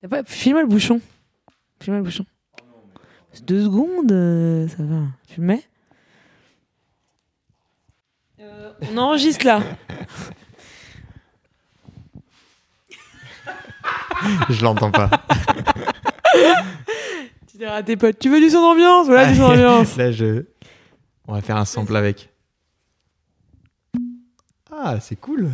T'as 0.00 0.08
pas... 0.08 0.24
Filme-moi 0.24 0.62
le 0.62 0.68
bouchon? 0.68 1.00
Filme-moi 1.80 1.98
le 1.98 2.04
bouchon? 2.04 2.24
Deux 3.42 3.64
secondes, 3.64 4.10
euh, 4.10 4.66
ça 4.68 4.82
va. 4.82 5.02
Tu 5.28 5.40
le 5.40 5.46
mets? 5.46 5.62
Euh, 8.40 8.72
On 8.92 8.96
enregistre 8.98 9.46
là. 9.46 9.62
Je 14.48 14.62
l'entends 14.64 14.90
pas. 14.90 15.10
Tu 17.50 17.56
diras 17.58 17.74
à 17.76 17.82
tes 17.82 17.96
potes, 17.96 18.18
tu 18.20 18.28
veux 18.30 18.38
du 18.40 18.50
son 18.50 18.60
d'ambiance? 18.60 19.06
Voilà 19.06 19.30
du 19.32 19.36
son 19.36 19.48
d'ambiance. 19.48 19.96
Là, 19.96 20.12
je. 20.12 20.44
On 21.26 21.32
va 21.34 21.40
faire 21.40 21.56
un 21.56 21.64
sample 21.64 21.96
avec. 21.96 22.30
Ah, 24.70 25.00
c'est 25.00 25.16
cool. 25.16 25.50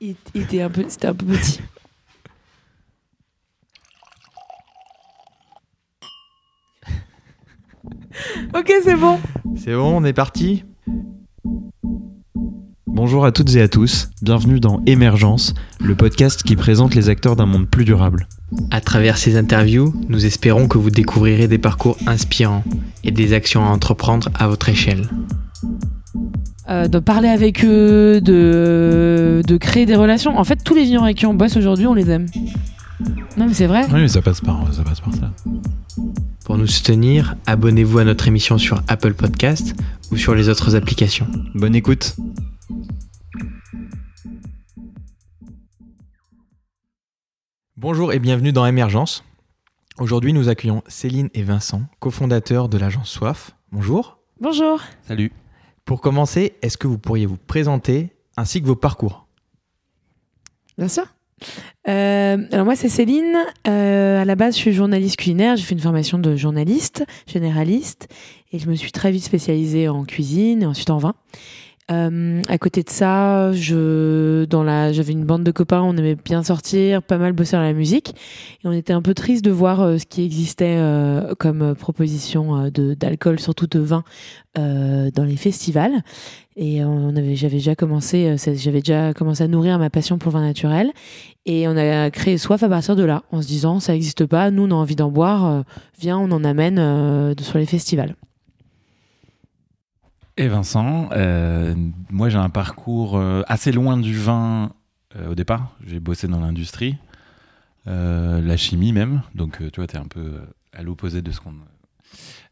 Il, 0.00 0.16
il 0.34 0.42
était 0.42 0.62
un 0.62 0.70
peu, 0.70 0.84
c'était 0.88 1.06
un 1.06 1.14
peu 1.14 1.26
petit. 1.26 1.60
ok, 8.54 8.72
c'est 8.84 8.96
bon. 8.96 9.18
C'est 9.56 9.74
bon, 9.74 9.98
on 9.98 10.04
est 10.04 10.12
parti 10.12 10.64
Bonjour 12.86 13.24
à 13.24 13.32
toutes 13.32 13.54
et 13.56 13.62
à 13.62 13.68
tous, 13.68 14.10
bienvenue 14.20 14.60
dans 14.60 14.82
Émergence, 14.84 15.54
le 15.80 15.94
podcast 15.94 16.42
qui 16.42 16.56
présente 16.56 16.94
les 16.94 17.08
acteurs 17.08 17.36
d'un 17.36 17.46
monde 17.46 17.66
plus 17.66 17.86
durable. 17.86 18.26
À 18.70 18.82
travers 18.82 19.16
ces 19.16 19.38
interviews, 19.38 19.94
nous 20.10 20.26
espérons 20.26 20.68
que 20.68 20.76
vous 20.76 20.90
découvrirez 20.90 21.48
des 21.48 21.56
parcours 21.56 21.96
inspirants 22.06 22.62
et 23.02 23.10
des 23.10 23.32
actions 23.32 23.64
à 23.64 23.68
entreprendre 23.68 24.28
à 24.34 24.46
votre 24.46 24.68
échelle. 24.68 25.08
Euh, 26.68 26.86
de 26.86 26.98
parler 26.98 27.28
avec 27.28 27.64
eux, 27.64 28.20
de, 28.20 29.40
de 29.46 29.56
créer 29.56 29.86
des 29.86 29.96
relations. 29.96 30.38
En 30.38 30.44
fait, 30.44 30.62
tous 30.62 30.74
les 30.74 30.84
vignerons 30.84 31.04
avec 31.04 31.16
qui 31.16 31.26
on 31.26 31.34
bosse 31.34 31.56
aujourd'hui, 31.56 31.86
on 31.86 31.94
les 31.94 32.10
aime. 32.10 32.26
Non, 33.38 33.46
mais 33.46 33.54
c'est 33.54 33.66
vrai. 33.66 33.86
Oui, 33.86 34.02
mais 34.02 34.08
ça 34.08 34.20
passe 34.20 34.42
par 34.42 34.62
ça. 34.70 34.82
Passe 34.84 35.00
par 35.00 35.14
ça. 35.14 35.32
Pour 36.52 36.58
nous 36.58 36.66
soutenir, 36.66 37.34
abonnez-vous 37.46 38.00
à 38.00 38.04
notre 38.04 38.28
émission 38.28 38.58
sur 38.58 38.82
Apple 38.86 39.14
Podcast 39.14 39.74
ou 40.10 40.18
sur 40.18 40.34
les 40.34 40.50
autres 40.50 40.76
applications. 40.76 41.26
Bonne 41.54 41.74
écoute 41.74 42.14
Bonjour 47.78 48.12
et 48.12 48.18
bienvenue 48.18 48.52
dans 48.52 48.66
Émergence. 48.66 49.24
Aujourd'hui, 49.96 50.34
nous 50.34 50.50
accueillons 50.50 50.82
Céline 50.88 51.30
et 51.32 51.42
Vincent, 51.42 51.84
cofondateurs 52.00 52.68
de 52.68 52.76
l'agence 52.76 53.08
Soif. 53.08 53.52
Bonjour. 53.70 54.18
Bonjour. 54.38 54.82
Salut 55.08 55.32
Pour 55.86 56.02
commencer, 56.02 56.56
est-ce 56.60 56.76
que 56.76 56.86
vous 56.86 56.98
pourriez 56.98 57.24
vous 57.24 57.38
présenter 57.38 58.12
ainsi 58.36 58.60
que 58.60 58.66
vos 58.66 58.76
parcours? 58.76 59.26
Bien 60.76 60.88
sûr. 60.88 61.06
Euh, 61.88 62.38
alors 62.52 62.64
moi 62.64 62.76
c'est 62.76 62.88
Céline. 62.88 63.36
Euh, 63.66 64.22
à 64.22 64.24
la 64.24 64.34
base 64.34 64.54
je 64.54 64.60
suis 64.60 64.72
journaliste 64.72 65.16
culinaire. 65.16 65.56
J'ai 65.56 65.64
fait 65.64 65.74
une 65.74 65.80
formation 65.80 66.18
de 66.18 66.36
journaliste 66.36 67.04
généraliste 67.26 68.08
et 68.52 68.58
je 68.58 68.68
me 68.68 68.74
suis 68.74 68.92
très 68.92 69.10
vite 69.10 69.24
spécialisée 69.24 69.88
en 69.88 70.04
cuisine 70.04 70.62
et 70.62 70.66
ensuite 70.66 70.90
en 70.90 70.98
vin. 70.98 71.14
Euh, 71.90 72.40
à 72.48 72.58
côté 72.58 72.82
de 72.82 72.90
ça, 72.90 73.52
je, 73.52 74.44
dans 74.44 74.62
la, 74.62 74.92
j'avais 74.92 75.12
une 75.12 75.24
bande 75.24 75.42
de 75.42 75.50
copains, 75.50 75.82
on 75.82 75.96
aimait 75.96 76.14
bien 76.14 76.42
sortir, 76.42 77.02
pas 77.02 77.18
mal 77.18 77.32
bosser 77.32 77.56
dans 77.56 77.62
la 77.62 77.72
musique, 77.72 78.14
et 78.62 78.68
on 78.68 78.72
était 78.72 78.92
un 78.92 79.02
peu 79.02 79.14
triste 79.14 79.44
de 79.44 79.50
voir 79.50 79.80
euh, 79.80 79.98
ce 79.98 80.06
qui 80.06 80.24
existait 80.24 80.76
euh, 80.78 81.34
comme 81.38 81.62
euh, 81.62 81.74
proposition 81.74 82.56
euh, 82.56 82.70
de, 82.70 82.94
d'alcool, 82.94 83.40
surtout 83.40 83.66
de 83.66 83.80
vin, 83.80 84.04
dans 84.54 85.24
les 85.24 85.36
festivals. 85.36 86.02
Et 86.56 86.84
on 86.84 87.16
avait, 87.16 87.34
j'avais 87.36 87.56
déjà 87.56 87.74
commencé, 87.74 88.36
j'avais 88.36 88.80
déjà 88.80 89.14
commencé 89.14 89.42
à 89.42 89.48
nourrir 89.48 89.78
ma 89.78 89.88
passion 89.88 90.18
pour 90.18 90.30
le 90.30 90.38
vin 90.38 90.46
naturel, 90.46 90.92
et 91.46 91.66
on 91.68 91.76
a 91.76 92.10
créé 92.10 92.36
Soif 92.36 92.62
à 92.62 92.68
partir 92.68 92.94
de 92.94 93.02
là, 93.02 93.22
en 93.32 93.40
se 93.40 93.46
disant 93.46 93.80
ça 93.80 93.92
n'existe 93.92 94.26
pas, 94.26 94.50
nous 94.50 94.64
on 94.64 94.70
a 94.70 94.74
envie 94.74 94.94
d'en 94.96 95.10
boire, 95.10 95.64
viens 95.98 96.18
on 96.18 96.30
en 96.30 96.44
amène 96.44 97.34
sur 97.40 97.56
les 97.56 97.66
festivals. 97.66 98.14
Et 100.42 100.48
Vincent, 100.48 101.08
euh, 101.12 101.72
moi 102.10 102.28
j'ai 102.28 102.36
un 102.36 102.50
parcours 102.50 103.16
euh, 103.16 103.44
assez 103.46 103.70
loin 103.70 103.96
du 103.96 104.18
vin 104.18 104.72
euh, 105.14 105.30
au 105.30 105.34
départ. 105.36 105.76
J'ai 105.86 106.00
bossé 106.00 106.26
dans 106.26 106.40
l'industrie, 106.40 106.96
la 107.86 108.56
chimie 108.56 108.92
même. 108.92 109.22
Donc 109.36 109.58
tu 109.58 109.78
vois, 109.78 109.86
tu 109.86 109.94
es 109.94 110.00
un 110.00 110.08
peu 110.08 110.40
à 110.72 110.82
l'opposé 110.82 111.22
de 111.22 111.30
ce 111.30 111.40
qu'on. 111.40 111.54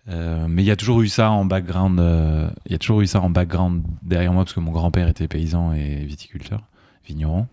Mais 0.06 0.62
il 0.62 0.66
y 0.66 0.70
a 0.70 0.76
toujours 0.76 1.03
eu 1.03 1.09
ça 1.09 1.32
en 1.32 1.44
background. 1.44 1.98
Il 2.66 2.70
y 2.70 2.76
a 2.76 2.78
toujours 2.78 3.00
eu 3.00 3.09
ça 3.09 3.20
en 3.20 3.28
background 3.28 3.82
derrière 4.03 4.32
moi 4.32 4.44
parce 4.44 4.54
que 4.54 4.60
mon 4.60 4.70
grand-père 4.70 5.09
était 5.09 5.26
paysan 5.26 5.72
et 5.72 6.04
viticulteur, 6.04 6.60
vigneron. 7.04 7.48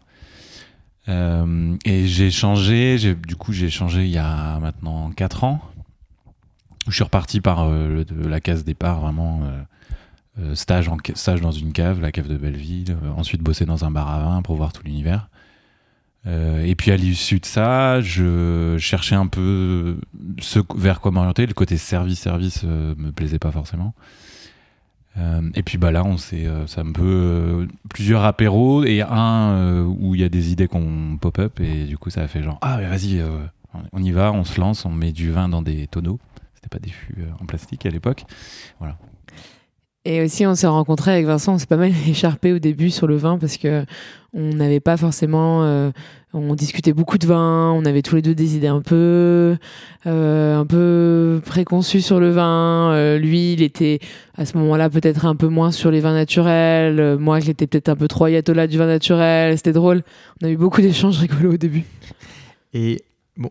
Et 1.07 2.05
j'ai 2.05 2.29
changé. 2.29 2.99
Du 2.99 3.35
coup, 3.35 3.53
j'ai 3.53 3.71
changé 3.71 4.05
il 4.05 4.11
y 4.11 4.19
a 4.19 4.59
maintenant 4.59 5.09
4 5.09 5.45
ans. 5.45 5.61
Je 6.87 6.93
suis 6.93 7.03
reparti 7.03 7.41
par 7.41 7.67
la 7.67 8.39
case 8.39 8.63
départ 8.63 9.01
vraiment. 9.01 9.41
Euh, 10.39 10.55
stage, 10.55 10.87
en, 10.87 10.97
stage 11.15 11.41
dans 11.41 11.51
une 11.51 11.73
cave, 11.73 11.99
la 11.99 12.11
cave 12.11 12.27
de 12.27 12.37
Belleville, 12.37 12.91
euh, 12.91 13.09
ensuite 13.15 13.41
bosser 13.41 13.65
dans 13.65 13.85
un 13.85 13.91
bar 13.91 14.09
à 14.09 14.19
vin 14.19 14.41
pour 14.41 14.55
voir 14.55 14.71
tout 14.71 14.83
l'univers. 14.83 15.29
Euh, 16.27 16.63
et 16.63 16.75
puis 16.75 16.91
à 16.91 16.97
l'issue 16.97 17.39
de 17.39 17.45
ça, 17.45 18.01
je 18.01 18.75
cherchais 18.77 19.15
un 19.15 19.27
peu 19.27 19.97
ce 20.39 20.59
vers 20.75 20.99
quoi 20.99 21.11
m'orienter. 21.11 21.45
Le 21.45 21.53
côté 21.53 21.77
service-service 21.77 22.61
euh, 22.65 22.93
me 22.97 23.11
plaisait 23.11 23.39
pas 23.39 23.51
forcément. 23.51 23.93
Et 25.55 25.63
puis 25.63 25.79
bah 25.79 25.91
là, 25.91 26.03
on 26.05 26.15
s'est, 26.15 26.45
ça 26.67 26.83
me 26.83 26.93
peut 26.93 27.67
plusieurs 27.89 28.23
apéros 28.23 28.83
et 28.83 29.01
un 29.01 29.83
où 29.83 30.13
il 30.13 30.21
y 30.21 30.23
a 30.23 30.29
des 30.29 30.51
idées 30.51 30.67
qu'on 30.67 31.17
pop-up 31.19 31.59
et 31.59 31.85
du 31.85 31.97
coup 31.97 32.11
ça 32.11 32.21
a 32.21 32.27
fait 32.27 32.43
genre 32.43 32.59
ah 32.61 32.77
mais 32.77 32.87
vas-y, 32.87 33.23
on 33.93 34.03
y 34.03 34.11
va, 34.11 34.31
on 34.31 34.43
se 34.43 34.61
lance, 34.61 34.85
on 34.85 34.91
met 34.91 35.13
du 35.13 35.31
vin 35.31 35.49
dans 35.49 35.63
des 35.63 35.87
tonneaux. 35.87 36.19
C'était 36.53 36.69
pas 36.69 36.77
des 36.77 36.91
fûts 36.91 37.25
en 37.41 37.47
plastique 37.47 37.87
à 37.87 37.89
l'époque. 37.89 38.25
Et 40.09 40.21
aussi, 40.21 40.45
on 40.45 40.55
s'est 40.55 40.67
rencontrés 40.67 41.11
avec 41.11 41.25
Vincent, 41.25 41.55
on 41.55 41.57
s'est 41.57 41.65
pas 41.65 41.75
mal 41.75 41.91
écharpé 42.07 42.53
au 42.53 42.59
début 42.59 42.89
sur 42.91 43.07
le 43.07 43.17
vin 43.17 43.37
parce 43.37 43.57
que 43.57 43.83
on 44.33 44.53
n'avait 44.53 44.79
pas 44.79 44.95
forcément. 44.95 45.65
euh, 45.65 45.91
on 46.33 46.55
discutait 46.55 46.93
beaucoup 46.93 47.17
de 47.17 47.27
vin, 47.27 47.73
on 47.73 47.83
avait 47.83 48.01
tous 48.01 48.15
les 48.15 48.21
deux 48.21 48.33
des 48.33 48.55
idées 48.55 48.67
un 48.67 48.79
peu, 48.79 49.57
euh, 50.05 50.57
un 50.57 50.65
peu 50.65 51.41
préconçues 51.45 51.99
sur 51.99 52.21
le 52.21 52.29
vin. 52.29 52.93
Euh, 52.93 53.17
lui, 53.17 53.51
il 53.51 53.61
était 53.61 53.99
à 54.37 54.45
ce 54.45 54.57
moment-là 54.57 54.89
peut-être 54.89 55.25
un 55.25 55.35
peu 55.35 55.49
moins 55.49 55.71
sur 55.73 55.91
les 55.91 55.99
vins 55.99 56.13
naturels. 56.13 57.17
Moi, 57.17 57.41
j'étais 57.41 57.67
peut-être 57.67 57.89
un 57.89 57.97
peu 57.97 58.07
trop 58.07 58.25
ayatollah 58.25 58.67
du 58.67 58.77
vin 58.77 58.87
naturel. 58.87 59.57
C'était 59.57 59.73
drôle. 59.73 60.03
On 60.41 60.45
a 60.45 60.49
eu 60.49 60.57
beaucoup 60.57 60.79
d'échanges 60.79 61.17
rigolos 61.19 61.55
au 61.55 61.57
début. 61.57 61.83
Et 62.73 63.03
bon, 63.35 63.49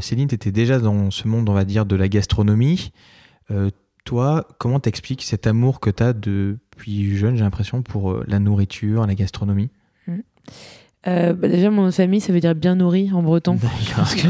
Céline, 0.00 0.28
tu 0.28 0.36
étais 0.36 0.52
déjà 0.52 0.78
dans 0.78 1.10
ce 1.10 1.26
monde, 1.26 1.48
on 1.48 1.54
va 1.54 1.64
dire, 1.64 1.84
de 1.84 1.96
la 1.96 2.06
gastronomie. 2.06 2.92
Toi, 4.06 4.46
comment 4.58 4.78
t'expliques 4.78 5.24
cet 5.24 5.48
amour 5.48 5.80
que 5.80 5.90
tu 5.90 6.00
as 6.00 6.12
depuis 6.12 7.16
jeune, 7.16 7.36
j'ai 7.36 7.42
l'impression, 7.42 7.82
pour 7.82 8.12
euh, 8.12 8.24
la 8.28 8.38
nourriture, 8.38 9.04
la 9.04 9.16
gastronomie? 9.16 9.68
Euh, 11.08 11.32
bah 11.34 11.48
déjà, 11.48 11.70
mon 11.70 11.90
famille, 11.90 12.20
ça 12.20 12.32
veut 12.32 12.40
dire 12.40 12.54
bien 12.54 12.76
nourri 12.76 13.10
en 13.12 13.22
breton. 13.22 13.58
parce 13.96 14.14
que 14.14 14.28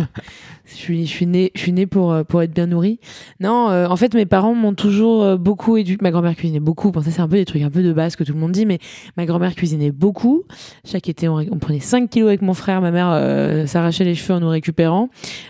je 0.67 0.75
suis, 0.75 1.07
je 1.07 1.11
suis 1.11 1.27
née, 1.27 1.53
je 1.55 1.61
suis 1.61 1.73
née 1.73 1.87
pour, 1.87 2.13
euh, 2.13 2.25
pour 2.25 2.43
être 2.43 2.53
bien 2.53 2.67
nourrie. 2.67 3.01
Non, 3.41 3.71
euh, 3.71 3.87
en 3.87 3.97
fait, 3.97 4.15
mes 4.15 4.27
parents 4.27 4.55
m'ont 4.55 4.75
toujours 4.75 5.39
beaucoup 5.39 5.77
éduqué. 5.77 6.03
Ma 6.03 6.11
grand-mère 6.11 6.37
cuisinait 6.37 6.61
beaucoup. 6.61 6.91
Bon, 6.91 7.03
ça, 7.03 7.11
c'est 7.11 7.21
un 7.21 7.29
peu 7.29 7.37
des 7.37 7.45
trucs 7.45 7.63
un 7.63 7.71
peu 7.71 7.83
de 7.83 7.93
base 7.93 8.17
que 8.17 8.25
tout 8.25 8.33
le 8.33 8.39
monde 8.39 8.53
dit, 8.53 8.67
mais 8.67 8.79
ma 9.17 9.27
grand-mère 9.27 9.55
cuisinait 9.55 9.93
beaucoup. 9.93 10.45
Chaque 10.85 11.09
été, 11.09 11.29
on, 11.29 11.45
prenait 11.59 11.81
5 11.81 12.11
kilos 12.11 12.29
avec 12.29 12.43
mon 12.43 12.55
frère. 12.55 12.81
Ma 12.81 12.91
mère 12.91 13.11
euh, 13.11 13.67
s'arrachait 13.67 14.05
les 14.05 14.15
cheveux 14.15 14.35
en 14.35 14.41
nous 14.41 14.49
récupérant. 14.49 15.09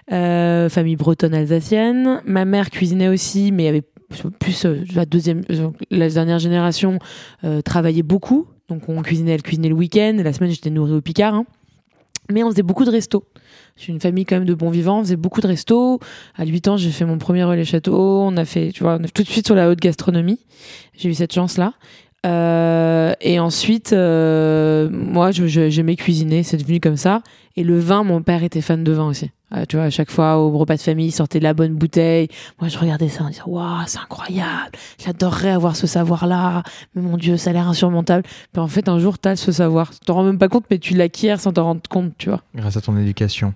Famille 0.09 0.97
bretonne 0.97 1.35
alsacienne. 1.35 2.23
Ma 2.25 2.45
mère 2.45 2.71
cuisinait 2.71 3.09
aussi, 3.09 3.53
mais 3.53 3.65
il 3.65 3.67
y 3.67 3.71
avait 3.71 3.85
plus 4.39 4.65
euh, 4.65 4.85
la 4.95 5.05
deuxième, 5.07 5.43
euh, 5.51 5.71
la 5.91 6.09
dernière 6.09 6.39
génération 6.39 6.99
euh, 7.45 7.63
travaillait 7.63 8.03
beaucoup. 8.03 8.47
Donc 8.69 8.89
on 8.89 9.03
cuisinait, 9.03 9.33
elle 9.33 9.43
cuisinait 9.43 9.69
le 9.69 9.75
week-end. 9.75 10.21
La 10.23 10.33
semaine, 10.33 10.51
j'étais 10.51 10.71
nourrie 10.71 10.93
au 10.93 11.01
Picard. 11.01 11.35
hein. 11.35 11.47
Mais 12.31 12.43
on 12.43 12.51
faisait 12.51 12.63
beaucoup 12.63 12.85
de 12.85 12.91
restos. 12.91 13.25
Je 13.77 13.93
une 13.93 14.01
famille 14.01 14.25
quand 14.25 14.37
même 14.37 14.47
de 14.47 14.55
bons 14.55 14.71
vivants. 14.71 14.99
On 14.99 15.03
faisait 15.03 15.17
beaucoup 15.17 15.41
de 15.41 15.47
restos. 15.47 16.01
À 16.35 16.45
8 16.45 16.69
ans, 16.69 16.77
j'ai 16.77 16.91
fait 16.91 17.05
mon 17.05 17.19
premier 17.19 17.45
relais 17.45 17.65
château. 17.65 17.97
On 18.23 18.37
a 18.37 18.45
fait, 18.45 18.73
tu 18.73 18.83
vois, 18.83 18.99
tout 18.99 19.23
de 19.23 19.29
suite 19.29 19.47
sur 19.47 19.55
la 19.55 19.69
haute 19.69 19.79
gastronomie. 19.79 20.41
J'ai 20.97 21.09
eu 21.09 21.15
cette 21.15 21.33
chance-là. 21.33 21.75
Euh, 22.27 23.15
et 23.21 23.39
ensuite, 23.39 23.93
euh, 23.93 24.89
moi, 24.91 25.31
j'aimais 25.31 25.97
cuisiner. 25.97 26.43
C'est 26.43 26.57
devenu 26.57 26.81
comme 26.81 26.97
ça. 26.97 27.23
Et 27.57 27.63
le 27.63 27.79
vin, 27.79 28.03
mon 28.03 28.23
père 28.23 28.43
était 28.43 28.61
fan 28.61 28.83
de 28.85 28.93
vin 28.93 29.07
aussi. 29.07 29.31
Euh, 29.55 29.65
tu 29.69 29.77
vois, 29.77 29.87
à 29.87 29.91
chaque 29.91 30.11
fois 30.11 30.39
au 30.39 30.51
repas 30.59 30.75
de 30.75 30.81
famille, 30.81 31.07
il 31.07 31.13
sortait 31.13 31.39
de 31.39 31.45
la 31.45 31.55
bonne 31.55 31.75
bouteille. 31.75 32.29
Moi, 32.61 32.69
je 32.69 32.79
regardais 32.79 33.09
ça 33.09 33.25
en 33.25 33.31
disant, 33.31 33.45
waouh, 33.47 33.85
c'est 33.87 34.01
incroyable. 34.01 34.73
J'adorerais 35.03 35.51
avoir 35.51 35.77
ce 35.77 35.87
savoir-là. 35.87 36.65
Mais 36.95 37.03
mon 37.03 37.17
Dieu, 37.17 37.37
ça 37.37 37.51
a 37.51 37.53
l'air 37.53 37.69
insurmontable. 37.69 38.25
Puis 38.53 38.61
en 38.61 38.67
fait, 38.67 38.89
un 38.89 38.99
jour, 38.99 39.19
tu 39.19 39.29
as 39.29 39.37
ce 39.37 39.53
savoir. 39.53 39.91
Tu 39.91 40.01
t'en 40.01 40.15
rends 40.15 40.25
même 40.25 40.39
pas 40.39 40.49
compte, 40.49 40.65
mais 40.71 40.79
tu 40.79 40.95
l'acquiers 40.95 41.37
sans 41.37 41.53
t'en 41.53 41.65
rendre 41.65 41.83
compte, 41.89 42.13
tu 42.19 42.29
vois. 42.29 42.43
grâce 42.55 42.77
à 42.77 42.81
ton 42.81 42.97
éducation. 42.99 43.55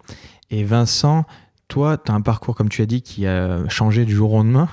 Et 0.50 0.62
Vincent, 0.62 1.24
toi, 1.66 1.98
tu 1.98 2.12
as 2.12 2.14
un 2.14 2.20
parcours, 2.20 2.54
comme 2.54 2.68
tu 2.68 2.82
as 2.82 2.86
dit, 2.86 3.02
qui 3.02 3.26
a 3.26 3.68
changé 3.68 4.04
du 4.04 4.14
jour 4.14 4.32
au 4.32 4.38
lendemain. 4.38 4.68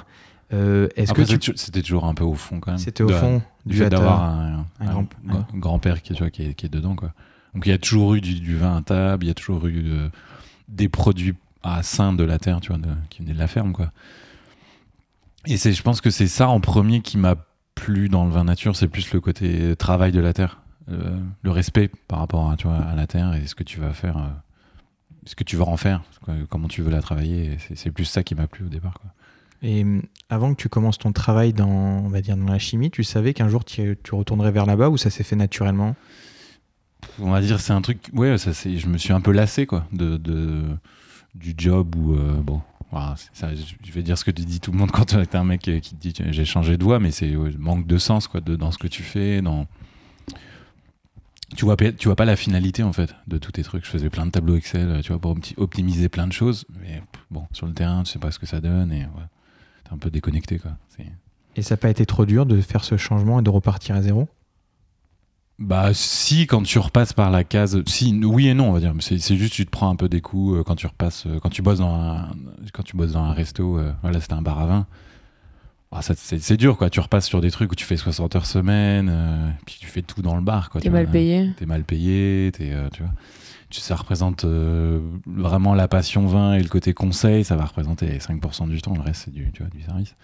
Euh, 0.53 0.87
Est-ce 0.95 1.13
que 1.13 1.21
tu... 1.35 1.51
c'était 1.55 1.81
toujours 1.81 2.05
un 2.05 2.13
peu 2.13 2.23
au 2.23 2.33
fond 2.35 2.59
quand 2.61 2.71
même. 2.71 2.77
C'était 2.77 3.03
au 3.03 3.07
De- 3.07 3.13
fond 3.13 3.41
du 3.65 3.75
fait 3.77 3.89
d'avoir 3.89 4.23
un, 4.23 4.65
un 4.79 4.85
un 4.87 4.91
grand- 4.91 5.07
grand- 5.25 5.47
grand-père 5.55 6.01
qui, 6.01 6.13
est, 6.13 6.31
qui 6.53 6.65
est 6.65 6.69
dedans. 6.69 6.95
Quoi. 6.95 7.11
Donc 7.53 7.65
il 7.65 7.69
y 7.69 7.73
a 7.73 7.77
toujours 7.77 8.15
eu 8.15 8.21
du, 8.21 8.35
du 8.39 8.55
vin 8.55 8.77
à 8.77 8.81
table, 8.81 9.25
il 9.25 9.27
y 9.27 9.31
a 9.31 9.33
toujours 9.33 9.65
eu 9.67 9.83
de, 9.83 10.09
des 10.69 10.87
produits 10.87 11.35
à 11.63 11.83
sains 11.83 12.13
de 12.13 12.23
la 12.23 12.37
terre, 12.39 12.61
tu 12.61 12.69
vois, 12.69 12.77
de- 12.77 12.87
qui 13.09 13.21
venaient 13.21 13.33
de 13.33 13.39
la 13.39 13.47
ferme, 13.47 13.73
quoi. 13.73 13.91
Et 15.45 15.57
c'est, 15.57 15.73
je 15.73 15.81
pense 15.81 16.01
que 16.01 16.09
c'est 16.09 16.27
ça 16.27 16.47
en 16.49 16.59
premier 16.59 17.01
qui 17.01 17.17
m'a 17.17 17.35
plu 17.75 18.09
dans 18.09 18.25
le 18.25 18.31
vin 18.31 18.43
nature, 18.43 18.75
c'est 18.75 18.87
plus 18.87 19.11
le 19.13 19.19
côté 19.21 19.75
travail 19.75 20.11
de 20.11 20.19
la 20.19 20.33
terre, 20.33 20.61
euh, 20.89 21.17
le 21.41 21.51
respect 21.51 21.89
par 22.07 22.19
rapport 22.19 22.49
à, 22.51 22.55
tu 22.57 22.67
vois, 22.67 22.77
à 22.77 22.95
la 22.95 23.07
terre 23.07 23.33
et 23.33 23.45
ce 23.47 23.55
que 23.55 23.63
tu 23.63 23.79
vas 23.79 23.93
faire, 23.93 24.17
euh, 24.17 24.27
ce 25.25 25.35
que 25.35 25.43
tu 25.43 25.55
vas 25.57 25.65
en 25.65 25.77
faire, 25.77 26.03
comment 26.49 26.67
tu 26.67 26.81
veux 26.81 26.91
la 26.91 27.01
travailler. 27.01 27.57
c'est 27.75 27.91
plus 27.91 28.05
ça 28.05 28.23
qui 28.23 28.33
m'a 28.35 28.47
plu 28.47 28.65
au 28.65 28.69
départ, 28.69 28.93
quoi. 28.99 29.11
Et 29.61 29.83
hum, 29.83 30.03
avant 30.29 30.53
que 30.53 30.61
tu 30.61 30.69
commences 30.69 30.97
ton 30.97 31.11
travail 31.11 31.53
dans, 31.53 31.67
on 31.67 32.09
va 32.09 32.21
dire, 32.21 32.37
dans 32.37 32.51
la 32.51 32.59
chimie, 32.59 32.91
tu 32.91 33.03
savais 33.03 33.33
qu'un 33.33 33.49
jour 33.49 33.65
tu, 33.65 33.97
retournerais 34.11 34.51
vers 34.51 34.65
là-bas 34.65 34.89
ou 34.89 34.97
ça 34.97 35.09
s'est 35.09 35.23
fait 35.23 35.35
naturellement? 35.35 35.95
On 37.19 37.31
va 37.31 37.41
dire 37.41 37.59
c'est 37.59 37.73
un 37.73 37.81
truc 37.81 38.09
ouais 38.13 38.37
ça 38.39 38.53
c'est 38.53 38.77
je 38.77 38.87
me 38.87 38.97
suis 38.97 39.13
un 39.13 39.21
peu 39.21 39.31
lassé 39.31 39.67
quoi 39.67 39.87
de, 39.93 40.17
de 40.17 40.63
du 41.35 41.53
job 41.55 41.95
où 41.95 42.15
euh, 42.15 42.33
bon 42.41 42.61
je 42.91 43.91
vais 43.91 44.03
dire 44.03 44.17
ce 44.17 44.25
que 44.25 44.31
tu 44.31 44.43
dis 44.43 44.59
tout 44.59 44.71
le 44.71 44.77
monde 44.77 44.91
quand 44.93 45.05
tu 45.05 45.15
es 45.15 45.35
un 45.35 45.43
mec 45.43 45.67
euh, 45.67 45.79
qui 45.79 45.95
te 45.95 45.99
dit 45.99 46.13
j'ai 46.31 46.45
changé 46.45 46.77
de 46.77 46.83
voie 46.83 46.99
mais 46.99 47.11
c'est 47.11 47.35
ouais, 47.35 47.51
manque 47.57 47.85
de 47.85 47.97
sens 47.97 48.27
quoi 48.27 48.41
dans 48.41 48.71
ce 48.71 48.77
que 48.77 48.87
tu 48.87 49.03
fais 49.03 49.41
dans 49.41 49.67
tu 51.55 51.65
vois 51.65 51.75
tu 51.77 52.07
vois 52.07 52.15
pas 52.15 52.25
la 52.25 52.35
finalité 52.35 52.83
en 52.83 52.93
fait 52.93 53.15
de 53.27 53.37
tous 53.37 53.53
tes 53.53 53.63
trucs. 53.63 53.85
Je 53.85 53.89
faisais 53.89 54.09
plein 54.09 54.25
de 54.25 54.31
tableaux 54.31 54.55
Excel 54.57 54.89
euh, 54.89 55.01
tu 55.01 55.09
vois 55.09 55.21
pour 55.21 55.35
opti- 55.35 55.53
optimiser 55.57 56.09
plein 56.09 56.27
de 56.27 56.33
choses 56.33 56.65
mais 56.81 57.01
bon 57.29 57.45
sur 57.51 57.67
le 57.67 57.73
terrain 57.73 58.03
tu 58.03 58.11
sais 58.11 58.19
pas 58.19 58.31
ce 58.31 58.39
que 58.39 58.45
ça 58.45 58.59
donne 58.59 58.91
et 58.91 59.05
t'es 59.87 59.93
un 59.93 59.97
peu 59.97 60.09
déconnecté 60.09 60.59
quoi 60.59 60.71
c'est 60.89 61.05
Et 61.55 61.61
ça 61.61 61.73
n'a 61.75 61.77
pas 61.77 61.89
été 61.89 62.05
trop 62.05 62.25
dur 62.25 62.45
de 62.45 62.59
faire 62.61 62.83
ce 62.83 62.97
changement 62.97 63.39
et 63.39 63.43
de 63.43 63.49
repartir 63.49 63.95
à 63.95 64.01
zéro? 64.01 64.27
Bah 65.59 65.89
si 65.93 66.45
quand 66.45 66.61
tu 66.61 66.77
repasses 66.77 67.13
par 67.13 67.31
la 67.31 67.43
case, 67.43 67.81
si 67.87 68.13
oui 68.23 68.47
et 68.47 68.53
non 68.53 68.69
on 68.69 68.73
va 68.73 68.79
dire, 68.79 68.93
c'est 68.99 69.17
c'est 69.17 69.35
juste 69.37 69.53
tu 69.53 69.65
te 69.65 69.71
prends 69.71 69.89
un 69.89 69.95
peu 69.95 70.07
des 70.07 70.21
coups 70.21 70.57
euh, 70.59 70.63
quand 70.63 70.75
tu 70.75 70.85
repasses, 70.85 71.25
euh, 71.25 71.39
quand 71.39 71.49
tu 71.49 71.63
bosses 71.63 71.79
dans 71.79 71.95
un, 71.95 72.29
quand 72.73 72.83
tu 72.83 72.95
bosses 72.95 73.13
dans 73.13 73.23
un 73.23 73.33
resto, 73.33 73.79
euh, 73.79 73.91
voilà 74.03 74.21
c'était 74.21 74.33
un 74.35 74.43
bar 74.43 74.59
à 74.59 74.67
vin. 74.67 74.87
Ah, 75.91 76.01
ça, 76.03 76.13
c'est 76.15 76.39
c'est 76.39 76.57
dur 76.57 76.77
quoi, 76.77 76.91
tu 76.91 76.99
repasses 76.99 77.25
sur 77.25 77.41
des 77.41 77.49
trucs 77.49 77.71
où 77.71 77.75
tu 77.75 77.85
fais 77.85 77.97
60 77.97 78.35
heures 78.35 78.45
semaine, 78.45 79.09
euh, 79.09 79.49
puis 79.65 79.77
tu 79.79 79.87
fais 79.87 80.03
tout 80.03 80.21
dans 80.21 80.35
le 80.35 80.41
bar 80.43 80.69
quoi. 80.69 80.79
T'es 80.79 80.89
tu 80.89 80.93
mal 80.93 81.05
vois. 81.05 81.13
payé. 81.13 81.49
T'es 81.57 81.65
mal 81.65 81.83
payé, 81.83 82.51
t'es, 82.53 82.71
euh, 82.73 82.89
tu 82.93 83.01
vois. 83.01 83.11
Ça 83.69 83.95
représente 83.95 84.45
euh, 84.45 84.99
vraiment 85.25 85.73
la 85.73 85.87
passion 85.87 86.25
vin 86.25 86.53
et 86.53 86.61
le 86.61 86.69
côté 86.69 86.93
conseil, 86.93 87.43
ça 87.43 87.55
va 87.55 87.65
représenter 87.65 88.17
5% 88.17 88.69
du 88.69 88.81
temps, 88.81 88.93
le 88.93 89.01
reste 89.01 89.23
c'est 89.25 89.33
du, 89.33 89.51
tu 89.51 89.61
vois, 89.61 89.69
du 89.69 89.81
service. 89.81 90.15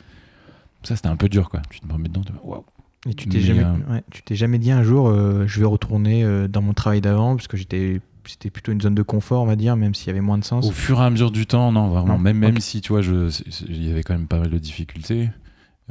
Ça 0.84 0.96
c'était 0.96 1.10
un 1.10 1.18
peu 1.18 1.28
dur 1.30 1.50
quoi, 1.50 1.62
tu 1.70 1.80
te 1.82 1.92
remets 1.92 2.10
dedans, 2.10 2.22
tu 2.22 2.32
vois, 2.32 2.42
waouh. 2.44 2.66
Et 3.06 3.14
tu 3.14 3.28
t'es 3.28 3.40
Mais, 3.40 3.44
jamais, 3.44 3.64
euh, 3.64 3.94
ouais, 3.94 4.04
tu 4.12 4.24
t'es 4.24 4.36
jamais 4.36 4.60
dit 4.60 4.72
un 4.72 4.84
jour, 4.84 5.10
euh, 5.10 5.46
je 5.46 5.60
vais 5.60 5.66
retourner 5.66 6.48
dans 6.48 6.62
mon 6.62 6.74
travail 6.74 7.02
d'avant, 7.02 7.36
parce 7.36 7.50
que 7.50 7.58
j'étais, 7.58 8.00
c'était 8.26 8.50
plutôt 8.50 8.72
une 8.72 8.80
zone 8.80 8.96
de 8.96 9.02
confort, 9.02 9.44
on 9.44 9.46
va 9.46 9.58
dire, 9.58 9.76
même 9.76 9.94
s'il 9.94 10.08
y 10.08 10.12
avait 10.12 10.22
moins 10.22 10.38
de 10.38 10.46
sens. 10.46 10.66
Au 10.66 10.72
fur 10.72 11.02
et 11.02 11.04
à 11.04 11.10
mesure 11.10 11.32
du 11.32 11.46
temps, 11.46 11.74
non, 11.74 11.90
vraiment. 11.90 12.14
Non, 12.14 12.20
même 12.20 12.60
si, 12.62 12.80
tu 12.80 12.94
vois, 12.94 13.02
il 13.02 13.86
y 13.86 13.92
avait 13.92 14.04
quand 14.04 14.14
même 14.14 14.28
pas 14.28 14.40
mal 14.40 14.50
de 14.50 14.58
difficultés, 14.58 15.30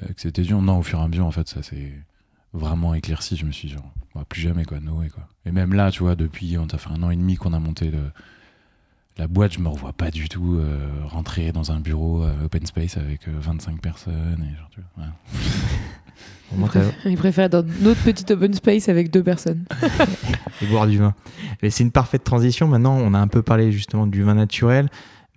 que 0.00 0.20
c'était 0.22 0.40
dur, 0.40 0.62
non, 0.62 0.78
au 0.78 0.82
fur 0.82 1.00
et 1.00 1.02
à 1.02 1.08
mesure, 1.08 1.26
en 1.26 1.30
fait, 1.32 1.48
ça 1.48 1.62
s'est 1.62 1.92
vraiment 2.54 2.94
éclairci. 2.94 3.36
Je 3.36 3.44
me 3.44 3.52
suis 3.52 3.68
dit, 3.68 3.74
genre, 3.74 3.92
bah, 4.14 4.24
plus 4.28 4.40
jamais, 4.40 4.64
quoi, 4.64 4.80
no 4.80 4.94
way, 4.94 5.08
quoi. 5.08 5.26
Et 5.46 5.52
même 5.52 5.74
là, 5.74 5.90
tu 5.90 6.02
vois, 6.02 6.14
depuis, 6.14 6.56
on 6.58 6.66
t'a 6.66 6.78
fait 6.78 6.90
un 6.90 7.02
an 7.02 7.10
et 7.10 7.16
demi 7.16 7.36
qu'on 7.36 7.52
a 7.52 7.58
monté 7.58 7.90
le, 7.90 8.10
la 9.18 9.26
boîte, 9.26 9.54
je 9.54 9.60
me 9.60 9.68
revois 9.68 9.92
pas 9.92 10.10
du 10.10 10.28
tout 10.28 10.56
euh, 10.56 10.88
rentrer 11.04 11.52
dans 11.52 11.72
un 11.72 11.80
bureau 11.80 12.22
euh, 12.22 12.44
open 12.44 12.66
space 12.66 12.96
avec 12.96 13.28
euh, 13.28 13.32
25 13.38 13.80
personnes. 13.80 14.46
Et 14.50 14.56
genre, 14.56 14.68
tu 14.70 14.80
vois, 14.80 14.90
voilà. 14.96 15.12
Il 17.04 17.16
préfère 17.16 17.48
dans 17.48 17.64
notre 17.80 18.02
petit 18.02 18.30
open 18.32 18.52
space 18.54 18.88
avec 18.88 19.10
deux 19.10 19.22
personnes. 19.22 19.64
et 20.62 20.66
boire 20.66 20.86
du 20.86 20.98
vin. 20.98 21.14
Et 21.62 21.70
c'est 21.70 21.82
une 21.82 21.90
parfaite 21.90 22.24
transition. 22.24 22.68
Maintenant, 22.68 22.96
on 22.96 23.14
a 23.14 23.18
un 23.18 23.28
peu 23.28 23.42
parlé 23.42 23.72
justement 23.72 24.06
du 24.06 24.22
vin 24.22 24.34
naturel, 24.34 24.88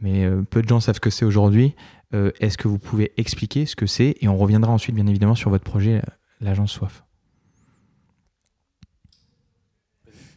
mais 0.01 0.25
euh, 0.25 0.41
peu 0.43 0.61
de 0.61 0.67
gens 0.67 0.79
savent 0.79 0.95
ce 0.95 0.99
que 0.99 1.09
c'est 1.09 1.25
aujourd'hui. 1.25 1.73
Euh, 2.13 2.31
Est-ce 2.39 2.57
que 2.57 2.67
vous 2.67 2.79
pouvez 2.79 3.13
expliquer 3.17 3.65
ce 3.65 3.75
que 3.75 3.85
c'est? 3.85 4.15
Et 4.21 4.27
on 4.27 4.37
reviendra 4.37 4.71
ensuite, 4.71 4.95
bien 4.95 5.07
évidemment, 5.07 5.35
sur 5.35 5.49
votre 5.49 5.63
projet, 5.63 5.97
euh, 5.97 6.11
l'agence 6.41 6.71
Soif. 6.71 7.04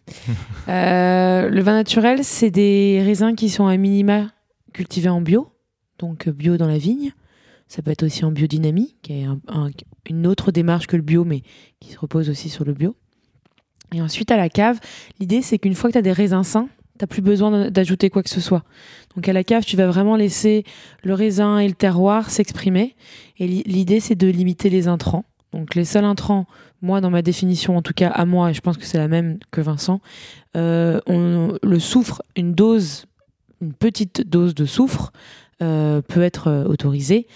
Euh, 0.69 1.49
le 1.49 1.63
vin 1.63 1.73
naturel, 1.73 2.25
c'est 2.25 2.51
des 2.51 3.01
raisins 3.03 3.35
qui 3.35 3.49
sont 3.49 3.67
à 3.67 3.77
minima 3.79 4.31
cultivés 4.75 5.09
en 5.09 5.21
bio, 5.23 5.49
donc 5.99 6.29
bio 6.29 6.57
dans 6.59 6.67
la 6.69 6.77
vigne. 6.79 7.13
Ça 7.69 7.81
peut 7.83 7.91
être 7.91 8.03
aussi 8.05 8.25
en 8.25 8.31
biodynamie, 8.33 8.97
qui 9.03 9.21
est 9.21 9.25
un- 9.25 9.41
un- 9.49 9.71
une 10.09 10.27
autre 10.27 10.53
démarche 10.53 10.87
que 10.87 10.97
le 10.97 11.03
bio, 11.03 11.25
mais 11.25 11.43
qui 11.81 11.93
se 11.93 11.99
repose 11.99 12.29
aussi 12.29 12.49
sur 12.51 12.65
le 12.65 12.75
bio. 12.75 12.95
Et 13.95 14.03
ensuite, 14.03 14.31
à 14.31 14.37
la 14.37 14.49
cave, 14.51 14.79
l'idée, 15.21 15.41
c'est 15.41 15.59
qu'une 15.59 15.75
fois 15.75 15.89
que 15.89 15.93
tu 15.93 15.99
as 15.99 16.03
des 16.03 16.13
raisins 16.13 16.43
sains, 16.43 16.69
tu 16.99 17.07
plus 17.07 17.23
besoin 17.23 17.71
d'ajouter 17.71 18.11
quoi 18.11 18.23
que 18.23 18.29
ce 18.31 18.41
soit. 18.41 18.65
Donc 19.15 19.29
à 19.29 19.33
la 19.33 19.45
cave, 19.45 19.65
tu 19.65 19.77
vas 19.77 19.87
vraiment 19.87 20.17
laisser 20.17 20.65
le 21.05 21.15
raisin 21.15 21.59
et 21.61 21.69
le 21.69 21.75
terroir 21.75 22.29
s'exprimer. 22.31 22.95
Et 23.39 23.47
l'i- 23.47 23.63
l'idée, 23.65 24.01
c'est 24.01 24.17
de 24.17 24.27
limiter 24.27 24.69
les 24.69 24.89
intrants. 24.89 25.25
Donc 25.53 25.75
les 25.75 25.85
seuls 25.85 26.05
intrants, 26.05 26.47
moi, 26.83 27.01
dans 27.01 27.11
ma 27.11 27.23
définition, 27.23 27.77
en 27.77 27.83
tout 27.83 27.93
cas 27.95 28.09
à 28.09 28.25
moi, 28.25 28.51
et 28.51 28.55
je 28.55 28.61
pense 28.61 28.77
que 28.77 28.85
c'est 28.85 28.99
la 28.99 29.09
même 29.09 29.39
que 29.51 29.61
Vincent, 29.61 30.01
euh, 30.57 31.01
on- 31.07 31.57
le 31.63 31.79
soufre, 31.79 32.23
une 32.37 32.55
dose, 32.55 33.07
une 33.61 33.73
petite 33.73 34.29
dose 34.29 34.55
de 34.55 34.65
soufre 34.65 35.13
euh, 35.63 36.01
peut 36.03 36.23
être 36.23 36.47
euh, 36.49 36.65
autorisée. 36.65 37.27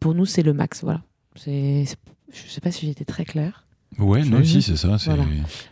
Pour 0.00 0.14
nous, 0.14 0.26
c'est 0.26 0.42
le 0.42 0.52
max. 0.52 0.82
Voilà. 0.82 1.02
Je 1.46 1.84
sais 2.46 2.60
pas 2.60 2.70
si 2.70 2.88
été 2.90 3.04
très 3.04 3.24
claire. 3.24 3.64
Ouais, 3.98 4.24
non, 4.24 4.42
si, 4.44 4.62
c'est 4.62 4.76
ça. 4.76 4.96
Voilà. 5.04 5.24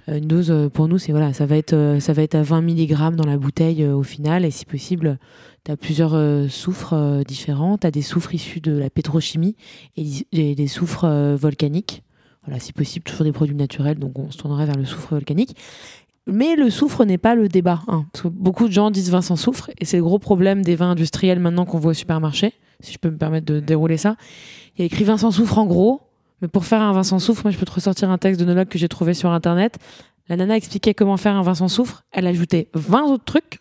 Euh, 0.08 0.18
Une 0.18 0.26
dose, 0.26 0.50
euh, 0.50 0.68
pour 0.68 0.88
nous, 0.88 0.98
c'est 0.98 1.12
voilà, 1.12 1.32
ça 1.32 1.46
va 1.46 1.56
être, 1.56 1.72
euh, 1.72 2.00
ça 2.00 2.12
va 2.12 2.22
être 2.22 2.34
à 2.34 2.42
20 2.42 2.62
mg 2.62 3.14
dans 3.14 3.24
la 3.24 3.36
bouteille 3.36 3.86
au 3.86 4.02
final, 4.02 4.44
et 4.44 4.50
si 4.50 4.64
possible, 4.64 5.18
tu 5.64 5.70
as 5.70 5.76
plusieurs 5.76 6.16
soufres 6.50 7.22
différents. 7.26 7.78
Tu 7.78 7.86
as 7.86 7.90
des 7.90 8.02
soufres 8.02 8.34
issus 8.34 8.60
de 8.60 8.72
la 8.72 8.90
pétrochimie 8.90 9.56
et 9.96 10.54
des, 10.54 10.66
soufres 10.66 11.06
volcaniques. 11.36 12.02
Voilà, 12.44 12.60
si 12.60 12.72
possible, 12.72 13.04
toujours 13.04 13.24
des 13.24 13.32
produits 13.32 13.54
naturels, 13.54 13.98
donc 13.98 14.18
on 14.18 14.30
se 14.30 14.38
tournerait 14.38 14.66
vers 14.66 14.76
le 14.76 14.84
soufre 14.84 15.10
volcanique. 15.10 15.56
Mais 16.26 16.56
le 16.56 16.70
soufre 16.70 17.04
n'est 17.04 17.18
pas 17.18 17.34
le 17.34 17.48
débat, 17.48 17.82
hein, 17.88 18.04
parce 18.12 18.24
que 18.24 18.28
beaucoup 18.28 18.68
de 18.68 18.72
gens 18.72 18.90
disent 18.90 19.10
vin 19.10 19.22
sans 19.22 19.36
soufre, 19.36 19.70
et 19.78 19.84
c'est 19.84 19.96
le 19.96 20.02
gros 20.02 20.18
problème 20.18 20.62
des 20.62 20.76
vins 20.76 20.90
industriels 20.90 21.40
maintenant 21.40 21.64
qu'on 21.64 21.78
voit 21.78 21.92
au 21.92 21.94
supermarché, 21.94 22.52
si 22.80 22.92
je 22.92 22.98
peux 22.98 23.10
me 23.10 23.16
permettre 23.16 23.46
de 23.46 23.60
dérouler 23.60 23.96
ça. 23.96 24.16
Il 24.76 24.80
y 24.80 24.82
a 24.82 24.86
écrit 24.86 25.04
vin 25.04 25.16
sans 25.16 25.30
soufre 25.30 25.58
en 25.58 25.66
gros, 25.66 26.02
mais 26.42 26.48
pour 26.48 26.64
faire 26.64 26.80
un 26.82 26.92
vin 26.92 27.02
sans 27.02 27.18
soufre, 27.18 27.42
moi 27.44 27.50
je 27.50 27.58
peux 27.58 27.66
te 27.66 27.72
ressortir 27.72 28.10
un 28.10 28.18
texte 28.18 28.40
de 28.40 28.44
nologue 28.46 28.68
que 28.68 28.78
j'ai 28.78 28.88
trouvé 28.88 29.14
sur 29.14 29.30
internet. 29.30 29.78
La 30.28 30.36
nana 30.36 30.56
expliquait 30.56 30.94
comment 30.94 31.16
faire 31.16 31.34
un 31.36 31.42
vin 31.42 31.54
sans 31.54 31.68
soufre. 31.68 32.04
Elle 32.12 32.26
ajoutait 32.26 32.68
20 32.74 33.02
autres 33.04 33.24
trucs. 33.24 33.60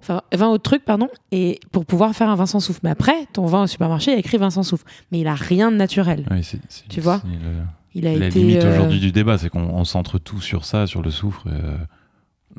Enfin, 0.00 0.22
20 0.34 0.48
autres 0.48 0.62
trucs, 0.62 0.84
pardon, 0.84 1.08
et 1.32 1.58
pour 1.72 1.84
pouvoir 1.86 2.14
faire 2.14 2.28
un 2.28 2.34
vin 2.34 2.46
sans 2.46 2.60
soufre. 2.60 2.80
Mais 2.82 2.90
après, 2.90 3.26
ton 3.32 3.46
vin 3.46 3.62
au 3.62 3.66
supermarché, 3.66 4.12
il 4.12 4.14
a 4.14 4.18
écrit 4.18 4.36
vin 4.38 4.50
sans 4.50 4.62
soufre. 4.62 4.84
Mais 5.10 5.20
il 5.20 5.26
a 5.26 5.34
rien 5.34 5.70
de 5.72 5.76
naturel. 5.76 6.26
Ouais, 6.30 6.42
c'est- 6.42 6.60
c'est- 6.68 6.86
Tu 6.88 7.00
vois 7.00 7.22
le- 7.24 7.64
Il 7.94 8.06
a 8.06 8.14
la 8.16 8.26
été. 8.26 8.38
limite 8.40 8.62
euh, 8.62 8.72
aujourd'hui 8.74 9.00
du 9.00 9.10
débat, 9.10 9.38
c'est 9.38 9.48
qu'on 9.48 9.62
on 9.64 9.84
centre 9.84 10.18
tout 10.18 10.40
sur 10.40 10.64
ça, 10.66 10.86
sur 10.86 11.02
le 11.02 11.10
soufre, 11.10 11.44
euh, 11.48 11.76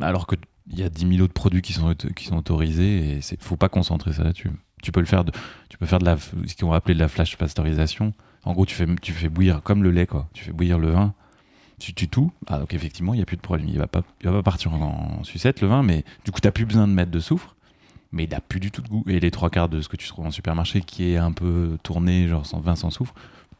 alors 0.02 0.26
qu'il 0.28 0.40
y 0.76 0.82
a 0.84 0.90
10 0.90 1.08
000 1.08 1.22
autres 1.24 1.34
produits 1.34 1.62
qui 1.62 1.74
sont, 1.74 1.94
qui 2.16 2.26
sont 2.26 2.38
autorisés 2.38 2.98
et 2.98 3.20
il 3.32 3.38
faut 3.40 3.56
pas 3.56 3.70
concentrer 3.70 4.14
ça 4.14 4.24
là-dessus. 4.24 4.52
Tu 4.82 4.92
peux 4.92 5.00
le 5.00 5.06
faire 5.06 5.24
de, 5.24 5.32
tu 5.70 5.78
peux 5.78 5.86
faire 5.86 6.00
de 6.00 6.06
la, 6.06 6.18
ce 6.18 6.56
qu'on 6.60 6.70
va 6.70 6.78
appeler 6.78 6.96
de 6.96 7.00
la 7.00 7.08
flash 7.08 7.36
pasteurisation. 7.38 8.14
En 8.48 8.54
gros, 8.54 8.66
tu 8.66 8.76
fais, 8.76 9.30
bouillir 9.30 9.62
comme 9.62 9.84
le 9.84 9.92
lait, 9.92 10.08
quoi. 10.08 10.30
Tu 10.34 10.46
fais 10.46 10.54
bouillir 10.54 10.80
le 10.80 10.92
vin, 10.92 11.14
tu 11.80 11.94
tues 11.94 12.08
tout. 12.08 12.32
Ah, 12.48 12.60
donc 12.60 12.74
effectivement, 12.74 13.14
il 13.14 13.18
n'y 13.18 13.24
a 13.24 13.26
plus 13.26 13.36
de 13.36 13.42
problème. 13.42 13.68
Il 13.68 13.78
va 13.78 13.88
pas, 13.88 14.04
va 14.24 14.32
pas 14.32 14.44
partir 14.44 14.74
en, 14.74 15.18
en 15.20 15.24
sucette, 15.26 15.60
le 15.60 15.68
vin, 15.68 15.84
mais 15.84 16.06
du 16.24 16.32
coup, 16.32 16.40
tu 16.40 16.48
n'as 16.48 16.54
plus 16.54 16.66
besoin 16.66 16.88
de 16.88 16.94
mettre 16.94 17.12
de 17.12 17.20
soufre. 17.20 17.58
Mais 18.14 18.24
il 18.24 18.30
n'a 18.30 18.40
plus 18.40 18.62
du 18.62 18.72
tout 18.72 18.82
de 18.82 18.88
goût. 18.88 19.04
Et 19.08 19.20
les 19.20 19.32
trois 19.32 19.50
quarts 19.50 19.68
de 19.68 19.82
ce 19.82 19.90
que 19.90 19.98
tu 19.98 20.08
trouves 20.08 20.26
en 20.26 20.32
supermarché 20.32 20.80
qui 20.80 21.12
est 21.12 21.18
un 21.18 21.34
peu 21.34 21.78
tourné, 21.84 22.30
genre 22.30 22.46
sans 22.46 22.62
vin 22.62 22.78
sans 22.78 22.90
soufre, 22.90 23.14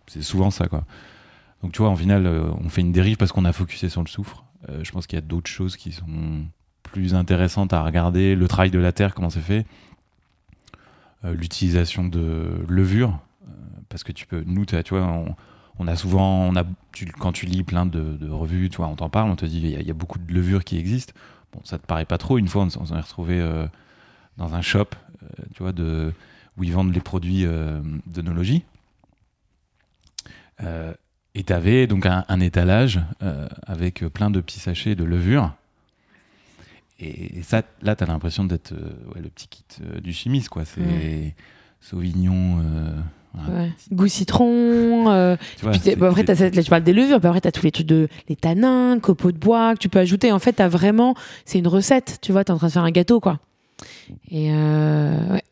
c'est 0.08 0.22
souvent 0.22 0.52
ça, 0.52 0.68
quoi. 0.68 0.86
Donc 1.62 1.74
tu 1.74 1.82
vois, 1.82 1.90
en 1.90 1.98
final, 1.98 2.26
euh, 2.26 2.50
on 2.64 2.70
fait 2.70 2.82
une 2.82 2.94
dérive 2.94 3.18
parce 3.18 3.34
qu'on 3.34 3.44
a 3.44 3.52
focusé 3.52 3.90
sur 3.90 4.02
le 4.02 4.08
soufre. 4.08 4.46
Euh, 4.70 4.86
je 4.86 4.92
pense 4.94 5.06
qu'il 5.06 5.18
y 5.18 5.22
a 5.22 5.26
d'autres 5.26 5.50
choses 5.50 5.76
qui 5.76 5.92
sont 5.92 6.46
plus 6.84 7.14
intéressantes 7.14 7.74
à 7.74 7.84
regarder. 7.84 8.36
Le 8.36 8.48
travail 8.48 8.72
de 8.72 8.80
la 8.80 8.94
terre, 8.94 9.14
comment 9.14 9.30
c'est 9.30 9.42
fait. 9.42 9.66
Euh, 11.26 11.34
L'utilisation 11.34 12.06
de 12.06 12.64
levure. 12.70 13.20
Euh, 13.48 13.52
parce 13.90 14.04
que 14.04 14.12
tu 14.12 14.26
peux, 14.28 14.44
nous, 14.46 14.66
tu 14.66 14.76
vois, 14.90 15.04
on, 15.04 15.36
on 15.80 15.88
a 15.88 15.96
souvent, 15.96 16.42
on 16.44 16.56
a, 16.56 16.64
tu- 16.92 17.06
quand 17.06 17.32
tu 17.32 17.46
lis 17.46 17.64
plein 17.64 17.86
de, 17.86 18.18
de 18.18 18.30
revues, 18.30 18.70
tu 18.70 18.78
vois, 18.78 18.88
on 18.88 18.96
t'en 18.96 19.10
parle, 19.10 19.30
on 19.30 19.36
te 19.36 19.46
dit, 19.46 19.60
il 19.60 19.70
y, 19.70 19.76
a- 19.76 19.80
il 19.82 19.88
y 19.88 19.92
a 19.92 19.96
beaucoup 19.96 20.20
de 20.20 20.34
levures 20.34 20.64
qui 20.64 20.78
existent. 20.78 21.14
Bon, 21.54 21.62
ça 21.64 21.78
te 21.78 21.86
paraît 21.86 22.06
pas 22.06 22.18
trop. 22.18 22.38
Une 22.38 22.48
fois, 22.48 22.64
on, 22.64 22.82
on 22.82 22.86
s'en 22.86 22.98
est 22.98 23.02
retrouvé 23.02 23.40
euh, 23.40 23.68
dans 24.38 24.54
un 24.56 24.62
shop, 24.62 24.88
euh, 25.24 25.28
tu 25.56 25.64
vois, 25.64 25.72
de, 25.72 26.14
où 26.58 26.64
ils 26.64 26.74
vendent 26.74 26.94
les 26.94 27.00
produits 27.02 27.46
euh, 27.46 27.80
d'œnologie. 28.06 28.64
Euh, 30.64 30.94
et 31.36 31.44
tu 31.44 31.54
avais 31.54 31.86
donc 31.86 32.06
un, 32.08 32.26
un 32.28 32.40
étalage 32.40 33.00
avec 33.68 34.04
plein 34.08 34.32
de 34.32 34.42
petits 34.42 34.60
sachets 34.60 34.96
de 34.96 35.04
levure. 35.04 35.54
Et, 37.00 37.38
et 37.38 37.44
ça, 37.44 37.62
là, 37.84 37.96
tu 37.96 38.04
as 38.04 38.08
l'impression 38.08 38.44
d'être 38.44 38.74
ouais, 38.74 39.22
le 39.22 39.30
petit 39.30 39.48
kit 39.48 39.64
du 40.02 40.14
chimiste, 40.14 40.50
quoi. 40.50 40.66
C'est 40.66 40.82
Ouais. 40.82 41.36
Sauvignon, 41.80 42.60
Ouais. 43.36 43.72
Goût 43.92 44.08
citron. 44.08 45.10
euh, 45.12 45.36
Tu 45.58 45.64
vois, 45.64 45.72
puis 45.74 45.96
bah, 45.96 46.08
après, 46.10 46.26
cette- 46.36 46.56
là, 46.56 46.64
tu 46.64 46.70
parles 46.70 46.84
des 46.84 46.94
levures, 46.94 47.20
puis 47.20 47.28
après, 47.28 47.42
tu 47.42 47.48
as 47.48 47.52
tous 47.52 47.64
les 47.64 47.72
trucs 47.72 47.86
de 47.88 48.08
les 48.30 48.36
tanins, 48.36 49.00
copeaux 49.00 49.32
de 49.32 49.38
bois 49.38 49.74
que 49.76 49.80
tu 49.80 49.90
peux 49.90 50.00
ajouter. 50.00 50.32
En 50.32 50.40
fait, 50.40 50.54
tu 50.54 50.62
as 50.62 50.68
vraiment. 50.68 51.14
C'est 51.46 51.60
une 51.60 51.68
recette, 51.68 52.18
tu 52.22 52.32
vois, 52.32 52.44
tu 52.44 52.52
es 52.52 52.56
en 52.56 52.58
train 52.58 52.68
de 52.68 52.72
faire 52.74 52.84
un 52.84 52.92
gâteau, 52.92 53.20
quoi. 53.20 53.40
Et 54.32 54.52
euh, 54.52 55.34
ouais. 55.34 55.44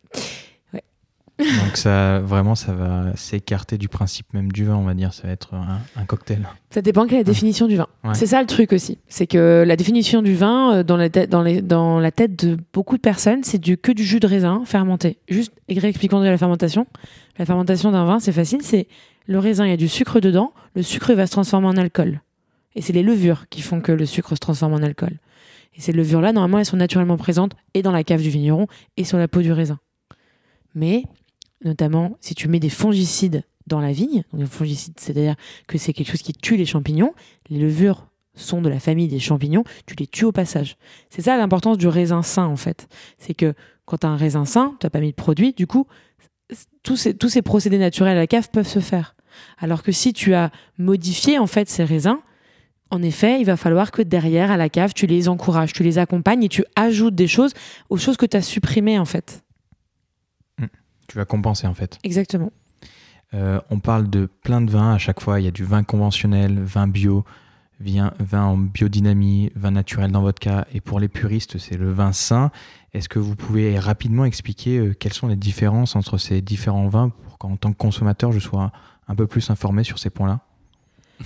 Donc 1.38 1.76
ça, 1.76 2.20
vraiment, 2.20 2.56
ça 2.56 2.74
va 2.74 3.16
s'écarter 3.16 3.78
du 3.78 3.90
principe 3.90 4.34
même 4.34 4.52
du 4.52 4.64
vin, 4.64 4.76
on 4.76 4.84
va 4.84 4.94
dire. 4.94 5.14
Ça 5.14 5.28
va 5.28 5.34
être 5.34 5.54
un, 5.54 5.80
un 5.96 6.06
cocktail. 6.06 6.48
Ça 6.70 6.82
dépend 6.82 7.06
quelle 7.06 7.16
est 7.16 7.20
la 7.20 7.24
définition 7.24 7.68
du 7.68 7.76
vin. 7.76 7.88
Ouais. 8.04 8.14
C'est 8.14 8.28
ça 8.28 8.40
le 8.40 8.48
truc 8.48 8.72
aussi. 8.72 9.00
C'est 9.08 9.28
que 9.28 9.64
la 9.68 9.76
définition 9.76 10.22
du 10.22 10.34
vin, 10.34 10.78
euh, 10.78 10.84
dans 10.84 10.96
la, 10.96 11.10
tête, 11.10 11.30
dans, 11.30 11.42
les, 11.42 11.62
dans 11.62 12.00
la 12.00 12.12
tête 12.12 12.46
de 12.46 12.58
beaucoup 12.74 12.96
de 12.96 13.02
personnes, 13.02 13.44
c'est 13.44 13.58
du, 13.58 13.78
que 13.78 13.92
du 13.92 14.04
jus 14.04 14.20
de 14.20 14.28
raisin 14.28 14.64
fermenté. 14.66 15.18
Juste 15.28 15.52
expliquons 15.68 16.22
de 16.22 16.26
la 16.26 16.38
fermentation. 16.38 16.88
La 17.38 17.46
fermentation 17.46 17.92
d'un 17.92 18.06
vin, 18.06 18.20
c'est 18.20 18.32
facile. 18.32 18.62
C'est 18.62 18.88
le 19.28 19.40
raisin, 19.40 19.66
il 19.66 19.72
y 19.72 19.74
a 19.74 19.78
du 19.78 19.90
sucre 19.90 20.22
dedans. 20.22 20.54
Le 20.76 20.84
sucre 20.84 21.14
va 21.14 21.26
se 21.26 21.32
transformer 21.32 21.68
en 21.68 21.78
alcool. 21.78 22.22
Et 22.76 22.82
c'est 22.82 22.94
les 22.94 23.04
levures 23.04 23.48
qui 23.50 23.62
font 23.62 23.82
que 23.82 23.92
le 23.92 24.06
sucre 24.06 24.36
se 24.36 24.40
transforme 24.40 24.74
en 24.74 24.84
alcool. 24.84 25.20
Et 25.76 25.82
ces 25.82 25.92
levures-là, 25.92 26.32
normalement, 26.32 26.60
elles 26.60 26.66
sont 26.66 26.78
naturellement 26.78 27.18
présentes 27.18 27.54
et 27.74 27.82
dans 27.82 27.92
la 27.92 28.04
cave 28.04 28.22
du 28.22 28.30
vigneron 28.30 28.68
et 28.96 29.04
sur 29.04 29.18
la 29.18 29.28
peau 29.28 29.42
du 29.42 29.52
raisin. 29.52 29.80
Mais, 30.74 31.04
notamment, 31.66 32.16
si 32.22 32.36
tu 32.36 32.48
mets 32.48 32.60
des 32.60 32.70
fongicides 32.70 33.44
dans 33.68 33.82
la 33.82 33.92
vigne, 33.92 34.24
donc 34.32 34.42
les 34.42 34.48
fongicides, 34.48 35.00
c'est-à-dire 35.00 35.36
que 35.68 35.78
c'est 35.78 35.92
quelque 35.92 36.10
chose 36.10 36.22
qui 36.22 36.34
tue 36.34 36.56
les 36.56 36.66
champignons, 36.66 37.14
les 37.50 37.60
levures 37.60 38.08
sont 38.36 38.62
de 38.62 38.70
la 38.70 38.80
famille 38.80 39.08
des 39.08 39.20
champignons, 39.20 39.64
tu 39.86 39.96
les 39.96 40.08
tues 40.08 40.26
au 40.26 40.32
passage. 40.32 40.78
C'est 41.10 41.24
ça 41.24 41.38
l'importance 41.38 41.78
du 41.78 41.88
raisin 41.88 42.22
sain, 42.22 42.46
en 42.46 42.58
fait. 42.58 42.88
C'est 43.18 43.34
que 43.34 43.54
quand 43.86 44.00
tu 44.00 44.08
as 44.08 44.10
un 44.10 44.18
raisin 44.18 44.46
sain, 44.46 44.76
tu 44.80 44.86
n'as 44.86 44.90
pas 44.90 45.00
mis 45.00 45.12
de 45.12 45.16
produit, 45.16 45.54
du 45.54 45.68
coup, 45.68 45.88
tous 46.84 46.96
ces, 46.96 47.42
procédés 47.42 47.78
naturels 47.78 48.18
à 48.18 48.20
la 48.20 48.28
cave 48.28 48.50
peuvent 48.52 48.68
se 48.68 48.80
faire. 48.80 49.16
Alors 49.58 49.84
que 49.84 49.92
si 49.92 50.14
tu 50.14 50.34
as 50.34 50.52
modifié, 50.78 51.40
en 51.40 51.48
fait, 51.48 51.70
ces 51.70 51.84
raisins, 51.84 52.20
en 52.92 53.02
effet, 53.02 53.40
il 53.40 53.46
va 53.46 53.58
falloir 53.58 53.92
que 53.92 54.02
derrière, 54.02 54.52
à 54.52 54.58
la 54.58 54.70
cave, 54.70 54.94
tu 54.94 55.08
les 55.08 55.28
encourages, 55.28 55.74
tu 55.74 55.82
les 55.82 55.98
accompagnes 55.98 56.44
et 56.44 56.50
tu 56.50 56.64
ajoutes 56.76 57.16
des 57.16 57.28
choses 57.28 57.54
aux 57.90 57.98
choses 57.98 58.18
que 58.18 58.28
tu 58.28 58.38
as 58.38 58.42
supprimées, 58.42 59.00
en 59.00 59.06
fait. 59.06 59.45
Tu 61.08 61.18
vas 61.18 61.26
compenser, 61.26 61.68
en 61.68 61.74
fait. 61.74 61.98
Exactement. 62.04 62.52
Euh, 63.34 63.60
on 63.70 63.80
parle 63.80 64.10
de 64.10 64.30
plein 64.44 64.62
de 64.62 64.72
vins 64.72 64.94
à 64.94 64.98
chaque 64.98 65.20
fois. 65.22 65.40
Il 65.40 65.44
y 65.46 65.48
a 65.48 65.52
du 65.52 65.64
vin 65.66 65.84
conventionnel, 65.84 66.60
vin 66.60 66.88
bio, 66.88 67.26
vin, 67.80 68.14
vin 68.20 68.44
en 68.46 68.58
biodynamie, 68.58 69.52
vin 69.56 69.72
naturel 69.72 70.12
dans 70.12 70.22
votre 70.22 70.40
cas. 70.40 70.66
Et 70.74 70.82
pour 70.82 71.00
les 71.00 71.08
puristes, 71.10 71.58
c'est 71.58 71.78
le 71.78 71.92
vin 71.92 72.12
sain. 72.14 72.52
Est-ce 72.94 73.10
que 73.10 73.20
vous 73.20 73.36
pouvez 73.36 73.78
rapidement 73.78 74.26
expliquer 74.26 74.78
euh, 74.78 74.94
quelles 74.94 75.14
sont 75.14 75.28
les 75.28 75.36
différences 75.36 75.96
entre 75.96 76.18
ces 76.18 76.42
différents 76.42 76.88
vins 76.88 77.10
pour 77.10 77.38
qu'en 77.38 77.56
tant 77.58 77.72
que 77.74 77.78
consommateur, 77.78 78.32
je 78.32 78.40
sois 78.40 78.72
un 79.08 79.16
peu 79.16 79.28
plus 79.28 79.50
informé 79.50 79.84
sur 79.84 80.00
ces 80.00 80.10
points-là? 80.10 80.40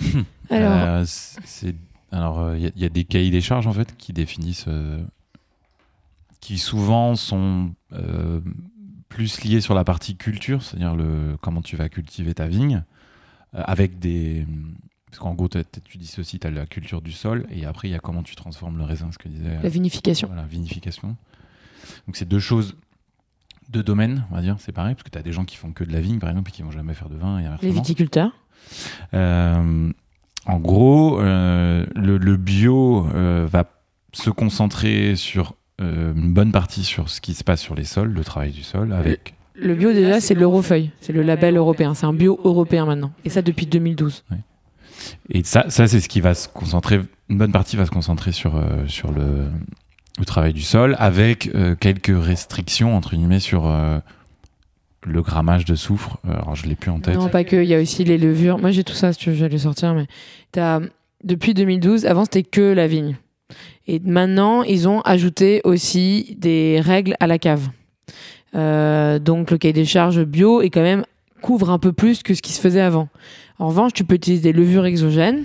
Alors, 0.50 0.72
Euh, 0.72 1.04
c'est 1.06 1.74
alors 2.12 2.56
il 2.56 2.62
y, 2.62 2.66
a- 2.66 2.72
y 2.74 2.84
a 2.84 2.88
des 2.88 3.04
cahiers 3.04 3.30
des 3.30 3.40
charges 3.40 3.68
en 3.68 3.72
fait 3.72 3.96
qui 3.96 4.12
définissent 4.12 4.64
euh, 4.66 5.00
qui 6.40 6.58
souvent 6.58 7.14
sont 7.14 7.70
euh, 7.92 8.40
plus 9.10 9.42
liés 9.42 9.60
sur 9.60 9.74
la 9.74 9.84
partie 9.84 10.16
culture, 10.16 10.62
c'est-à-dire 10.62 10.94
le 10.94 11.36
comment 11.42 11.60
tu 11.60 11.76
vas 11.76 11.90
cultiver 11.90 12.32
ta 12.32 12.46
vigne 12.46 12.84
euh, 13.54 13.62
avec 13.66 13.98
des 13.98 14.46
parce 15.06 15.18
qu'en 15.18 15.34
gros 15.34 15.48
tu 15.48 15.98
dissocies 15.98 16.38
tu 16.38 16.46
as 16.46 16.50
la 16.50 16.64
culture 16.64 17.02
du 17.02 17.12
sol 17.12 17.46
et 17.50 17.66
après 17.66 17.88
il 17.88 17.90
y 17.90 17.94
a 17.94 17.98
comment 17.98 18.22
tu 18.22 18.36
transformes 18.36 18.78
le 18.78 18.84
raisin 18.84 19.10
ce 19.12 19.18
que 19.18 19.28
disait 19.28 19.60
la 19.60 19.68
vinification. 19.68 20.28
voilà, 20.28 20.44
vinification. 20.44 21.16
Donc 22.06 22.16
c'est 22.16 22.28
deux 22.28 22.38
choses 22.38 22.76
deux 23.68 23.82
domaines, 23.82 24.24
on 24.30 24.34
va 24.34 24.42
dire, 24.42 24.56
c'est 24.58 24.72
pareil 24.72 24.94
parce 24.94 25.04
que 25.04 25.10
tu 25.10 25.18
as 25.18 25.22
des 25.22 25.32
gens 25.32 25.44
qui 25.44 25.56
font 25.56 25.72
que 25.72 25.84
de 25.84 25.92
la 25.92 26.00
vigne 26.00 26.18
par 26.18 26.30
exemple 26.30 26.50
et 26.50 26.52
qui 26.52 26.62
vont 26.62 26.72
jamais 26.72 26.94
faire 26.94 27.08
de 27.08 27.16
vin 27.16 27.38
et 27.38 27.66
Les 27.66 27.70
viticulteurs. 27.70 28.32
Euh, 29.14 29.92
en 30.46 30.58
gros, 30.58 31.20
euh, 31.20 31.86
le, 31.94 32.18
le 32.18 32.36
bio 32.36 33.02
va 33.02 33.64
se 34.12 34.30
concentrer 34.30 35.14
sur 35.14 35.54
euh, 35.80 36.12
une 36.14 36.32
bonne 36.32 36.52
partie 36.52 36.84
sur 36.84 37.08
ce 37.08 37.20
qui 37.20 37.34
se 37.34 37.44
passe 37.44 37.60
sur 37.60 37.74
les 37.74 37.84
sols, 37.84 38.12
le 38.12 38.24
travail 38.24 38.50
du 38.50 38.62
sol, 38.62 38.92
avec 38.92 39.34
Le 39.54 39.74
bio, 39.74 39.92
déjà, 39.92 40.20
c'est 40.20 40.34
l'Eurofeuille. 40.34 40.90
C'est 41.00 41.12
le 41.12 41.22
label 41.22 41.56
européen. 41.56 41.94
C'est 41.94 42.06
un 42.06 42.12
bio 42.12 42.38
européen 42.44 42.86
maintenant. 42.86 43.12
Et 43.24 43.30
ça 43.30 43.42
depuis 43.42 43.66
2012. 43.66 44.24
et 45.30 45.42
ça, 45.44 45.64
ça 45.68 45.86
c'est 45.86 46.00
ce 46.00 46.08
qui 46.08 46.20
va 46.20 46.34
se 46.34 46.48
concentrer. 46.48 47.00
Une 47.28 47.38
bonne 47.38 47.52
partie 47.52 47.76
va 47.76 47.86
se 47.86 47.90
concentrer 47.90 48.32
sur 48.32 48.56
euh, 48.56 48.86
sur 48.86 49.12
le, 49.12 49.48
le 50.18 50.24
travail 50.24 50.52
du 50.52 50.62
sol, 50.62 50.96
avec 50.98 51.50
euh, 51.54 51.74
quelques 51.78 52.12
restrictions 52.14 52.96
entre 52.96 53.16
guillemets 53.16 53.40
sur 53.40 53.66
euh, 53.66 53.98
le 55.04 55.22
grammage 55.22 55.64
de 55.64 55.74
soufre. 55.74 56.18
Alors 56.28 56.54
je 56.56 56.66
l'ai 56.66 56.74
plus 56.74 56.90
en 56.90 57.00
tête. 57.00 57.16
Non, 57.16 57.28
pas 57.28 57.44
que. 57.44 57.56
Il 57.56 57.68
y 57.68 57.74
a 57.74 57.80
aussi 57.80 58.04
les 58.04 58.18
levures. 58.18 58.58
Moi, 58.58 58.70
j'ai 58.70 58.84
tout 58.84 58.94
ça, 58.94 59.12
si 59.12 59.18
tu 59.18 59.30
veux, 59.30 59.36
je 59.36 59.44
vais 59.44 59.48
les 59.48 59.58
sortir. 59.58 59.94
Mais 59.94 60.06
t'as, 60.52 60.80
depuis 61.24 61.54
2012, 61.54 62.06
avant, 62.06 62.24
c'était 62.24 62.42
que 62.42 62.60
la 62.60 62.86
vigne. 62.86 63.16
Et 63.92 64.00
maintenant, 64.04 64.62
ils 64.62 64.88
ont 64.88 65.00
ajouté 65.00 65.62
aussi 65.64 66.36
des 66.38 66.80
règles 66.80 67.16
à 67.18 67.26
la 67.26 67.40
cave. 67.40 67.70
Euh, 68.54 69.18
donc, 69.18 69.50
le 69.50 69.58
cahier 69.58 69.72
des 69.72 69.84
charges 69.84 70.22
bio 70.22 70.62
est 70.62 70.70
quand 70.70 70.80
même 70.80 71.02
couvre 71.42 71.70
un 71.70 71.80
peu 71.80 71.92
plus 71.92 72.22
que 72.22 72.34
ce 72.34 72.40
qui 72.40 72.52
se 72.52 72.60
faisait 72.60 72.80
avant. 72.80 73.08
En 73.58 73.66
revanche, 73.66 73.92
tu 73.92 74.04
peux 74.04 74.14
utiliser 74.14 74.42
des 74.42 74.52
levures 74.52 74.86
exogènes. 74.86 75.42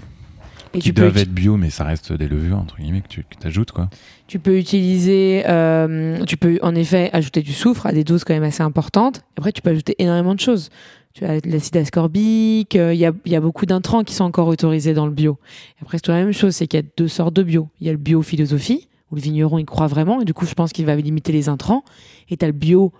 Et 0.76 0.80
qui 0.80 0.90
tu 0.90 0.94
peux, 0.94 1.02
doivent 1.02 1.18
être 1.18 1.34
bio, 1.34 1.58
mais 1.58 1.72
ça 1.72 1.86
reste 1.86 2.14
des 2.14 2.28
levures 2.28 2.60
entre 2.60 2.78
guillemets 2.78 3.02
que 3.02 3.08
tu 3.08 3.26
ajoutes 3.44 3.72
quoi. 3.72 3.90
tu 4.28 4.38
peux 4.38 4.60
utiliser, 4.60 5.44
euh, 5.48 6.24
tu 6.26 6.38
peux 6.38 6.60
en 6.62 6.76
effet 6.76 7.10
ajouter 7.14 7.42
du 7.42 7.54
soufre 7.54 7.88
à 7.88 7.94
des 7.94 8.04
doses 8.04 8.26
quand 8.26 8.34
même 8.34 8.44
assez 8.44 8.62
importantes. 8.62 9.24
Après, 9.38 9.54
tu 9.54 9.64
peux 9.64 9.72
ajouter 9.72 9.96
énormément 9.98 10.36
de 10.36 10.40
choses. 10.40 10.70
Tu 11.16 11.24
as 11.24 11.40
de 11.40 11.50
l'acide 11.50 11.78
ascorbique, 11.78 12.76
euh, 12.76 12.94
il 12.94 13.00
y, 13.00 13.06
a, 13.06 13.14
y 13.26 13.36
a 13.38 13.40
beaucoup 13.40 13.66
d'intrants 13.66 14.04
qui 14.04 14.14
sont 14.14 14.26
encore 14.26 14.50
autorisés 14.50 14.94
dans 14.94 15.06
le 15.06 15.14
bio. 15.14 15.38
Après, 15.82 15.98
c'est 15.98 16.02
toujours 16.02 16.18
la 16.20 16.26
même 16.26 16.34
chose, 16.34 16.54
c'est 16.54 16.68
qu'il 16.68 16.78
y 16.80 16.84
a 16.84 16.86
deux 16.98 17.08
sortes 17.08 17.34
de 17.34 17.42
bio. 17.42 17.70
Il 17.80 17.88
y 17.88 17.90
a 17.90 17.94
le 17.94 17.98
bio 17.98 18.22
philosophie, 18.22 18.90
où 19.12 19.16
le 19.16 19.22
vigneron 19.22 19.58
il 19.58 19.66
croit 19.66 19.88
vraiment, 19.88 20.20
et 20.20 20.26
du 20.26 20.34
coup, 20.34 20.46
je 20.46 20.54
pense 20.54 20.74
qu'il 20.74 20.86
va 20.86 20.94
limiter 20.98 21.32
les 21.32 21.48
intrants. 21.48 21.86
Et 22.28 22.36
tu 22.36 22.44
as 22.44 22.50
le 22.50 22.54
bio 22.54 22.92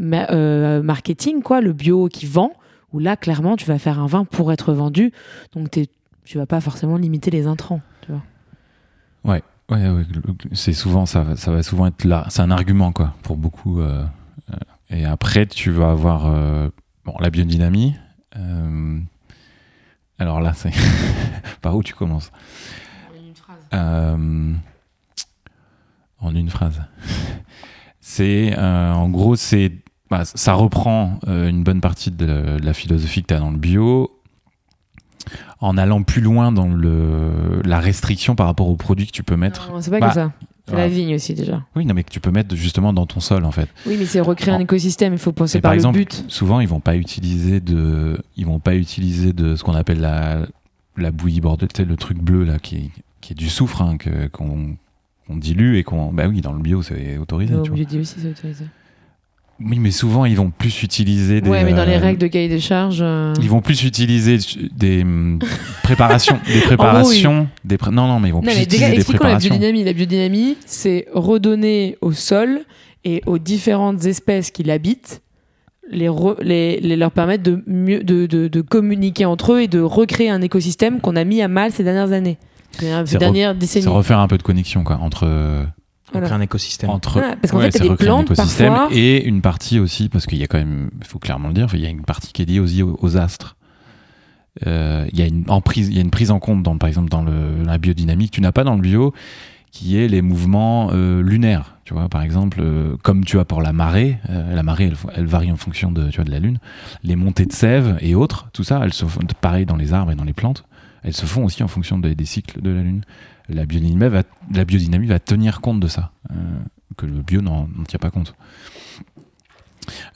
euh, 0.00 0.82
marketing, 0.82 1.42
quoi, 1.42 1.60
le 1.60 1.72
bio 1.72 2.08
qui 2.08 2.26
vend, 2.26 2.52
où 2.92 2.98
là, 2.98 3.16
clairement, 3.16 3.54
tu 3.56 3.66
vas 3.66 3.78
faire 3.78 4.00
un 4.00 4.06
vin 4.08 4.24
pour 4.24 4.50
être 4.50 4.72
vendu. 4.72 5.12
Donc, 5.54 5.70
t'es- 5.70 5.86
tu 6.24 6.38
vas 6.38 6.46
pas 6.46 6.60
forcément 6.60 6.96
limiter 6.96 7.30
les 7.30 7.46
intrants. 7.46 7.80
Tu 8.02 8.10
vois. 8.10 8.22
Ouais, 9.32 9.42
ouais, 9.70 9.88
ouais, 9.90 10.02
c'est 10.54 10.72
souvent 10.72 11.06
ça, 11.06 11.36
ça 11.36 11.52
va 11.52 11.62
souvent 11.62 11.86
être 11.86 12.04
là. 12.04 12.26
C'est 12.30 12.42
un 12.42 12.50
argument 12.50 12.90
quoi 12.90 13.14
pour 13.22 13.36
beaucoup. 13.36 13.80
euh, 13.80 14.02
et 14.90 15.04
après, 15.04 15.46
tu 15.46 15.70
vas 15.70 15.92
avoir 15.92 16.26
bon 17.10 17.18
la 17.20 17.30
biodynamie. 17.30 17.94
euh, 18.36 18.98
alors 20.18 20.40
là, 20.40 20.52
c'est 20.54 20.72
par 21.62 21.76
où 21.76 21.82
tu 21.82 21.94
commences 21.94 22.30
Euh, 23.72 24.52
En 26.20 26.34
une 26.34 26.50
phrase. 26.50 26.82
C'est 28.00 28.54
euh, 28.58 28.92
en 28.92 29.08
gros, 29.08 29.36
c'est 29.36 29.72
bah, 30.10 30.22
ça 30.24 30.54
reprend 30.54 31.20
une 31.26 31.62
bonne 31.62 31.80
partie 31.80 32.10
de 32.10 32.26
la, 32.26 32.58
de 32.58 32.64
la 32.66 32.72
philosophie 32.74 33.22
que 33.22 33.28
tu 33.28 33.34
as 33.34 33.38
dans 33.38 33.50
le 33.52 33.58
bio 33.58 34.10
en 35.60 35.76
allant 35.78 36.02
plus 36.02 36.20
loin 36.20 36.50
dans 36.52 36.66
le, 36.68 37.62
la 37.64 37.78
restriction 37.78 38.34
par 38.34 38.46
rapport 38.46 38.68
aux 38.68 38.76
produits 38.76 39.06
que 39.06 39.12
tu 39.12 39.22
peux 39.22 39.36
mettre. 39.36 39.70
Non, 39.70 39.80
c'est 39.80 39.90
pas 39.90 40.00
Bah, 40.00 40.08
que 40.08 40.14
ça. 40.14 40.32
C'est 40.68 40.76
la 40.76 40.88
vigne 40.88 41.14
aussi 41.14 41.34
déjà. 41.34 41.62
Oui, 41.74 41.84
non, 41.84 41.94
mais 41.94 42.04
que 42.04 42.10
tu 42.10 42.20
peux 42.20 42.30
mettre 42.30 42.54
justement 42.54 42.92
dans 42.92 43.06
ton 43.06 43.20
sol 43.20 43.44
en 43.44 43.50
fait. 43.50 43.68
Oui, 43.86 43.96
mais 43.98 44.06
c'est 44.06 44.20
recréer 44.20 44.54
un 44.54 44.60
écosystème. 44.60 45.12
Il 45.12 45.18
faut 45.18 45.32
penser 45.32 45.58
Mais 45.58 45.62
par, 45.62 45.70
par 45.70 45.74
le 45.74 45.78
exemple, 45.78 45.98
but. 45.98 46.24
souvent 46.28 46.60
ils 46.60 46.68
vont 46.68 46.80
pas 46.80 46.96
utiliser 46.96 47.60
de, 47.60 48.18
ils 48.36 48.46
vont 48.46 48.60
pas 48.60 48.74
utiliser 48.76 49.32
de 49.32 49.56
ce 49.56 49.64
qu'on 49.64 49.74
appelle 49.74 50.00
la, 50.00 50.46
la 50.96 51.10
bouillie 51.10 51.40
bordel, 51.40 51.68
tu 51.72 51.82
sais, 51.82 51.84
le 51.84 51.96
truc 51.96 52.18
bleu 52.18 52.44
là 52.44 52.58
qui 52.58 52.76
est, 52.76 52.90
qui 53.20 53.32
est 53.32 53.36
du 53.36 53.48
soufre 53.48 53.82
hein, 53.82 53.96
qu'on 54.32 54.76
dilue 55.36 55.76
et 55.76 55.84
qu'on, 55.84 56.12
bah 56.12 56.26
oui, 56.28 56.40
dans 56.40 56.52
le 56.52 56.60
bio 56.60 56.82
c'est 56.82 57.18
autorisé. 57.18 57.54
Au 57.54 57.62
dit 57.62 57.98
aussi, 57.98 58.16
c'est 58.20 58.30
autorisé. 58.30 58.64
Oui, 59.62 59.78
mais 59.78 59.90
souvent 59.90 60.24
ils 60.24 60.36
vont 60.36 60.50
plus 60.50 60.82
utiliser 60.82 61.40
des. 61.40 61.50
Ouais, 61.50 61.64
mais 61.64 61.72
dans 61.74 61.84
les 61.84 61.94
euh, 61.96 61.98
règles 61.98 62.18
de 62.18 62.26
cahier 62.28 62.48
des 62.48 62.60
charges. 62.60 63.00
euh, 63.02 63.34
Ils 63.42 63.48
vont 63.50 63.60
plus 63.60 63.84
utiliser 63.84 64.38
des 64.74 65.02
hum, 65.02 65.38
préparations, 65.82 66.38
des 66.46 66.60
préparations, 66.60 67.46
des 67.64 67.76
pré- 67.76 67.90
non 67.90 68.06
non 68.08 68.20
mais 68.20 68.28
ils 68.28 68.32
vont 68.32 68.38
Non, 68.40 68.46
plus 68.48 68.56
mais 68.56 68.62
utiliser 68.64 68.88
des 68.90 68.94
expliquons 68.96 69.24
la 69.24 69.36
préparations. 69.36 69.50
biodynamie. 69.54 69.84
La 69.84 69.92
biodynamie, 69.92 70.56
c'est 70.64 71.06
redonner 71.12 71.98
au 72.00 72.12
sol 72.12 72.60
et 73.04 73.22
aux 73.26 73.38
différentes 73.38 74.04
espèces 74.06 74.50
qui 74.50 74.62
l'habitent, 74.62 75.20
les, 75.90 76.08
re- 76.08 76.40
les, 76.42 76.80
les 76.80 76.96
leur 76.96 77.10
permettre 77.10 77.42
de, 77.42 77.62
mieux, 77.66 78.02
de, 78.02 78.26
de, 78.26 78.48
de 78.48 78.60
communiquer 78.62 79.24
entre 79.26 79.52
eux 79.54 79.62
et 79.62 79.68
de 79.68 79.80
recréer 79.80 80.30
un 80.30 80.40
écosystème 80.40 81.00
qu'on 81.00 81.16
a 81.16 81.24
mis 81.24 81.42
à 81.42 81.48
mal 81.48 81.70
ces 81.72 81.84
dernières 81.84 82.12
années. 82.12 82.38
Ces 82.78 83.18
dernières, 83.18 83.54
re- 83.54 83.58
décennies. 83.58 83.82
C'est 83.82 83.90
refaire 83.90 84.20
un 84.20 84.28
peu 84.28 84.38
de 84.38 84.42
connexion 84.42 84.84
quoi 84.84 84.98
entre 85.02 85.26
On 86.10 86.18
Voilà. 86.18 86.26
crée 86.26 86.36
un 86.36 86.40
écosystème. 86.40 86.90
entre 86.90 87.12
Voilà, 87.12 87.36
parce 87.36 87.52
qu'en 87.52 87.58
Ouais, 87.58 87.64
fait, 87.66 87.70
t'as 87.70 87.78
c'est 87.78 87.84
des 87.84 87.90
recréer 87.90 88.08
un 88.08 88.12
plantes 88.24 88.30
écosystème 88.32 88.72
parfois. 88.74 88.96
et 88.96 89.24
une 89.24 89.40
partie 89.42 89.78
aussi 89.78 90.08
parce 90.08 90.26
qu'il 90.26 90.38
y 90.38 90.42
a 90.42 90.46
quand 90.46 90.58
même 90.58 90.90
il 91.00 91.06
faut 91.06 91.18
clairement 91.18 91.48
le 91.48 91.54
dire 91.54 91.68
il 91.74 91.80
y 91.80 91.86
a 91.86 91.90
une 91.90 92.02
partie 92.04 92.32
qui 92.32 92.42
est 92.42 92.46
liée 92.46 92.60
aussi 92.60 92.82
aux, 92.82 92.98
aux 93.00 93.16
astres 93.16 93.56
Euh, 94.66 95.06
il 95.12 95.18
y 95.18 95.22
a 95.22 95.26
une 95.26 95.44
emprise 95.48 95.88
il 95.88 95.94
y 95.94 95.98
a 95.98 96.02
une 96.02 96.10
prise 96.10 96.30
en 96.32 96.40
compte 96.40 96.62
dans 96.64 96.76
par 96.76 96.88
exemple 96.88 97.08
dans 97.08 97.22
le, 97.22 97.62
la 97.64 97.78
biodynamique 97.78 98.32
tu 98.32 98.40
n'as 98.40 98.50
pas 98.52 98.64
dans 98.64 98.74
le 98.74 98.80
bio 98.80 99.14
qui 99.70 99.96
est 99.96 100.08
les 100.08 100.20
mouvements 100.20 100.90
euh, 100.92 101.22
lunaires. 101.22 101.76
Tu 101.84 101.94
vois, 101.94 102.08
par 102.08 102.22
exemple, 102.22 102.58
euh, 102.60 102.96
comme 103.04 103.24
tu 103.24 103.38
as 103.38 103.44
pour 103.44 103.62
la 103.62 103.72
marée, 103.72 104.18
euh, 104.28 104.52
la 104.52 104.64
marée, 104.64 104.86
elle, 104.86 104.96
elle 105.14 105.26
varie 105.26 105.52
en 105.52 105.56
fonction 105.56 105.92
de, 105.92 106.08
tu 106.10 106.16
vois, 106.16 106.24
de 106.24 106.30
la 106.32 106.40
lune. 106.40 106.58
Les 107.04 107.14
montées 107.14 107.46
de 107.46 107.52
sève 107.52 107.96
et 108.00 108.16
autres, 108.16 108.48
tout 108.52 108.64
ça, 108.64 108.80
elles 108.82 108.92
se 108.92 109.04
font 109.06 109.20
pareil 109.40 109.66
dans 109.66 109.76
les 109.76 109.92
arbres 109.92 110.10
et 110.10 110.16
dans 110.16 110.24
les 110.24 110.32
plantes. 110.32 110.64
Elles 111.04 111.14
se 111.14 111.24
font 111.24 111.44
aussi 111.44 111.62
en 111.62 111.68
fonction 111.68 112.00
des, 112.00 112.16
des 112.16 112.24
cycles 112.24 112.60
de 112.60 112.70
la 112.70 112.82
lune. 112.82 113.02
La 113.50 113.66
biodynamie 113.66 114.10
va, 114.10 114.22
la 114.54 114.64
biodynamie 114.64 115.06
va 115.06 115.18
tenir 115.18 115.60
compte 115.60 115.80
de 115.80 115.88
ça, 115.88 116.12
euh, 116.30 116.34
que 116.96 117.06
le 117.06 117.22
bio 117.22 117.40
n'en 117.40 117.68
tient 117.86 117.98
pas 117.98 118.10
compte. 118.10 118.34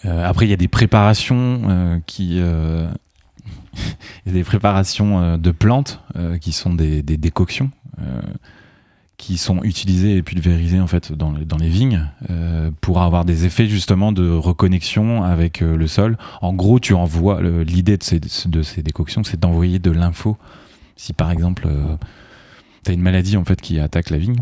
Euh, 0.05 0.26
après, 0.26 0.47
il 0.47 0.50
y 0.50 0.53
a 0.53 0.59
des 0.59 0.69
préparations 0.69 1.62
euh, 1.69 1.99
qui, 2.07 2.41
des 4.26 4.45
préparations 4.45 5.37
de 5.37 5.50
plantes 5.50 6.00
qui 6.41 6.53
sont 6.53 6.75
des, 6.75 7.03
décoctions 7.03 7.71
qui 9.17 9.37
sont 9.38 9.62
utilisées 9.62 10.17
et 10.17 10.23
pulvérisées 10.23 10.81
en 10.81 10.87
fait 10.88 11.12
dans, 11.12 11.33
dans 11.33 11.57
les 11.57 11.69
vignes 11.69 12.11
pour 12.81 13.00
avoir 13.00 13.25
des 13.25 13.47
effets 13.47 13.67
justement 13.67 14.12
de 14.12 14.29
reconnexion 14.29 15.23
avec 15.23 15.61
le 15.61 15.87
sol. 15.87 16.19
En 16.43 16.53
gros, 16.53 16.79
tu 16.79 16.95
envoies 16.95 17.41
l'idée 17.43 17.97
de 17.97 18.03
ces, 18.03 18.21
de 18.21 18.62
ces 18.62 18.83
décoctions, 18.83 19.25
c'est 19.25 19.41
d'envoyer 19.41 19.79
de 19.79 19.91
l'info. 19.91 20.37
Si 20.97 21.12
par 21.12 21.31
exemple 21.31 21.69
tu 22.85 22.91
as 22.91 22.95
une 22.95 23.03
maladie 23.03 23.37
en 23.37 23.45
fait 23.45 23.61
qui 23.61 23.79
attaque 23.81 24.11
la 24.11 24.19
vigne, 24.19 24.37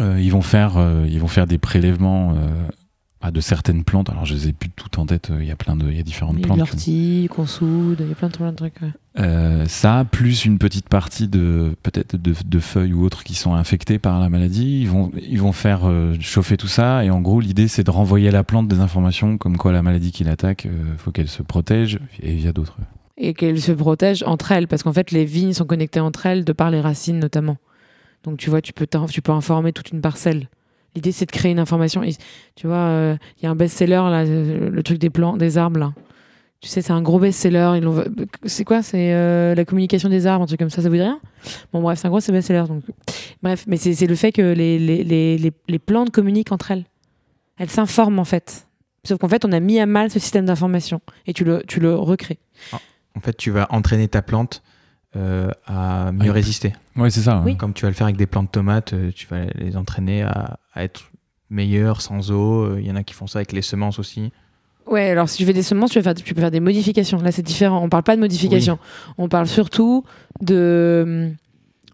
euh, 0.00 0.20
ils 0.20 0.32
vont 0.32 0.42
faire 0.42 0.76
euh, 0.76 1.06
ils 1.08 1.20
vont 1.20 1.28
faire 1.28 1.46
des 1.46 1.58
prélèvements 1.58 2.32
euh, 2.32 2.68
à 3.20 3.30
de 3.30 3.40
certaines 3.40 3.84
plantes. 3.84 4.10
Alors 4.10 4.24
je 4.24 4.34
les 4.34 4.48
ai 4.48 4.52
plus 4.52 4.70
toutes 4.70 4.98
en 4.98 5.06
tête. 5.06 5.30
Il 5.38 5.46
y 5.46 5.52
a 5.52 5.56
plein 5.56 5.76
de 5.76 5.88
il 5.88 5.96
y 5.96 6.00
a 6.00 6.02
différentes 6.02 6.40
plantes. 6.40 6.58
l'ortie, 6.58 7.28
qu'on 7.30 7.46
soude, 7.46 7.98
il 8.00 8.08
y 8.08 8.12
a 8.12 8.14
plein 8.14 8.28
de, 8.28 8.36
plein 8.36 8.50
de 8.50 8.56
trucs. 8.56 8.74
ouais. 8.82 9.64
ça, 9.68 10.04
plus 10.10 10.44
une 10.44 10.58
petite 10.58 10.88
partie 10.88 11.28
de 11.28 11.76
peut-être 11.84 12.16
de, 12.16 12.34
de 12.44 12.58
feuilles 12.58 12.92
ou 12.92 13.04
autres 13.04 13.22
qui 13.22 13.34
sont 13.34 13.54
infectées 13.54 14.00
par 14.00 14.18
la 14.18 14.28
maladie, 14.28 14.80
ils 14.80 14.88
vont 14.88 15.12
ils 15.16 15.40
vont 15.40 15.52
faire 15.52 15.82
chauffer 16.20 16.56
tout 16.56 16.68
ça 16.68 17.04
et 17.04 17.10
en 17.10 17.20
gros 17.20 17.40
l'idée 17.40 17.68
c'est 17.68 17.84
de 17.84 17.90
renvoyer 17.90 18.28
à 18.28 18.32
la 18.32 18.42
plante 18.42 18.66
des 18.66 18.80
informations 18.80 19.38
comme 19.38 19.56
quoi 19.56 19.70
la 19.70 19.82
maladie 19.82 20.10
qui 20.10 20.24
l'attaque, 20.24 20.66
faut 20.98 21.12
qu'elle 21.12 21.28
se 21.28 21.42
protège 21.42 22.00
et 22.20 22.32
il 22.32 22.40
y 22.40 22.48
a 22.48 22.52
d'autres. 22.52 22.78
Et 23.16 23.32
qu'elles 23.32 23.60
se 23.60 23.72
protègent 23.72 24.24
entre 24.24 24.52
elles, 24.52 24.66
parce 24.66 24.82
qu'en 24.82 24.92
fait, 24.92 25.10
les 25.12 25.24
vignes 25.24 25.52
sont 25.52 25.66
connectées 25.66 26.00
entre 26.00 26.26
elles 26.26 26.44
de 26.44 26.52
par 26.52 26.70
les 26.70 26.80
racines 26.80 27.18
notamment. 27.18 27.58
Donc 28.24 28.38
tu 28.38 28.50
vois, 28.50 28.60
tu 28.60 28.72
peux, 28.72 28.86
tu 29.10 29.22
peux 29.22 29.32
informer 29.32 29.72
toute 29.72 29.90
une 29.90 30.00
parcelle. 30.00 30.48
L'idée, 30.94 31.12
c'est 31.12 31.26
de 31.26 31.32
créer 31.32 31.52
une 31.52 31.58
information. 31.58 32.02
Tu 32.54 32.66
vois, 32.66 32.76
euh, 32.76 33.16
il 33.38 33.44
y 33.44 33.46
a 33.46 33.50
un 33.50 33.56
best-seller, 33.56 33.94
là, 33.94 34.24
euh, 34.24 34.70
le 34.70 34.82
truc 34.82 34.98
des 34.98 35.10
plants, 35.10 35.36
des 35.36 35.58
arbres, 35.58 35.78
là. 35.78 35.92
Tu 36.60 36.68
sais, 36.68 36.82
c'est 36.82 36.92
un 36.92 37.02
gros 37.02 37.18
best-seller. 37.18 37.80
C'est 38.44 38.64
quoi? 38.64 38.82
C'est 38.82 39.12
euh, 39.12 39.54
la 39.54 39.64
communication 39.64 40.08
des 40.08 40.26
arbres, 40.26 40.44
un 40.44 40.46
truc 40.46 40.60
comme 40.60 40.70
ça, 40.70 40.82
ça 40.82 40.88
vous 40.88 40.94
dit 40.94 41.02
rien? 41.02 41.20
Bon, 41.72 41.82
bref, 41.82 41.98
c'est 41.98 42.06
un 42.06 42.10
gros 42.10 42.20
best-seller. 42.20 42.64
Donc... 42.68 42.84
Bref, 43.42 43.64
mais 43.66 43.76
c'est 43.76 44.06
le 44.06 44.14
fait 44.14 44.32
que 44.32 44.40
les, 44.40 44.78
les, 44.78 45.04
les, 45.04 45.52
les, 45.68 45.78
plantes 45.78 46.10
communiquent 46.10 46.52
entre 46.52 46.70
elles. 46.70 46.84
Elles 47.58 47.68
s'informent, 47.68 48.20
en 48.20 48.24
fait. 48.24 48.66
Sauf 49.02 49.18
qu'en 49.18 49.28
fait, 49.28 49.44
on 49.44 49.52
a 49.52 49.60
mis 49.60 49.78
à 49.80 49.86
mal 49.86 50.10
ce 50.10 50.18
système 50.18 50.46
d'information. 50.46 51.00
Et 51.26 51.34
tu 51.34 51.44
le, 51.44 51.62
tu 51.66 51.80
le 51.80 51.94
recrées. 51.94 52.38
En 53.16 53.20
fait, 53.20 53.36
tu 53.36 53.50
vas 53.50 53.66
entraîner 53.70 54.08
ta 54.08 54.22
plante 54.22 54.62
euh, 55.16 55.50
à 55.66 56.10
mieux 56.12 56.22
Oui. 56.24 56.30
résister. 56.30 56.72
Ouais, 56.96 57.10
c'est 57.10 57.20
ça. 57.20 57.40
Oui. 57.44 57.56
Comme 57.56 57.72
tu 57.72 57.82
vas 57.82 57.88
le 57.90 57.94
faire 57.94 58.06
avec 58.06 58.16
des 58.16 58.26
plantes 58.26 58.50
tomates, 58.50 58.92
euh, 58.92 59.10
tu 59.14 59.26
vas 59.28 59.44
les 59.54 59.76
entraîner 59.76 60.22
à, 60.22 60.58
à 60.72 60.82
être 60.84 61.10
meilleures 61.50 62.00
sans 62.00 62.30
eau. 62.32 62.64
Euh, 62.64 62.80
Il 62.80 62.86
y 62.86 62.90
en 62.90 62.96
a 62.96 63.04
qui 63.04 63.14
font 63.14 63.26
ça 63.28 63.38
avec 63.38 63.52
les 63.52 63.62
semences 63.62 63.98
aussi. 63.98 64.32
Ouais, 64.86 65.08
alors 65.10 65.28
si 65.28 65.38
tu 65.38 65.46
fais 65.46 65.52
des 65.52 65.62
semences, 65.62 65.92
tu, 65.92 65.98
vas 65.98 66.02
faire, 66.02 66.14
tu 66.14 66.34
peux 66.34 66.40
faire 66.40 66.50
des 66.50 66.60
modifications. 66.60 67.18
Là, 67.18 67.30
c'est 67.32 67.42
différent. 67.42 67.80
On 67.82 67.88
parle 67.88 68.02
pas 68.02 68.16
de 68.16 68.20
modification. 68.20 68.78
On 69.16 69.28
parle 69.28 69.46
surtout 69.46 70.04
de, 70.42 71.30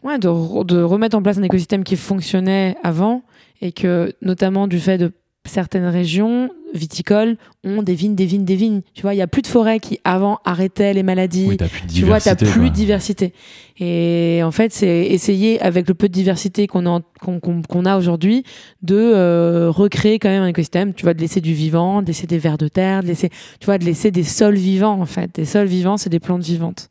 ouais, 0.02 0.18
de, 0.18 0.28
re- 0.28 0.64
de 0.66 0.82
remettre 0.82 1.16
en 1.16 1.22
place 1.22 1.38
un 1.38 1.42
écosystème 1.42 1.84
qui 1.84 1.96
fonctionnait 1.96 2.76
avant 2.82 3.22
et 3.60 3.72
que, 3.72 4.12
notamment 4.22 4.66
du 4.66 4.80
fait 4.80 4.98
de 4.98 5.12
certaines 5.44 5.86
régions 5.86 6.50
viticoles 6.74 7.36
ont 7.64 7.82
des 7.82 7.94
vignes, 7.94 8.14
des 8.14 8.26
vignes, 8.26 8.44
des 8.44 8.54
vignes. 8.56 8.80
Tu 8.94 9.02
vois, 9.02 9.14
il 9.14 9.18
y 9.18 9.22
a 9.22 9.26
plus 9.26 9.42
de 9.42 9.46
forêts 9.46 9.80
qui 9.80 9.98
avant 10.04 10.38
arrêtaient 10.44 10.94
les 10.94 11.02
maladies. 11.02 11.46
Oui, 11.48 11.56
tu 11.92 12.04
vois, 12.04 12.20
t'as 12.20 12.34
plus 12.36 12.46
quoi. 12.52 12.68
de 12.68 12.74
diversité. 12.74 13.32
Et 13.78 14.40
en 14.44 14.50
fait, 14.50 14.72
c'est 14.72 15.06
essayer, 15.06 15.60
avec 15.62 15.88
le 15.88 15.94
peu 15.94 16.08
de 16.08 16.12
diversité 16.12 16.66
qu'on 16.66 16.86
a, 16.86 17.00
qu'on 17.20 17.40
qu'on- 17.40 17.62
qu'on 17.62 17.84
a 17.86 17.96
aujourd'hui, 17.96 18.44
de 18.82 18.94
euh, 18.96 19.70
recréer 19.70 20.18
quand 20.18 20.28
même 20.28 20.42
un 20.42 20.48
écosystème. 20.48 20.92
Tu 20.94 21.04
vois, 21.04 21.14
de 21.14 21.20
laisser 21.20 21.40
du 21.40 21.54
vivant, 21.54 22.02
de 22.02 22.06
laisser 22.08 22.26
des 22.26 22.38
vers 22.38 22.58
de 22.58 22.68
terre, 22.68 23.02
de 23.02 23.08
laisser, 23.08 23.30
tu 23.58 23.66
vois, 23.66 23.78
de 23.78 23.84
laisser 23.84 24.10
des 24.10 24.24
sols 24.24 24.56
vivants, 24.56 25.00
en 25.00 25.06
fait. 25.06 25.30
Des 25.34 25.44
sols 25.44 25.66
vivants, 25.66 25.96
c'est 25.96 26.10
des 26.10 26.20
plantes 26.20 26.42
vivantes. 26.44 26.90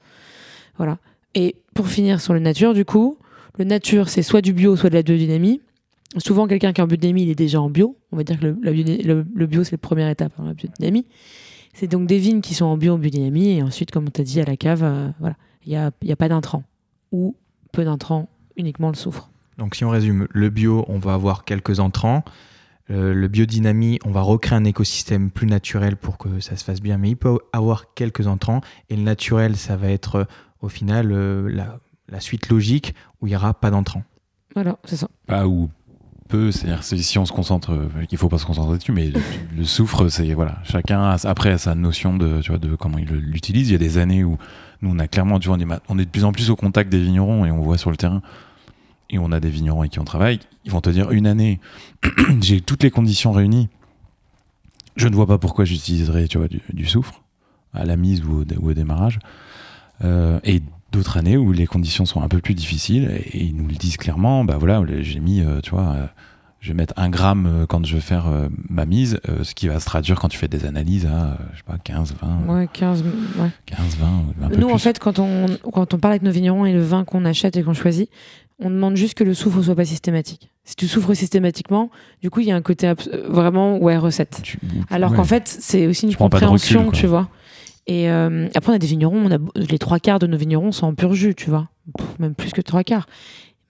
Voilà. 0.78 0.98
Et 1.36 1.56
pour 1.76 1.88
finir 1.88 2.22
sur 2.22 2.34
le 2.34 2.40
nature, 2.40 2.74
du 2.74 2.86
coup, 2.86 3.18
le 3.58 3.66
nature, 3.66 4.10
c'est 4.10 4.22
soit 4.24 4.42
du 4.42 4.54
bio, 4.54 4.76
soit 4.76 4.90
de 4.90 4.96
la 4.96 5.04
biodynamie. 5.04 5.62
Souvent, 6.18 6.48
quelqu'un 6.48 6.74
qui 6.74 6.82
est 6.82 6.84
en 6.84 6.88
biodynamie, 6.88 7.24
il 7.24 7.30
est 7.30 7.36
déjà 7.36 7.62
en 7.62 7.70
bio. 7.70 7.96
On 8.12 8.18
va 8.18 8.24
dire 8.24 8.40
que 8.40 8.46
le, 8.46 8.58
la 8.64 8.72
biodynamie- 8.72 9.06
le- 9.06 9.26
le 9.34 9.46
bio, 9.46 9.64
c'est 9.64 9.74
la 9.74 9.78
première 9.78 10.10
étape 10.10 10.34
dans 10.38 10.44
la 10.46 10.54
biodynamie. 10.54 11.06
C'est 11.74 11.88
donc 11.88 12.08
des 12.08 12.18
vignes 12.18 12.42
qui 12.42 12.56
sont 12.56 12.66
en 12.66 12.78
bio, 12.78 12.96
en 12.96 12.98
biodynamie. 12.98 13.50
Et 13.58 13.62
ensuite, 13.64 13.92
comme 13.92 14.06
on 14.08 14.12
t'a 14.12 14.24
dit, 14.24 14.42
à 14.42 14.46
la 14.46 14.58
cave, 14.58 14.84
euh, 14.84 15.10
voilà, 15.20 15.36
il 15.66 15.70
n'y 15.70 15.76
a, 15.76 15.92
il 16.02 16.08
y 16.08 16.12
a 16.12 16.16
pas 16.16 16.28
d'intrants. 16.28 16.64
Ou 17.12 17.36
peu 17.72 17.86
d'intrants, 17.86 18.28
uniquement 18.58 18.90
le 18.90 18.96
soufre. 18.96 19.30
Donc 19.60 19.76
si 19.76 19.86
on 19.86 19.90
résume, 19.90 20.28
le 20.32 20.50
bio, 20.50 20.84
on 20.88 20.98
va 20.98 21.14
avoir 21.14 21.46
quelques 21.46 21.80
entrants. 21.80 22.24
Euh, 22.90 23.14
le 23.14 23.28
biodynamie, 23.28 24.00
on 24.04 24.10
va 24.10 24.22
recréer 24.22 24.58
un 24.58 24.64
écosystème 24.64 25.30
plus 25.30 25.46
naturel 25.46 25.96
pour 25.96 26.18
que 26.18 26.40
ça 26.40 26.56
se 26.56 26.64
fasse 26.64 26.82
bien, 26.82 26.98
mais 26.98 27.10
il 27.12 27.18
peut 27.18 27.38
avoir 27.54 27.94
quelques 27.94 28.26
entrants. 28.26 28.62
Et 28.90 28.96
le 28.96 29.04
naturel, 29.04 29.56
ça 29.58 29.76
va 29.78 29.90
être 29.92 30.16
euh, 30.16 30.24
au 30.62 30.70
final 30.70 31.12
euh, 31.12 31.48
la, 31.52 31.80
la 32.08 32.20
suite 32.20 32.50
logique 32.50 32.96
où 33.22 33.28
il 33.28 33.30
n'y 33.30 33.36
aura 33.36 33.54
pas 33.54 33.70
d'entrants. 33.70 34.04
Voilà, 34.56 34.80
c'est 34.86 34.96
ça. 34.96 35.08
Pas 35.28 35.48
ou 35.48 35.70
c'est-à-dire 36.32 36.84
c'est- 36.84 36.98
si 36.98 37.18
on 37.18 37.26
se 37.26 37.32
concentre, 37.32 37.72
euh, 37.74 37.90
il 38.12 38.18
faut 38.18 38.30
pas 38.30 38.38
se 38.38 38.46
concentrer 38.46 38.78
dessus, 38.78 38.92
mais 38.92 39.12
le, 39.56 39.64
soufre, 39.64 40.10
c'est 40.10 40.34
voilà, 40.34 40.60
chacun 40.64 41.10
après 41.24 41.52
a 41.52 41.58
sa 41.58 41.74
notion 41.76 42.16
de, 42.16 42.42
tu 42.42 42.50
vois, 42.52 42.60
de 42.60 42.76
comment 42.76 42.98
il 43.00 43.08
l'utilise. 43.08 43.70
Il 43.70 43.72
y 43.72 43.76
a 43.76 43.80
des 43.80 43.98
années 43.98 44.24
où 44.24 44.38
nous 44.82 44.92
on 44.94 45.00
a 45.00 45.08
clairement, 45.08 45.40
tu 45.40 45.48
vois, 45.48 45.58
on 45.58 45.60
est, 45.60 45.80
on 45.90 45.98
est 46.00 46.06
de 46.06 46.10
plus 46.10 46.26
en 46.26 46.32
plus 46.32 46.50
au 46.52 46.56
contact 46.56 46.92
des 46.92 47.00
vignerons 47.00 47.46
et 47.46 47.52
on 47.52 47.62
voit 47.62 47.78
sur 47.78 47.90
le 47.92 47.98
terrain. 47.98 48.22
Et 49.10 49.18
on 49.18 49.32
a 49.32 49.40
des 49.40 49.50
vignerons 49.50 49.80
avec 49.80 49.92
qui 49.94 50.00
on 50.00 50.04
travaille, 50.04 50.40
ils 50.66 50.72
vont 50.72 50.82
te 50.82 50.90
dire 50.92 51.10
une 51.12 51.26
année, 51.26 51.60
j'ai 52.42 52.62
toutes 52.62 52.84
les 52.84 52.92
conditions 52.92 53.32
réunies. 53.32 53.68
Je 54.96 55.08
ne 55.08 55.16
vois 55.16 55.26
pas 55.26 55.40
pourquoi 55.40 55.66
j'utiliserais, 55.66 56.28
tu 56.28 56.38
vois, 56.38 56.48
du, 56.48 56.86
soufre 56.86 57.24
à 57.74 57.86
la 57.86 57.96
mise 57.96 58.24
ou 58.24 58.42
au, 58.42 58.46
dé- 58.46 58.58
ou 58.58 58.70
au 58.70 58.74
démarrage. 58.74 59.18
Euh, 60.04 60.40
et 60.44 60.62
d'autres 60.92 61.18
années 61.18 61.38
où 61.38 61.52
les 61.52 61.68
conditions 61.68 62.06
sont 62.06 62.22
un 62.22 62.28
peu 62.28 62.40
plus 62.40 62.54
difficiles 62.56 63.10
et, 63.34 63.44
ils 63.46 63.56
nous 63.56 63.68
le 63.68 63.76
disent 63.76 63.98
clairement 63.98 64.44
bah 64.44 64.58
voilà 64.60 64.84
j'ai 65.02 65.20
mis 65.20 65.42
euh, 65.42 65.60
tu 65.62 65.72
vois 65.72 65.88
euh, 65.96 66.06
je 66.60 66.70
vais 66.70 66.74
mettre 66.74 66.94
un 66.98 67.10
gramme 67.10 67.46
euh, 67.46 67.66
quand 67.66 67.86
je 67.86 67.96
vais 67.96 68.02
faire 68.02 68.26
ma 68.70 68.86
mise 68.86 69.20
ce 69.44 69.54
qui 69.54 69.68
va 69.68 69.80
se 69.80 69.86
traduire 69.86 70.20
quand 70.20 70.30
tu 70.30 70.38
fais 70.38 70.48
des 70.48 70.66
analyses 70.66 71.06
à 71.06 71.38
je 71.54 71.58
sais 71.58 71.64
pas 71.66 71.78
15 71.78 72.16
20 72.48 72.54
Ouais, 72.54 72.68
15. 72.72 73.04
Ouais. 73.38 73.50
15 73.66 73.98
20 73.98 74.08
ou 74.08 74.46
un 74.46 74.50
peu 74.50 74.56
Nous, 74.56 74.68
plus 74.68 74.74
en 74.74 74.78
fait, 74.78 75.00
quand 75.00 75.20
on, 75.20 75.46
quand 75.72 75.94
on 75.94 75.98
parle 76.00 76.14
avec 76.14 76.24
nos 76.24 76.32
vignerons 76.32 76.66
et 76.66 76.74
le 76.74 76.82
vin 76.82 77.06
qu'on 77.06 77.24
achète 77.26 77.56
et 77.56 77.64
qu'on 77.64 77.74
choisit, 77.74 78.10
on 78.60 78.70
demande 78.70 78.96
juste 78.96 79.14
que 79.14 79.24
le 79.24 79.34
soufre 79.34 79.62
soit 79.62 79.76
pas 79.76 79.86
systématique. 79.86 80.50
Si 80.66 80.76
tu 80.76 80.88
souffres 80.88 81.14
systématiquement, 81.14 81.90
du 82.22 82.30
coup, 82.30 82.42
il 82.42 82.48
y 82.48 82.52
a 82.52 82.56
un 82.56 82.62
côté 82.62 82.92
vraiment, 83.28 83.78
ouais, 83.78 83.98
recette. 83.98 84.42
Tu- 84.44 84.60
Alors 84.90 85.12
ouais. 85.12 85.18
qu'en 85.18 85.24
fait, 85.24 85.48
c'est 85.48 85.88
aussi 85.88 86.08
une 86.08 86.16
compréhension, 86.16 86.88
recul, 86.88 87.00
tu 87.00 87.08
vois. 87.08 87.30
Et 87.90 88.08
euh, 88.08 88.48
après, 88.54 88.72
on 88.72 88.76
a 88.76 88.78
des 88.78 88.86
vignerons, 88.86 89.18
on 89.18 89.32
a, 89.32 89.40
les 89.56 89.80
trois 89.80 89.98
quarts 89.98 90.20
de 90.20 90.28
nos 90.28 90.38
vignerons 90.38 90.72
sont 90.72 90.86
en 90.86 90.94
pur 90.94 91.16
jus, 91.16 91.34
tu 91.34 91.50
vois. 91.50 91.70
Pff, 91.98 92.20
même 92.20 92.36
plus 92.36 92.52
que 92.52 92.62
trois 92.62 92.84
quarts. 92.84 93.08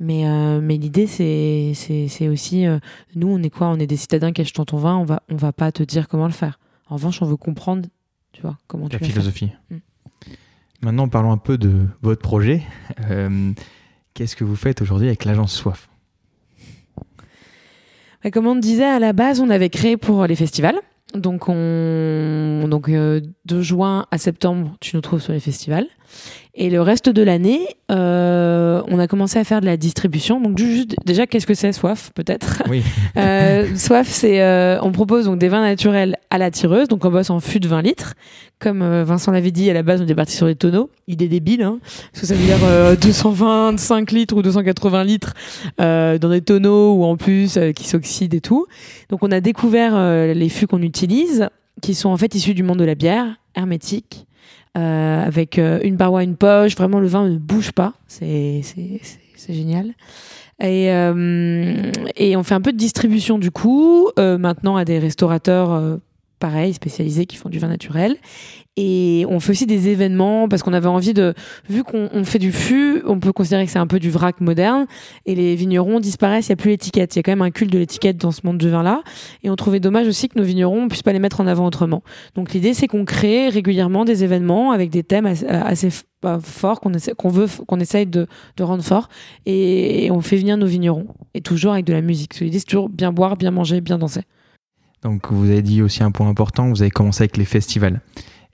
Mais, 0.02 0.28
euh, 0.28 0.60
mais 0.62 0.76
l'idée, 0.76 1.08
c'est, 1.08 1.72
c'est, 1.74 2.10
c'est 2.10 2.28
aussi, 2.28 2.68
euh, 2.68 2.80
nous, 3.16 3.30
on 3.30 3.42
est 3.42 3.50
quoi? 3.50 3.68
On 3.68 3.80
est 3.80 3.88
des 3.88 3.96
citadins 3.96 4.34
qui 4.34 4.42
achètent 4.42 4.66
ton 4.66 4.76
vin, 4.76 4.98
on 4.98 5.06
va, 5.06 5.24
on 5.30 5.38
va 5.38 5.54
pas 5.54 5.72
te 5.72 5.84
dire 5.84 6.10
comment 6.10 6.26
le 6.26 6.34
faire. 6.34 6.60
En 6.90 6.96
revanche, 6.96 7.22
on 7.22 7.26
veut 7.28 7.38
comprendre, 7.38 7.88
tu 8.34 8.42
vois, 8.42 8.58
comment 8.68 8.90
tu 8.90 8.94
La 8.94 9.00
vas 9.00 9.06
faire. 9.06 9.14
philosophie. 9.14 9.52
Mm. 9.70 9.78
Maintenant, 10.82 11.08
parlons 11.08 11.32
un 11.32 11.38
peu 11.38 11.58
de 11.58 11.88
votre 12.02 12.22
projet. 12.22 12.64
Qu'est-ce 14.14 14.36
que 14.36 14.44
vous 14.44 14.58
faites 14.58 14.82
aujourd'hui 14.82 15.08
avec 15.08 15.24
l'agence 15.24 15.54
Soif? 15.54 15.88
Bah, 18.22 18.32
comme 18.32 18.48
on 18.48 18.56
disait, 18.58 18.84
à 18.84 19.00
la 19.00 19.14
base, 19.14 19.40
on 19.40 19.50
avait 19.50 19.70
créé 19.70 19.96
pour 19.96 20.26
les 20.28 20.36
festivals. 20.36 20.78
Donc, 21.14 21.50
on... 21.50 22.68
Donc 22.68 22.90
euh, 22.90 23.22
de 23.46 23.62
juin 23.62 24.06
à 24.12 24.18
septembre, 24.18 24.76
tu 24.80 24.96
nous 24.96 25.02
trouves 25.02 25.22
sur 25.22 25.34
les 25.34 25.40
festivals. 25.40 25.88
Et 26.62 26.70
le 26.70 26.82
reste 26.82 27.08
de 27.08 27.22
l'année, 27.22 27.62
euh, 27.90 28.82
on 28.88 29.00
a 29.00 29.08
commencé 29.08 29.40
à 29.40 29.46
faire 29.46 29.62
de 29.62 29.66
la 29.66 29.78
distribution. 29.78 30.42
Donc, 30.42 30.58
juste, 30.58 30.96
déjà, 31.06 31.26
qu'est-ce 31.26 31.48
que 31.48 31.54
c'est, 31.54 31.72
Soif, 31.72 32.12
peut-être? 32.14 32.64
Oui. 32.70 32.84
Euh, 33.18 33.76
Soif, 33.76 34.08
c'est 34.08 34.42
euh, 34.42 34.80
on 34.82 34.92
propose 34.92 35.26
donc 35.26 35.40
des 35.40 35.50
vins 35.50 35.62
naturels 35.62 36.16
à 36.30 36.38
la 36.38 36.52
tireuse, 36.52 36.88
donc 36.88 37.04
on 37.04 37.10
bosse 37.10 37.30
en 37.30 37.40
fût 37.40 37.60
de 37.60 37.68
20 37.68 37.82
litres. 37.82 38.14
Comme 38.60 39.02
Vincent 39.04 39.32
l'avait 39.32 39.52
dit, 39.52 39.70
à 39.70 39.74
la 39.74 39.84
base 39.84 40.02
on 40.02 40.08
est 40.08 40.16
parti 40.16 40.36
sur 40.36 40.46
les 40.46 40.56
tonneaux. 40.56 40.90
Idée 41.08 41.28
débile, 41.28 41.64
hein, 41.64 41.80
parce 41.82 42.22
que 42.22 42.28
ça 42.28 42.36
veut 42.36 42.46
dire 42.46 42.64
euh, 42.64 42.96
225 43.02 44.12
litres 44.12 44.38
ou 44.38 44.42
280 44.42 45.04
litres 45.04 45.34
dans 45.78 46.30
des 46.30 46.42
tonneaux 46.42 46.94
ou 46.94 47.04
en 47.04 47.18
plus 47.18 47.60
qui 47.76 47.88
s'oxydent 47.88 48.36
et 48.36 48.42
tout. 48.42 48.68
Donc 49.10 49.24
on 49.24 49.32
a 49.32 49.42
découvert 49.42 49.98
les 50.34 50.50
fûts 50.50 50.68
qu'on 50.68 50.82
utilise, 50.82 51.50
qui 51.82 51.96
sont 51.96 52.10
en 52.10 52.18
fait 52.18 52.36
issus 52.36 52.54
du 52.54 52.64
monde 52.64 52.80
de 52.80 52.86
la 52.86 52.96
bière, 52.96 53.26
hermétique. 53.56 54.28
Euh, 54.78 55.26
avec 55.26 55.58
euh, 55.58 55.80
une 55.84 55.98
paroi, 55.98 56.24
une 56.24 56.36
poche, 56.36 56.76
vraiment 56.76 57.00
le 57.00 57.08
vin 57.08 57.28
ne 57.28 57.38
bouge 57.38 57.72
pas, 57.72 57.94
c'est 58.08 58.62
génial. 59.50 59.94
Et, 60.62 60.92
euh, 60.92 61.92
et 62.18 62.36
on 62.36 62.44
fait 62.44 62.54
un 62.54 62.62
peu 62.62 62.74
de 62.74 62.78
distribution 62.78 63.40
du 63.40 63.50
coup, 63.50 64.10
euh, 64.20 64.38
maintenant 64.38 64.76
à 64.76 64.86
des 64.86 65.00
restaurateurs 65.00 65.72
euh, 65.72 65.98
pareil, 66.40 66.74
spécialisés 66.74 67.26
qui 67.26 67.36
font 67.36 67.50
du 67.50 67.60
vin 67.60 67.68
naturel. 67.68 68.18
Et 68.82 69.26
on 69.28 69.42
fait 69.42 69.52
aussi 69.52 69.66
des 69.66 69.90
événements 69.90 70.48
parce 70.48 70.64
qu'on 70.64 70.72
avait 70.72 70.88
envie 70.88 71.14
de, 71.14 71.34
vu 71.68 71.84
qu'on 71.84 72.10
on 72.14 72.24
fait 72.24 72.40
du 72.40 72.54
fût, 72.54 73.02
on 73.06 73.20
peut 73.20 73.34
considérer 73.34 73.66
que 73.66 73.72
c'est 73.72 73.80
un 73.80 73.88
peu 73.88 74.00
du 74.00 74.10
vrac 74.10 74.40
moderne. 74.40 74.86
Et 75.26 75.36
les 75.36 75.56
vignerons 75.56 76.00
disparaissent, 76.00 76.48
il 76.48 76.52
n'y 76.52 76.54
a 76.54 76.58
plus 76.58 76.70
l'étiquette. 76.72 77.14
Il 77.14 77.20
y 77.20 77.22
a 77.22 77.24
quand 77.24 77.34
même 77.34 77.42
un 77.42 77.52
culte 77.52 77.74
de 77.74 77.78
l'étiquette 77.78 78.16
dans 78.16 78.32
ce 78.32 78.40
monde 78.46 78.58
du 78.58 78.70
vin-là. 78.70 79.02
Et 79.44 79.50
on 79.50 79.58
trouvait 79.58 79.82
dommage 79.82 80.08
aussi 80.08 80.30
que 80.30 80.40
nos 80.40 80.46
vignerons 80.46 80.84
ne 80.84 80.88
puissent 80.88 81.04
pas 81.04 81.12
les 81.12 81.20
mettre 81.20 81.42
en 81.42 81.48
avant 81.48 81.66
autrement. 81.66 82.04
Donc 82.36 82.54
l'idée, 82.54 82.74
c'est 82.74 82.88
qu'on 82.88 83.04
crée 83.04 83.50
régulièrement 83.50 84.06
des 84.06 84.24
événements 84.24 84.72
avec 84.72 84.92
des 84.92 85.04
thèmes 85.04 85.26
assez, 85.26 85.90
bah, 86.22 86.40
forts 86.42 86.80
qu'on 86.80 86.92
qu'on 87.18 87.30
veut, 87.30 87.48
qu'on 87.68 87.82
essaye 87.82 88.06
de, 88.06 88.28
rendre 88.62 88.84
forts. 88.84 89.10
Et, 89.46 90.10
on 90.12 90.22
fait 90.22 90.38
venir 90.38 90.56
nos 90.56 90.68
vignerons. 90.68 91.08
Et 91.34 91.42
toujours 91.42 91.74
avec 91.74 91.84
de 91.84 91.94
la 91.94 92.02
musique. 92.02 92.40
L'idée, 92.40 92.60
c'est 92.60 92.66
toujours 92.66 92.88
bien 92.88 93.12
boire, 93.12 93.36
bien 93.36 93.52
manger, 93.52 93.82
bien 93.82 93.98
danser. 93.98 94.22
Donc 95.04 95.32
vous 95.32 95.50
avez 95.50 95.62
dit 95.62 95.82
aussi 95.82 96.04
un 96.04 96.12
point 96.12 96.28
important, 96.28 96.70
vous 96.70 96.82
avez 96.82 96.92
commencé 96.92 97.24
avec 97.24 97.38
les 97.38 97.46
festivals. 97.46 98.02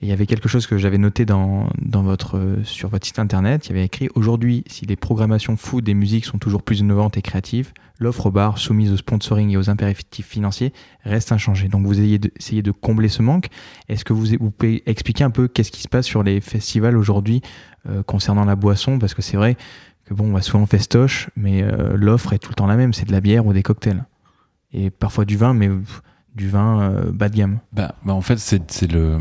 Et 0.02 0.08
il 0.08 0.10
y 0.10 0.12
avait 0.12 0.26
quelque 0.26 0.50
chose 0.50 0.68
que 0.68 0.78
j'avais 0.78 0.98
noté 0.98 1.24
dans, 1.24 1.70
dans 1.82 2.04
votre, 2.04 2.38
euh, 2.38 2.64
sur 2.66 2.90
votre 2.90 3.06
site 3.08 3.18
internet. 3.18 3.68
Il 3.68 3.70
y 3.70 3.72
avait 3.76 3.86
écrit 3.86 4.10
Aujourd'hui, 4.14 4.66
si 4.68 4.86
les 4.86 4.98
programmations 4.98 5.56
food 5.56 5.88
et 5.88 5.94
musique 5.94 6.26
sont 6.26 6.38
toujours 6.38 6.64
plus 6.64 6.82
innovantes 6.82 7.16
et 7.16 7.22
créatives, 7.22 7.72
l'offre 7.98 8.26
au 8.26 8.32
bar 8.32 8.58
soumise 8.58 8.92
au 8.92 8.98
sponsoring 8.98 9.52
et 9.52 9.58
aux 9.58 9.70
impératifs 9.70 10.28
financiers 10.28 10.74
reste 11.06 11.32
inchangée. 11.32 11.70
Donc 11.70 11.86
vous 11.86 12.02
ayez 12.02 12.20
de, 12.20 12.72
combler 12.72 13.08
ce 13.08 13.22
manque. 13.22 13.48
Est-ce 13.88 14.04
que 14.04 14.12
vous, 14.12 14.26
vous 14.38 14.52
pouvez 14.52 14.84
expliquer 14.86 15.24
un 15.24 15.30
peu 15.30 15.48
qu'est-ce 15.48 15.72
qui 15.72 15.82
se 15.82 15.88
passe 15.88 16.06
sur 16.06 16.24
les 16.24 16.42
festivals 16.42 16.98
aujourd'hui 16.98 17.42
euh, 17.88 18.04
concernant 18.04 18.44
la 18.44 18.58
boisson? 18.58 19.00
Parce 19.00 19.14
que 19.14 19.22
c'est 19.22 19.38
vrai 19.38 19.56
que 20.04 20.14
bon, 20.14 20.26
on 20.26 20.34
va 20.34 20.42
souvent 20.42 20.66
festoche, 20.66 21.30
mais 21.38 21.64
euh, 21.64 21.96
l'offre 21.96 22.34
est 22.34 22.40
tout 22.40 22.50
le 22.50 22.56
temps 22.56 22.68
la 22.68 22.76
même. 22.76 22.94
C'est 22.94 23.08
de 23.08 23.14
la 23.14 23.22
bière 23.22 23.46
ou 23.46 23.54
des 23.54 23.64
cocktails. 23.64 24.04
Et 24.74 24.90
parfois 24.90 25.24
du 25.24 25.38
vin, 25.38 25.54
mais 25.54 25.70
du 26.36 26.50
vin 26.50 26.82
euh, 26.82 27.12
bas 27.12 27.30
de 27.30 27.36
gamme. 27.36 27.60
Bah, 27.74 27.96
bah 28.04 28.14
en 28.14 28.22
fait, 28.22 28.38
c'est 28.38 28.92
le. 28.92 29.20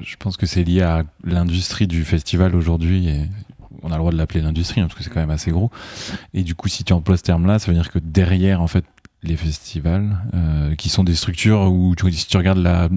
je- 0.00 0.16
pense 0.16 0.36
que 0.36 0.46
c'est 0.46 0.64
lié 0.64 0.82
à 0.82 1.04
l'industrie 1.24 1.86
du 1.86 2.04
festival 2.04 2.54
aujourd'hui. 2.54 3.08
On 3.82 3.88
a 3.88 3.94
le 3.94 3.98
droit 3.98 4.12
de 4.12 4.16
l'appeler 4.16 4.40
l'industrie 4.40 4.80
hein, 4.80 4.86
parce 4.86 4.96
que 4.98 5.04
c'est 5.04 5.10
quand 5.10 5.20
même 5.20 5.30
assez 5.30 5.50
gros. 5.50 5.70
Et 6.32 6.42
du 6.42 6.54
coup, 6.54 6.68
si 6.68 6.84
tu 6.84 6.92
emploies 6.92 7.16
ce 7.16 7.22
terme-là, 7.22 7.58
ça 7.58 7.70
veut 7.70 7.74
dire 7.76 7.90
que 7.90 7.98
derrière, 7.98 8.62
en 8.62 8.66
fait, 8.66 8.84
les 9.22 9.36
festivals, 9.36 10.18
euh, 10.34 10.74
qui 10.74 10.88
sont 10.88 11.04
des 11.04 11.14
structures 11.14 11.62
où 11.72 11.94
si 12.10 12.26
tu 12.26 12.36
regardes 12.36 12.58
la 12.58 12.88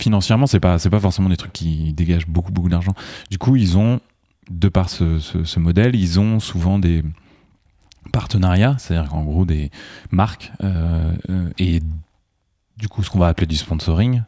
financièrement, 0.00 0.46
c'est 0.46 0.60
pas 0.60 0.78
pas 0.78 1.00
forcément 1.00 1.28
des 1.28 1.36
trucs 1.36 1.52
qui 1.52 1.92
dégagent 1.92 2.26
beaucoup 2.26 2.52
beaucoup 2.52 2.68
d'argent. 2.68 2.94
Du 3.30 3.38
coup, 3.38 3.56
ils 3.56 3.76
ont 3.76 4.00
de 4.50 4.68
par 4.68 4.88
ce 4.90 5.58
modèle, 5.58 5.94
ils 5.94 6.18
ont 6.20 6.40
souvent 6.40 6.78
des 6.78 7.02
partenariats, 8.12 8.76
c'est-à-dire 8.78 9.10
qu'en 9.10 9.24
gros 9.24 9.44
des 9.44 9.70
marques 10.10 10.52
euh, 10.62 11.12
euh, 11.30 11.50
et 11.58 11.80
du 12.76 12.88
coup 12.88 13.02
ce 13.02 13.10
qu'on 13.10 13.18
va 13.18 13.28
appeler 13.28 13.46
du 13.46 13.56
sponsoring. 13.56 14.22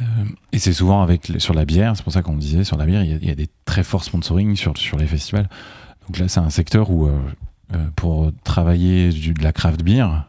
Euh, 0.00 0.04
et 0.52 0.58
c'est 0.58 0.72
souvent 0.72 1.02
avec 1.02 1.32
sur 1.38 1.54
la 1.54 1.64
bière, 1.64 1.96
c'est 1.96 2.02
pour 2.02 2.12
ça 2.12 2.22
qu'on 2.22 2.36
disait 2.36 2.64
sur 2.64 2.76
la 2.76 2.86
bière, 2.86 3.04
il 3.04 3.24
y, 3.24 3.30
a, 3.30 3.34
des 3.34 3.48
très 3.64 3.82
forts 3.82 4.04
sponsoring 4.04 4.56
sur, 4.56 4.76
sur 4.76 4.96
les 4.96 5.06
festivals. 5.06 5.48
Donc 6.06 6.18
là, 6.18 6.28
c'est 6.28 6.40
un 6.40 6.50
secteur 6.50 6.90
où 6.90 7.06
euh, 7.06 7.18
euh, 7.74 7.86
pour 7.96 8.32
travailler 8.44 9.10
du- 9.10 9.34
de 9.34 9.42
la 9.42 9.52
craft 9.52 9.82
beer, 9.82 10.24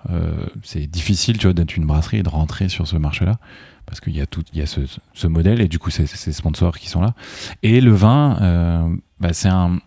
c'est 0.63 0.87
difficile, 0.87 1.37
tu 1.37 1.47
vois, 1.47 1.53
d'être 1.53 1.75
une 1.75 1.85
brasserie 1.85 2.17
et 2.17 2.23
de 2.23 2.29
rentrer 2.29 2.69
sur 2.69 2.87
ce 2.87 2.97
marché-là 2.97 3.37
parce 3.85 3.99
qu'il 3.99 4.15
y 4.15 4.21
a 4.21 4.25
tout, 4.25 4.43
il 4.53 4.59
y 4.59 4.61
a 4.61 4.67
ce, 4.67 5.27
modèle 5.27 5.59
et 5.59 5.67
du 5.67 5.77
coup, 5.79 5.89
c'est 5.89 6.05
ces 6.05 6.31
sponsors 6.31 6.77
qui 6.77 6.87
sont 6.87 7.01
là. 7.01 7.13
Et 7.61 7.81
le 7.81 7.91
vin, 7.91 8.89
bah, 9.19 9.33
c'est 9.33 9.49
un, 9.49 9.79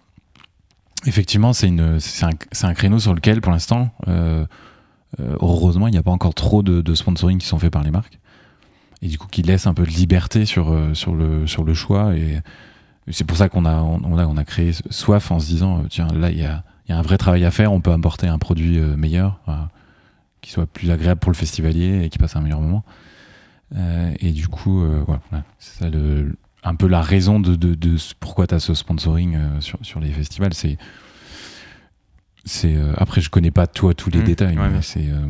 effectivement, 1.07 1.53
c'est 1.53 1.68
une, 1.68 2.01
c'est 2.01 2.27
un, 2.66 2.75
créneau 2.75 2.99
sur 2.99 3.14
lequel, 3.14 3.40
pour 3.40 3.53
l'instant, 3.53 3.94
heureusement, 5.40 5.88
il 5.88 5.92
n'y 5.92 5.98
a 5.98 6.03
pas 6.03 6.11
encore 6.11 6.35
trop 6.35 6.62
de, 6.62 6.94
sponsoring 6.94 7.38
qui 7.38 7.46
sont 7.46 7.59
faits 7.59 7.72
par 7.72 7.83
les 7.83 7.90
marques. 7.90 8.18
Et 9.03 9.09
du 9.09 9.18
coup, 9.18 9.27
qui 9.31 9.42
laisse 9.42 9.66
un 9.66 9.74
peu 9.74 9.85
de 9.85 9.90
liberté 9.90 10.46
sur, 10.46 10.72
euh, 10.72 10.94
sur, 10.94 11.14
le, 11.14 11.46
sur 11.46 11.62
le 11.64 11.74
choix. 11.74 12.16
Et 12.16 12.40
c'est 13.11 13.24
pour 13.24 13.37
ça 13.37 13.48
qu'on 13.48 13.66
a, 13.66 13.83
on 13.83 14.16
a, 14.16 14.27
on 14.27 14.37
a 14.37 14.44
créé 14.44 14.72
Soif 14.90 15.31
en 15.31 15.38
se 15.38 15.46
disant, 15.46 15.81
euh, 15.81 15.87
tiens, 15.90 16.09
là, 16.09 16.31
il 16.31 16.38
y 16.38 16.44
a, 16.44 16.64
y 16.88 16.92
a 16.92 16.98
un 16.98 17.03
vrai 17.03 17.18
travail 17.18 17.44
à 17.44 17.50
faire, 17.50 17.72
on 17.72 17.81
peut 17.81 17.92
apporter 17.92 18.29
un 18.29 18.38
produit 18.38 18.79
euh, 18.79 18.96
meilleur, 18.96 19.40
euh, 19.48 19.53
qui 20.40 20.50
soit 20.50 20.66
plus 20.66 20.90
agréable 20.90 21.20
pour 21.20 21.31
le 21.31 21.37
festivalier 21.37 22.05
et 22.05 22.09
qui 22.09 22.18
passe 22.18 22.37
un 22.37 22.40
meilleur 22.40 22.61
moment. 22.61 22.83
Euh, 23.77 24.14
et 24.20 24.31
du 24.31 24.48
coup, 24.48 24.83
euh, 24.83 25.05
c'est 25.59 25.85
ça 25.85 25.90
un 26.66 26.74
peu 26.77 26.87
la 26.87 27.03
raison 27.03 27.40
de, 27.40 27.57
de, 27.57 27.74
de 27.74 27.96
pourquoi 28.20 28.46
tu 28.46 28.55
as 28.55 28.59
ce 28.59 28.72
sponsoring 28.72 29.37
euh, 29.37 29.61
sur, 29.61 29.79
sur 29.83 30.00
les 30.00 30.11
festivals. 30.11 30.55
C'est, 30.55 30.79
c'est, 32.44 32.74
euh, 32.74 32.92
après, 32.96 33.20
je 33.20 33.30
connais 33.30 33.50
pas 33.50 33.66
toi 33.66 33.94
tous 33.94 34.11
les 34.11 34.20
Mmh, 34.20 34.24
détails, 34.24 34.59
ouais, 34.59 34.68
mais 34.68 34.76
ouais. 34.76 34.83
c'est. 34.83 35.09
euh, 35.09 35.26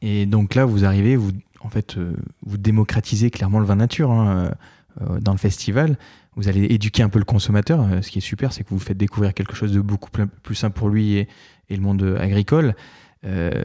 Et 0.00 0.26
donc 0.26 0.54
là, 0.54 0.64
vous 0.64 0.84
arrivez, 0.84 1.16
vous, 1.16 1.32
en 1.60 1.68
fait, 1.68 1.96
euh, 1.96 2.14
vous 2.44 2.56
démocratisez 2.58 3.30
clairement 3.30 3.60
le 3.60 3.66
vin 3.66 3.76
nature 3.76 4.10
hein, 4.10 4.52
euh, 5.00 5.20
dans 5.20 5.32
le 5.32 5.38
festival. 5.38 5.96
Vous 6.34 6.48
allez 6.48 6.64
éduquer 6.64 7.02
un 7.02 7.08
peu 7.08 7.18
le 7.18 7.24
consommateur. 7.24 7.80
Euh, 7.82 8.02
Ce 8.02 8.10
qui 8.10 8.18
est 8.18 8.22
super, 8.22 8.52
c'est 8.52 8.64
que 8.64 8.70
vous 8.70 8.78
faites 8.78 8.96
découvrir 8.96 9.34
quelque 9.34 9.54
chose 9.54 9.72
de 9.72 9.80
beaucoup 9.80 10.10
plus, 10.10 10.26
plus 10.26 10.54
simple 10.54 10.76
pour 10.78 10.88
lui 10.88 11.14
et, 11.16 11.28
et 11.68 11.76
le 11.76 11.82
monde 11.82 12.16
agricole. 12.20 12.74
Euh, 13.24 13.62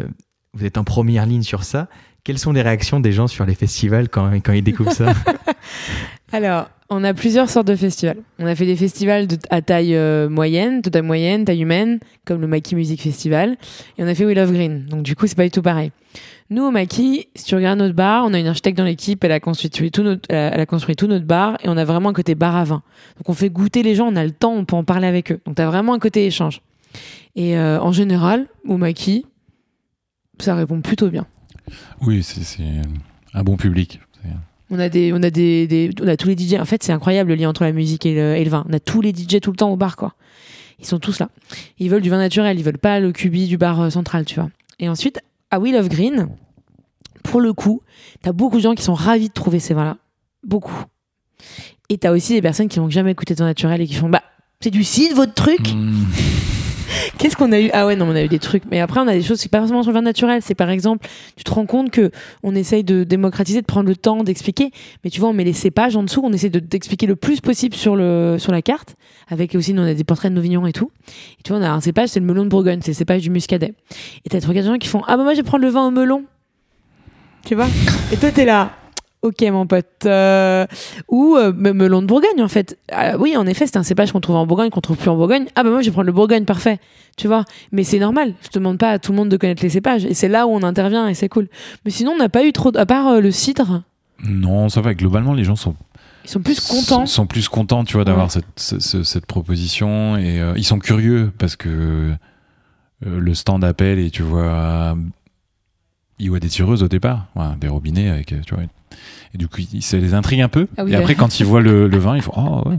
vous 0.54 0.66
êtes 0.66 0.78
en 0.78 0.84
première 0.84 1.26
ligne 1.26 1.44
sur 1.44 1.64
ça. 1.64 1.88
Quelles 2.24 2.40
sont 2.40 2.52
les 2.52 2.62
réactions 2.62 3.00
des 3.00 3.14
gens 3.14 3.28
sur 3.28 3.46
les 3.46 3.56
festivals 3.56 4.10
quand, 4.10 4.32
quand 4.42 4.52
ils 4.54 4.62
découvrent 4.64 4.92
ça? 4.94 5.14
Alors, 6.32 6.70
on 6.90 7.04
a 7.04 7.14
plusieurs 7.14 7.50
sortes 7.50 7.68
de 7.68 7.76
festivals. 7.76 8.18
On 8.40 8.46
a 8.46 8.56
fait 8.56 8.66
des 8.66 8.76
festivals 8.76 9.28
à 9.50 9.62
taille 9.62 9.96
euh, 9.96 10.30
moyenne, 10.30 10.82
de 10.82 10.90
taille 10.90 11.02
moyenne, 11.02 11.46
taille 11.46 11.62
humaine, 11.62 12.00
comme 12.26 12.42
le 12.42 12.48
Maki 12.48 12.76
Music 12.76 13.02
Festival. 13.02 13.58
Et 13.98 14.04
on 14.04 14.08
a 14.08 14.16
fait 14.16 14.26
We 14.26 14.36
Love 14.36 14.54
Green. 14.54 14.86
Donc, 14.86 15.04
du 15.04 15.16
coup, 15.16 15.28
c'est 15.28 15.36
pas 15.36 15.44
du 15.44 15.52
tout 15.52 15.62
pareil. 15.62 15.92
Nous, 16.50 16.64
au 16.64 16.72
Maki, 16.72 17.28
si 17.36 17.44
tu 17.44 17.56
regardes 17.56 17.80
notre 17.80 17.94
bar, 17.94 18.24
on 18.26 18.34
a 18.34 18.40
une 18.40 18.48
architecte 18.48 18.78
dans 18.78 18.86
l'équipe, 18.86 19.22
elle 19.24 19.34
a 19.34 19.42
construit 19.42 19.92
tout 19.92 20.04
notre, 20.04 20.34
elle 20.34 20.60
a 20.60 20.66
construit 20.66 20.96
tout 20.96 21.08
notre 21.08 21.26
bar 21.26 21.58
et 21.62 21.68
on 21.68 21.76
a 21.76 21.84
vraiment 21.84 22.10
un 22.10 22.14
côté 22.14 22.36
bar 22.36 22.56
à 22.56 22.64
vin. 22.64 22.84
Donc, 23.18 23.28
on 23.28 23.34
fait 23.34 23.50
goûter 23.50 23.84
les 23.84 23.96
gens, 23.96 24.08
on 24.08 24.16
a 24.16 24.24
le 24.24 24.32
temps, 24.32 24.54
on 24.54 24.64
peut 24.64 24.78
en 24.78 24.86
parler 24.86 25.08
avec 25.08 25.34
eux. 25.34 25.42
Donc, 25.46 25.56
t'as 25.56 25.66
vraiment 25.66 25.94
un 25.94 26.00
côté 26.00 26.26
échange. 26.26 26.62
Et 27.36 27.58
euh, 27.58 27.82
en 27.82 27.92
général, 27.92 28.48
au 28.66 28.78
Maki, 28.78 29.26
ça 30.40 30.56
répond 30.56 30.80
plutôt 30.82 31.10
bien. 31.10 31.28
Oui, 32.02 32.24
c'est 32.24 32.64
un 33.34 33.44
bon 33.44 33.58
public. 33.58 34.00
On 34.70 34.80
a 34.80 34.90
des, 34.90 35.14
on 35.14 35.24
a 35.24 35.30
des, 35.30 35.90
on 36.02 36.08
a 36.08 36.18
tous 36.18 36.28
les 36.28 36.38
DJ. 36.38 36.56
En 36.56 36.66
fait, 36.66 36.84
c'est 36.84 36.92
incroyable 36.92 37.30
le 37.30 37.36
lien 37.36 37.50
entre 37.50 37.64
la 37.64 37.72
musique 37.72 38.06
et 38.06 38.16
le, 38.16 38.50
vin. 38.50 38.66
On 38.70 38.74
a 38.74 38.80
tous 38.80 39.02
les 39.02 39.12
DJ 39.12 39.40
tout 39.42 39.52
le 39.52 39.58
temps 39.58 39.72
au 39.72 39.78
bar, 39.78 39.96
quoi. 39.96 40.14
Ils 40.80 40.86
sont 40.86 41.00
tous 41.00 41.20
là. 41.20 41.30
Ils 41.80 41.90
veulent 41.90 42.02
du 42.02 42.10
vin 42.10 42.18
naturel. 42.18 42.60
Ils 42.60 42.64
veulent 42.64 42.78
pas 42.78 43.00
le 43.00 43.12
cubi 43.12 43.48
du 43.48 43.58
bar 43.58 43.82
euh, 43.82 43.90
central, 43.90 44.26
tu 44.26 44.36
vois. 44.36 44.50
Et 44.80 44.90
ensuite, 44.90 45.20
à 45.50 45.60
We 45.60 45.74
Love 45.74 45.90
Green, 45.90 46.28
pour 47.24 47.42
le 47.42 47.54
coup, 47.54 47.82
t'as 48.22 48.34
beaucoup 48.34 48.58
de 48.58 48.62
gens 48.62 48.76
qui 48.76 48.84
sont 48.84 48.94
ravis 48.94 49.30
de 49.30 49.34
trouver 49.34 49.60
ces 49.60 49.74
vins-là. 49.74 49.98
Beaucoup. 50.44 50.84
Et 51.90 51.98
t'as 51.98 52.12
aussi 52.12 52.34
des 52.34 52.42
personnes 52.42 52.68
qui 52.68 52.80
n'ont 52.80 52.90
jamais 52.90 53.12
écouté 53.12 53.34
de 53.34 53.40
vin 53.40 53.46
naturel 53.46 53.82
et 53.82 53.88
qui 53.88 53.96
font, 53.96 54.10
bah, 54.10 54.24
c'est 54.60 54.72
du 54.72 54.84
cidre, 54.84 55.16
votre 55.16 55.34
truc? 55.34 55.74
Mm. 55.74 56.04
Qu'est-ce 57.18 57.36
qu'on 57.36 57.52
a 57.52 57.60
eu? 57.60 57.70
Ah 57.74 57.86
ouais, 57.86 57.96
non, 57.96 58.08
on 58.08 58.16
a 58.16 58.24
eu 58.24 58.28
des 58.28 58.40
trucs. 58.40 58.64
Mais 58.70 58.80
après, 58.80 59.00
on 59.00 59.08
a 59.08 59.14
des 59.14 59.22
choses, 59.22 59.40
c'est 59.40 59.50
pas 59.50 59.60
forcément 59.60 59.84
sur 59.84 59.92
le 59.92 59.96
vin 59.96 60.02
naturel. 60.02 60.42
C'est 60.42 60.56
par 60.56 60.70
exemple, 60.70 61.08
tu 61.36 61.44
te 61.44 61.52
rends 61.52 61.66
compte 61.66 61.92
que 61.92 62.12
on 62.44 62.56
essaye 62.56 62.84
de 62.84 63.04
démocratiser, 63.04 63.62
de 63.62 63.66
prendre 63.66 63.88
le 63.90 63.96
temps 63.96 64.24
d'expliquer. 64.24 64.72
Mais 65.04 65.10
tu 65.10 65.20
vois, 65.20 65.30
on 65.30 65.34
met 65.34 65.44
les 65.44 65.54
cépages 65.54 65.96
en 65.96 66.04
dessous, 66.04 66.22
on 66.24 66.32
essaie 66.34 66.50
de 66.50 66.60
d'expliquer 66.60 67.08
le 67.08 67.16
plus 67.16 67.42
possible 67.42 67.76
sur 67.76 67.96
le 67.96 68.38
sur 68.40 68.52
la 68.52 68.62
carte. 68.62 68.96
Avec 69.30 69.56
aussi, 69.56 69.74
nous, 69.74 69.82
on 69.82 69.88
a 69.88 69.94
des 69.94 70.04
portraits 70.04 70.32
de 70.32 70.36
nos 70.36 70.42
vignerons 70.42 70.68
et 70.68 70.74
tout. 70.74 70.92
Et 71.40 71.44
tu 71.44 71.52
vois, 71.52 71.62
on 71.62 71.64
a 71.64 71.70
un 71.70 71.82
cépage, 71.82 72.10
c'est 72.10 72.20
le 72.20 72.26
melon 72.26 72.44
de 72.44 72.50
Bourgogne, 72.50 72.80
c'est 72.82 72.92
le 72.92 72.98
cépage 72.98 73.22
du 73.22 73.30
muscadet. 73.30 73.74
Et 74.26 74.30
t'as 74.30 74.40
regardes 74.40 74.68
des 74.68 74.74
gens 74.74 74.78
qui 74.78 74.88
font 74.88 75.02
Ah 75.08 75.18
bah 75.18 75.24
moi, 75.24 75.34
je 75.34 75.38
vais 75.38 75.44
prendre 75.44 75.64
le 75.64 75.70
vin 75.70 75.88
au 75.88 75.92
melon. 75.92 76.24
Tu 77.46 77.56
vois? 77.56 77.68
Et 78.12 78.18
toi, 78.18 78.32
t'es 78.32 78.46
là. 78.46 78.77
Ok, 79.24 79.42
mon 79.52 79.66
pote. 79.66 79.86
Euh, 80.06 80.66
ou 81.10 81.36
euh, 81.36 81.52
me- 81.52 81.74
melon 81.74 82.02
de 82.02 82.08
Bourgogne, 82.08 82.42
en 82.42 82.48
fait. 82.48 82.78
Ah, 82.92 83.18
oui, 83.18 83.36
en 83.36 83.48
effet, 83.48 83.66
c'est 83.66 83.78
un 83.78 83.84
cépage 83.84 84.12
qu'on 84.12 84.20
trouve 84.22 84.36
en 84.36 84.46
Bourgogne, 84.46 84.70
qu'on 84.70 84.80
trouve 84.82 84.96
plus 84.98 85.10
en 85.10 85.16
Bourgogne. 85.18 85.46
Ah 85.56 85.64
bah 85.64 85.72
moi, 85.72 85.82
je 85.82 85.88
vais 85.88 85.92
prendre 85.92 86.06
le 86.06 86.12
Bourgogne, 86.14 86.46
parfait. 86.46 86.80
Tu 87.18 87.28
vois 87.28 87.44
Mais 87.72 87.84
c'est 87.84 87.98
normal. 88.00 88.36
Je 88.44 88.50
demande 88.58 88.78
pas 88.78 88.92
à 88.92 89.00
tout 89.00 89.12
le 89.12 89.18
monde 89.18 89.30
de 89.30 89.38
connaître 89.38 89.64
les 89.64 89.70
cépages. 89.70 90.06
Et 90.06 90.14
c'est 90.14 90.28
là 90.28 90.46
où 90.46 90.52
on 90.52 90.62
intervient 90.62 91.08
et 91.08 91.16
c'est 91.16 91.30
cool. 91.30 91.48
Mais 91.84 91.90
sinon, 91.92 92.12
on 92.12 92.18
n'a 92.18 92.30
pas 92.30 92.46
eu 92.46 92.54
trop. 92.54 92.72
de- 92.72 92.78
À 92.78 92.86
part 92.86 93.08
euh, 93.08 93.20
le 93.20 93.32
cidre, 93.32 93.82
Non, 94.24 94.70
ça 94.70 94.82
va. 94.82 94.94
Globalement, 94.94 95.34
les 95.34 95.44
gens 95.44 95.56
sont 95.56 95.76
ils 96.24 96.30
sont 96.30 96.42
plus 96.42 96.60
contents. 96.60 97.06
sont 97.08 97.26
plus 97.26 97.48
contents, 97.50 97.84
tu 97.86 97.94
vois, 97.94 98.04
d'avoir 98.06 98.26
Ouais. 98.28 98.32
cette, 98.32 98.46
ce- 98.58 98.80
ce- 98.80 99.04
cette 99.04 99.26
proposition 99.26 100.16
et 100.18 100.40
euh, 100.40 100.54
ils 100.58 100.64
sont 100.66 100.78
curieux 100.80 101.32
parce 101.40 101.56
que 101.56 101.70
euh, 101.70 102.16
le 103.20 103.34
stand 103.34 103.64
appelle 103.64 103.98
et 104.00 104.10
tu 104.12 104.24
vois, 104.24 104.96
ils 106.20 106.30
voient 106.30 106.40
des 106.40 106.50
tireuses 106.50 106.84
au 106.84 106.88
départ, 106.88 107.28
ouais, 107.36 107.46
des 107.60 107.68
robinets 107.68 108.10
avec, 108.10 108.32
euh, 108.34 108.42
tu 108.46 108.54
vois, 108.56 108.64
et 108.64 109.38
du 109.38 109.48
coup, 109.48 109.62
ça 109.82 109.98
les 109.98 110.14
intrigue 110.14 110.42
un 110.42 110.48
peu. 110.50 110.68
Ah 110.78 110.84
oui, 110.84 110.94
et 110.94 110.96
après, 110.96 111.16
quand 111.16 111.40
ils 111.40 111.46
voient 111.46 111.62
le, 111.62 111.88
le 111.88 111.98
vin, 111.98 112.16
ils 112.16 112.22
font, 112.22 112.32
oh 112.38 112.68
ouais. 112.70 112.78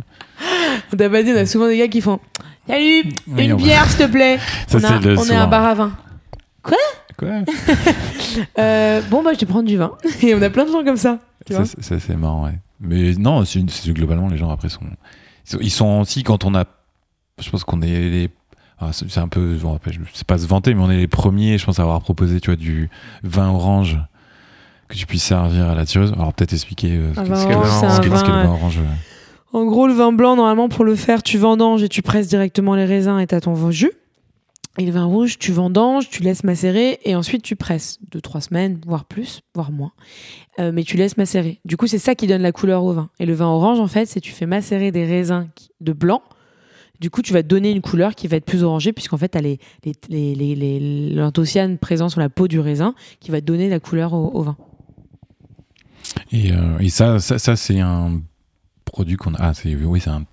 On 0.93 0.97
t'a 0.97 1.11
pas 1.11 1.23
dit, 1.23 1.31
on 1.33 1.37
a 1.37 1.47
souvent 1.47 1.69
des 1.69 1.77
gars 1.79 1.89
qui 1.89 2.01
font 2.01 2.19
Salut, 2.67 3.05
Oui, 3.29 3.45
une 3.45 3.57
bière, 3.57 3.85
s'il 3.91 4.07
te 4.07 4.11
plaît. 4.11 4.39
Ça, 4.67 4.79
on 4.79 4.85
a, 4.85 4.89
c'est 4.89 5.01
le- 5.01 5.19
on 5.19 5.25
est 5.25 5.35
un 5.35 5.47
bar 5.47 5.65
à 5.65 5.75
vin. 5.75 5.93
Quoi 6.63 6.77
Euh, 8.59 9.01
bon, 9.11 9.23
bah, 9.23 9.31
je 9.35 9.41
vais 9.41 9.47
prendre 9.47 9.67
du 9.67 9.77
vin. 9.77 9.93
Et 10.23 10.35
on 10.35 10.43
a 10.43 10.51
plein 10.51 10.65
de 10.65 10.71
gens 10.71 10.85
comme 10.85 10.97
ça. 10.97 11.19
Tu 11.47 11.55
Ça, 11.55 11.65
c'est- 11.99 12.17
marrant, 12.17 12.45
ouais. 12.45 12.59
Mais 12.81 13.13
non, 13.15 13.45
c'est 13.45 13.65
globalement, 13.93 14.29
les 14.29 14.37
gens 14.37 14.51
après 14.51 14.69
sont. 14.69 14.81
Ils 15.61 15.71
sont- 15.71 16.01
aussi, 16.01 16.23
quand 16.23 16.45
on 16.45 16.55
a. 16.55 16.65
Je 17.41 17.51
pense 17.51 17.65
qu'on 17.65 17.81
est 17.83 17.87
les- 18.11 18.31
c'est 18.93 19.11
c'est 19.11 19.21
un 19.21 19.29
peu, 19.29 19.57
bon, 19.61 19.75
après, 19.75 19.93
je 19.93 19.99
sais 20.13 20.25
pas 20.25 20.39
se 20.39 20.47
vanter, 20.47 20.75
mais 20.75 20.83
on 20.83 20.91
est 20.91 20.97
les 20.97 21.09
premiers, 21.09 21.59
je 21.59 21.65
pense, 21.65 21.79
à 21.79 21.83
avoir 21.83 22.01
proposé, 22.01 22.41
tu 22.41 22.51
vois, 22.51 22.57
du 22.57 22.91
vin 23.23 23.49
orange 23.49 23.99
que 24.89 24.97
tu 24.97 25.07
puisses 25.07 25.25
servir 25.25 25.69
à 25.69 25.75
la 25.75 25.85
tireuse. 25.85 26.13
Alors 26.13 26.33
peut-être 26.33 26.53
expliquer 26.53 26.93
euh, 26.93 27.15
ce 27.15 27.21
ce 27.21 27.47
qu'est 27.47 27.55
le 27.55 27.61
vin 27.61 27.83
orange, 27.83 28.01
qu'est 28.01 28.09
le 28.09 28.15
vin, 28.15 28.49
orange. 28.49 28.81
En 29.53 29.65
gros, 29.65 29.87
le 29.87 29.93
vin 29.93 30.13
blanc, 30.13 30.37
normalement, 30.37 30.69
pour 30.69 30.85
le 30.85 30.95
faire, 30.95 31.23
tu 31.23 31.39
vendanges 31.39 31.83
et 31.83 31.89
tu 31.89 32.03
presses 32.03 32.29
directement 32.29 32.75
les 32.75 32.85
raisins 32.85 33.19
et 33.19 33.27
t'as 33.27 33.41
ton 33.41 33.71
jus. 33.71 33.93
Et 34.79 34.87
le 34.87 34.93
vin 34.93 35.05
rouge, 35.05 35.39
tu 35.39 35.51
vendanges, 35.51 36.09
tu 36.09 36.23
laisses 36.23 36.45
macérer 36.45 37.01
et 37.05 37.17
ensuite 37.17 37.43
tu 37.43 37.57
presses. 37.57 37.99
Deux, 38.13 38.21
trois 38.21 38.41
semaines, 38.41 38.81
voire 38.87 39.07
plus, 39.07 39.41
voire 39.55 39.73
moins. 39.73 39.91
Euh, 40.61 40.71
mais 40.73 40.85
tu 40.85 40.97
laisses 40.97 41.17
macérer. 41.17 41.61
Du 41.65 41.77
coup, 41.77 41.89
c'est 41.89 41.99
ça 41.99 42.15
qui 42.15 42.29
donne 42.29 42.43
la 42.43 42.53
couleur 42.53 42.85
au 42.85 42.93
vin. 42.93 43.11
Et 43.19 43.27
le 43.27 43.35
vin 43.35 43.47
orange, 43.47 43.81
en 43.81 43.89
fait, 43.89 44.07
c'est 44.07 44.21
tu 44.21 44.31
fais 44.31 44.47
macérer 44.47 44.93
des 44.93 45.05
raisins 45.05 45.49
de 45.81 45.93
blanc. 45.93 46.23
Du 47.01 47.11
coup, 47.11 47.23
tu 47.23 47.33
vas 47.33 47.43
donner 47.43 47.71
une 47.71 47.81
couleur 47.81 48.15
qui 48.17 48.27
va 48.27 48.37
être 48.37 48.45
plus 48.45 48.65
orangée, 48.65 48.93
puisqu'en 48.93 49.19
fait, 49.19 49.29
tu 49.29 49.39
as 49.39 49.41
les, 49.41 49.59
les, 50.09 51.77
présents 51.81 52.09
sur 52.09 52.21
la 52.21 52.29
peau 52.29 52.49
du 52.49 52.59
raisin 52.59 52.95
qui 53.21 53.31
va 53.31 53.41
donner 53.41 53.69
la 53.69 53.79
couleur 53.79 54.15
au, 54.15 54.43
vin. 54.43 54.57
Et, 56.33 56.53
euh, 56.53 56.89
ça, 56.89 57.19
c'est 57.21 57.81
un 57.81 58.21
produit 58.85 59.17
qu'on 59.17 59.35
a. 59.35 59.39
Ah, 59.39 59.55
c'est 59.55 59.77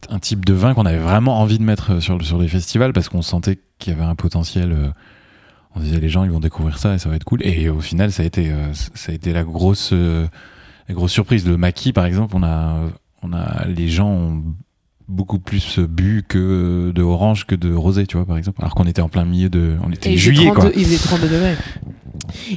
un, 0.09 0.19
type 0.19 0.43
de 0.43 0.53
vin 0.53 0.73
qu'on 0.73 0.85
avait 0.87 0.97
vraiment 0.97 1.39
envie 1.39 1.59
de 1.59 1.63
mettre 1.63 1.93
euh, 1.93 1.99
sur, 1.99 2.39
les 2.39 2.47
festivals 2.47 2.93
parce 2.93 3.09
qu'on 3.09 3.21
sentait 3.21 3.59
qu'il 3.77 3.93
y 3.93 3.95
avait 3.95 4.05
un 4.05 4.15
potentiel. 4.15 4.71
euh, 4.71 4.89
on 5.75 5.81
disait 5.81 5.99
les 5.99 6.09
gens 6.09 6.23
ils 6.23 6.31
vont 6.31 6.39
découvrir 6.39 6.77
ça 6.77 6.95
et 6.95 6.97
ça 6.97 7.09
va 7.09 7.15
être 7.17 7.25
cool. 7.25 7.45
Et 7.45 7.69
au 7.69 7.81
final, 7.81 8.11
ça 8.11 8.23
a 8.23 8.25
été, 8.25 8.49
la 9.25 9.43
grosse, 9.43 9.93
surprise. 11.07 11.45
Le 11.45 11.57
maquis, 11.57 11.93
par 11.93 12.05
exemple, 12.05 12.35
on 12.35 12.43
a, 12.43 12.79
on 13.21 13.33
a, 13.33 13.65
les 13.67 13.89
gens 13.89 14.09
ont 14.09 14.43
beaucoup 15.07 15.39
plus 15.39 15.79
bu 15.79 16.23
que 16.27 16.91
de 16.93 17.01
orange 17.03 17.45
que 17.45 17.55
de 17.55 17.73
rosé, 17.73 18.07
tu 18.07 18.17
vois, 18.17 18.25
par 18.25 18.37
exemple. 18.37 18.59
Alors 18.61 18.73
qu'on 18.75 18.85
était 18.85 19.01
en 19.01 19.09
plein 19.09 19.25
milieu 19.25 19.49
de, 19.49 19.73
on 19.85 19.91
était 19.91 20.11
Et 20.13 20.17
juillet, 20.17 20.45
32 20.51 20.59
quoi. 20.61 20.71
Il 20.75 20.85
faisait 20.85 20.97
32 20.97 21.27
degrés. 21.27 21.55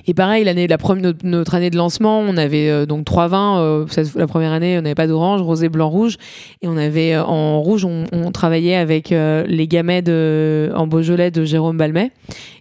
Et 0.07 0.15
pareil, 0.15 0.45
l'année, 0.45 0.67
la 0.67 0.79
première, 0.79 1.03
notre, 1.03 1.27
notre 1.27 1.55
année 1.55 1.69
de 1.71 1.77
lancement, 1.77 2.21
on 2.21 2.37
avait 2.37 2.71
euh, 2.71 2.87
donc 2.87 3.05
trois 3.05 3.29
vins. 3.29 3.59
euh, 3.61 3.87
ça- 3.89 4.03
la 4.17 4.27
première 4.27 4.53
année, 4.53 4.79
on 4.79 4.83
n'avait 4.83 4.95
pas 4.95 5.07
d'orange, 5.07 5.43
rosé, 5.43 5.69
blanc, 5.69 5.89
rouge. 5.91 6.17
Et 6.63 6.69
on 6.69 6.77
avait 6.77 7.15
euh, 7.15 7.25
en 7.25 7.61
rouge, 7.61 7.85
on, 7.85 8.05
on 8.13 8.31
travaillait 8.33 8.77
avec 8.77 9.13
euh, 9.13 9.45
les 9.47 9.69
gamets 9.69 10.01
de, 10.03 10.73
en 10.75 10.87
Beaujolais 10.87 11.31
de 11.31 11.45
Jérôme 11.45 11.77
Balmet. 11.77 12.13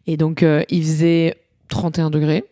Et 0.06 0.18
donc, 0.18 0.44
il 0.70 0.82
faisait 0.84 1.36
31 1.70 2.10
degrés. 2.10 2.44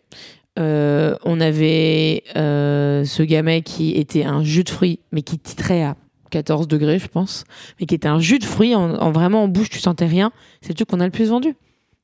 On 0.58 1.40
avait 1.40 2.22
ce 2.34 3.22
gamet 3.22 3.62
qui 3.62 3.92
était 3.92 4.24
un 4.24 4.42
jus 4.44 4.64
de 4.64 4.70
fruits, 4.70 4.98
mais 5.12 5.22
qui 5.22 5.38
titrait 5.38 5.82
à 5.82 5.96
14 6.36 6.68
degrés, 6.68 6.98
je 6.98 7.08
pense, 7.08 7.44
mais 7.80 7.86
qui 7.86 7.94
était 7.94 8.08
un 8.08 8.18
jus 8.18 8.38
de 8.38 8.44
fruits, 8.44 8.74
en, 8.74 8.94
en 8.94 9.10
vraiment 9.10 9.44
en 9.44 9.48
bouche, 9.48 9.70
tu 9.70 9.78
sentais 9.78 10.04
rien. 10.06 10.32
C'est 10.60 10.68
le 10.70 10.74
truc 10.74 10.88
qu'on 10.88 11.00
a 11.00 11.06
le 11.06 11.10
plus 11.10 11.30
vendu. 11.30 11.54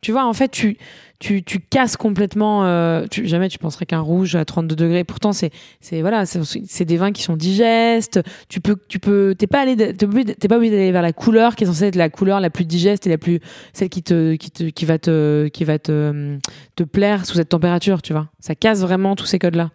Tu 0.01 0.11
vois, 0.11 0.27
en 0.27 0.33
fait, 0.33 0.49
tu, 0.49 0.79
tu, 1.21 1.45
tu 1.45 1.61
casses 1.61 1.97
complètement. 1.97 2.65
euh, 2.65 3.07
jamais 3.11 3.49
tu 3.49 3.59
penserais 3.59 3.87
qu'un 3.87 4.01
rouge 4.01 4.35
à 4.35 4.45
32 4.45 4.75
degrés. 4.75 5.05
Pourtant, 5.05 5.33
c'est, 5.33 5.51
c'est 5.81 6.01
voilà, 6.01 6.25
c'est, 6.27 6.85
des 6.85 6.97
vins 6.97 7.13
qui 7.13 7.23
sont 7.23 7.37
digestes. 7.37 8.21
Tu 8.49 8.61
peux, 8.61 8.77
tu 8.89 8.99
peux, 8.99 9.37
t'es 9.39 9.47
pas 9.47 9.61
allé, 9.61 9.77
t'es 9.77 10.49
pas 10.49 10.57
obligé 10.57 10.73
d'aller 10.73 10.91
vers 10.91 11.03
la 11.03 11.13
couleur 11.13 11.55
qui 11.55 11.65
est 11.65 11.67
censée 11.69 11.85
être 11.85 11.95
la 11.95 12.09
couleur 12.09 12.41
la 12.41 12.51
plus 12.51 12.65
digeste 12.65 13.07
et 13.07 13.11
la 13.11 13.19
plus, 13.19 13.39
celle 13.75 13.91
qui 13.91 14.03
te, 14.03 14.35
qui 14.35 14.51
te, 14.51 14.65
qui 14.65 14.85
va 14.87 14.99
te, 14.99 15.47
qui 15.49 15.63
va 15.63 15.79
te, 15.79 16.37
te 16.75 16.83
plaire 16.83 17.25
sous 17.25 17.35
cette 17.35 17.51
température. 17.51 18.03
Tu 18.03 18.13
vois, 18.13 18.29
ça 18.41 18.55
casse 18.57 18.81
vraiment 18.81 19.15
tous 19.15 19.27
ces 19.27 19.39
codes-là. 19.39 19.71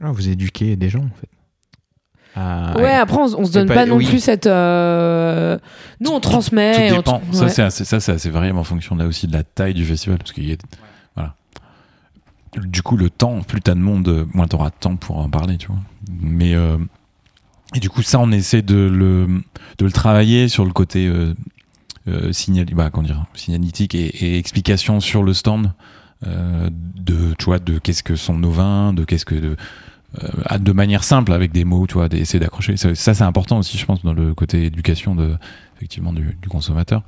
Ah, 0.00 0.12
vous 0.12 0.28
éduquez 0.28 0.76
des 0.76 0.90
gens, 0.90 1.00
en 1.00 1.16
fait. 1.20 1.28
Ah, 2.36 2.74
ouais, 2.78 2.90
après, 2.92 3.16
on, 3.18 3.40
on 3.40 3.44
se 3.44 3.52
donne 3.52 3.68
pas- 3.68 3.74
pas, 3.74 3.86
non 3.86 3.96
oui. 3.96 4.06
plus 4.06 4.18
cette. 4.20 4.46
euh, 4.46 5.56
Nous, 6.00 6.10
on 6.10 6.18
transmet. 6.20 6.88
Tout 6.90 6.96
dépend. 6.96 7.22
Ça, 7.32 7.44
ouais. 7.44 7.48
c'est 7.48 7.62
assez, 7.62 7.84
ça, 7.84 8.00
c'est 8.00 8.12
assez 8.12 8.30
variable 8.30 8.58
en 8.58 8.64
fonction 8.64 8.96
là 8.96 9.06
aussi 9.06 9.26
de 9.28 9.32
la 9.32 9.44
taille 9.44 9.74
du 9.74 9.84
festival. 9.84 10.18
Parce 10.18 10.32
qu'il 10.32 10.48
y 10.48 10.52
a- 10.52 10.56
voilà. 11.14 11.34
Du 12.56 12.82
coup, 12.82 12.96
le 12.96 13.10
temps, 13.10 13.40
plus 13.42 13.60
t'as 13.60 13.74
de 13.74 13.80
monde, 13.80 14.08
euh, 14.08 14.24
moins 14.34 14.46
t'auras 14.48 14.70
de 14.70 14.74
temps 14.78 14.96
pour 14.96 15.18
en 15.18 15.28
parler, 15.28 15.58
tu 15.58 15.68
vois. 15.68 15.78
Mais 16.20 16.54
euh, 16.54 16.78
et 17.74 17.80
du 17.80 17.88
coup, 17.90 18.02
ça, 18.02 18.18
on 18.20 18.30
essaie 18.32 18.62
de 18.62 18.76
le, 18.76 19.26
de 19.78 19.84
le 19.84 19.92
travailler 19.92 20.48
sur 20.48 20.64
le 20.64 20.72
côté 20.72 21.06
euh, 21.06 21.34
euh, 22.08 22.32
signal, 22.32 22.66
bah, 22.72 22.90
comment 22.92 23.06
dire, 23.06 23.24
signalétique 23.34 23.94
et, 23.94 24.06
et 24.06 24.38
explication 24.38 25.00
sur 25.00 25.22
le 25.22 25.32
stand 25.34 25.72
euh, 26.26 26.68
de, 26.72 27.34
tu 27.38 27.44
vois, 27.46 27.58
de 27.58 27.78
qu'est-ce 27.78 28.02
que 28.02 28.14
sont 28.16 28.34
nos 28.38 28.50
vins, 28.50 28.92
de 28.92 29.04
qu'est-ce 29.04 29.24
que 29.24 29.34
de, 29.34 29.56
euh, 30.22 30.58
de 30.58 30.72
manière 30.72 31.02
simple 31.04 31.32
avec 31.32 31.52
des 31.52 31.64
mots, 31.64 31.86
tu 31.86 31.94
vois, 31.94 32.08
d'essayer 32.08 32.38
d'accrocher. 32.40 32.76
Ça, 32.76 32.94
ça, 32.94 33.14
c'est 33.14 33.24
important 33.24 33.58
aussi, 33.58 33.76
je 33.78 33.84
pense, 33.84 34.02
dans 34.02 34.12
le 34.12 34.34
côté 34.34 34.64
éducation 34.66 35.14
de 35.14 35.34
effectivement 35.76 36.12
du, 36.12 36.36
du 36.40 36.48
consommateur. 36.48 37.02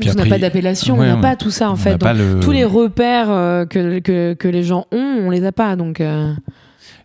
Puis 0.00 0.10
on 0.10 0.14
n'a 0.14 0.26
pas 0.26 0.38
d'appellation, 0.38 0.96
ouais, 0.98 1.10
on 1.10 1.16
n'a 1.16 1.20
pas 1.20 1.34
tout 1.36 1.50
ça 1.50 1.70
en 1.70 1.76
fait. 1.76 1.98
Donc, 1.98 2.14
le- 2.16 2.38
Tous 2.40 2.52
les 2.52 2.64
repères 2.64 3.30
euh, 3.30 3.66
que, 3.66 3.98
que, 3.98 4.34
que 4.34 4.46
les 4.48 4.62
gens 4.62 4.86
ont, 4.92 5.22
on 5.26 5.30
les 5.30 5.44
a 5.44 5.50
pas. 5.50 5.74
Donc, 5.74 6.00
euh, 6.00 6.32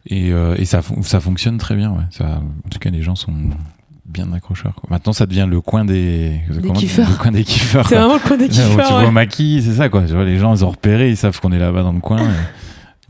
Et, 0.08 0.32
euh, 0.32 0.56
et 0.60 0.66
ça, 0.66 0.84
fon- 0.84 1.02
ça 1.02 1.20
fonctionne 1.20 1.58
très 1.58 1.76
bien. 1.76 1.90
Ouais. 1.92 2.04
Ça, 2.12 2.40
en 2.66 2.70
tout 2.70 2.78
cas, 2.78 2.92
les 2.92 3.02
gens 3.02 3.16
sont 3.16 3.34
bien 4.06 4.32
accrocheurs. 4.32 4.76
quoi. 4.76 4.88
Maintenant, 4.92 5.12
ça 5.12 5.26
devient 5.26 5.48
le 5.50 5.60
coin 5.60 5.86
des, 5.86 6.40
comment- 6.62 6.74
kiffeurs. 6.74 7.10
Le 7.10 7.16
coin 7.18 7.32
des 7.32 7.44
kiffeurs. 7.44 7.88
c'est 7.90 7.96
vraiment 7.96 8.14
le 8.14 8.20
coin 8.20 8.38
des 8.38 8.48
Là, 8.48 8.54
où 8.68 8.70
tu 8.70 8.78
kiffeurs. 8.78 9.00
vois 9.02 9.12
maquis, 9.12 9.64
c'est 9.64 9.74
ça 9.74 9.90
quoi. 9.90 10.04
Tu 10.04 10.14
vois, 10.14 10.24
les 10.26 10.38
gens, 10.38 10.54
ils 10.56 10.64
ont 10.64 10.70
repéré, 10.70 11.10
ils 11.10 11.18
savent 11.18 11.40
qu'on 11.40 11.52
est 11.52 11.58
là-bas 11.60 11.82
dans 11.82 11.94
le 11.94 12.00
coin. 12.00 12.22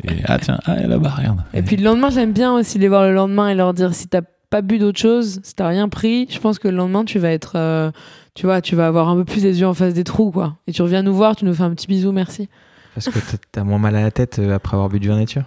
Et, 0.03 0.09
ah 0.25 0.39
tiens, 0.39 0.59
ah, 0.65 0.75
là-bas, 0.75 1.09
regarde. 1.17 1.41
Et 1.53 1.61
puis 1.61 1.75
le 1.77 1.83
lendemain, 1.83 2.09
j'aime 2.09 2.31
bien 2.33 2.53
aussi 2.53 2.79
les 2.79 2.87
voir 2.87 3.03
le 3.03 3.13
lendemain 3.13 3.49
et 3.49 3.55
leur 3.55 3.73
dire 3.73 3.93
si 3.93 4.07
t'as 4.07 4.21
pas 4.49 4.61
bu 4.61 4.77
d'autre 4.77 4.99
chose, 4.99 5.39
si 5.43 5.55
t'as 5.55 5.67
rien 5.67 5.89
pris, 5.89 6.27
je 6.29 6.39
pense 6.39 6.59
que 6.59 6.67
le 6.67 6.75
lendemain, 6.77 7.05
tu 7.05 7.19
vas 7.19 7.31
être. 7.31 7.53
euh, 7.55 7.91
tu 8.35 8.45
vois, 8.47 8.61
tu 8.61 8.75
vas 8.75 8.87
avoir 8.87 9.09
un 9.09 9.15
peu 9.15 9.25
plus 9.25 9.43
les 9.43 9.59
yeux 9.59 9.67
en 9.67 9.73
face 9.73 9.93
des 9.93 10.03
trous, 10.03 10.31
quoi. 10.31 10.57
Et 10.67 10.71
tu 10.71 10.81
reviens 10.81 11.01
nous 11.03 11.13
voir, 11.13 11.35
tu 11.35 11.45
nous 11.45 11.53
fais 11.53 11.63
un 11.63 11.71
petit 11.71 11.87
bisou, 11.87 12.11
merci. 12.11 12.49
Parce 12.95 13.07
que 13.09 13.19
t'as- 13.51 13.63
moins 13.63 13.79
mal 13.79 13.95
à 13.95 14.01
la 14.01 14.11
tête 14.11 14.37
euh, 14.39 14.53
après 14.55 14.75
avoir 14.75 14.89
bu 14.89 14.99
du 14.99 15.07
vin 15.07 15.15
nature 15.17 15.43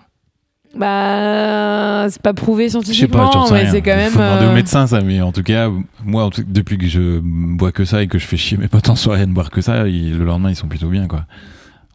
Bah, 0.74 2.06
c'est 2.10 2.20
pas 2.22 2.34
prouvé 2.34 2.64
Je 2.64 2.68
sais 2.68 2.70
scientifiquement, 2.72 3.30
pas, 3.30 3.52
mais 3.52 3.70
c'est 3.70 3.82
quand 3.82 3.96
même. 3.96 4.10
Faut 4.12 4.18
demander 4.18 4.44
euh, 4.46 4.50
au 4.50 4.54
médecin 4.54 4.86
ça, 4.86 5.00
mais 5.00 5.20
en 5.20 5.32
tout 5.32 5.42
cas, 5.42 5.70
moi, 6.04 6.24
en 6.24 6.30
tout- 6.30 6.44
depuis 6.46 6.78
que 6.78 6.86
je 6.86 7.20
bois 7.20 7.72
que 7.72 7.84
ça 7.84 8.02
et 8.02 8.08
que 8.08 8.18
je 8.18 8.26
fais 8.26 8.36
chier 8.36 8.56
mes 8.58 8.68
potes 8.68 8.88
en 8.88 8.96
soirée 8.96 9.22
à 9.22 9.26
ne 9.26 9.32
boire 9.32 9.50
que 9.50 9.60
ça, 9.60 9.86
ils- 9.88 10.16
le 10.18 10.24
lendemain, 10.24 10.50
ils 10.50 10.56
sont 10.56 10.68
plutôt 10.68 10.88
bien 10.88 11.06
quoi. 11.06 11.24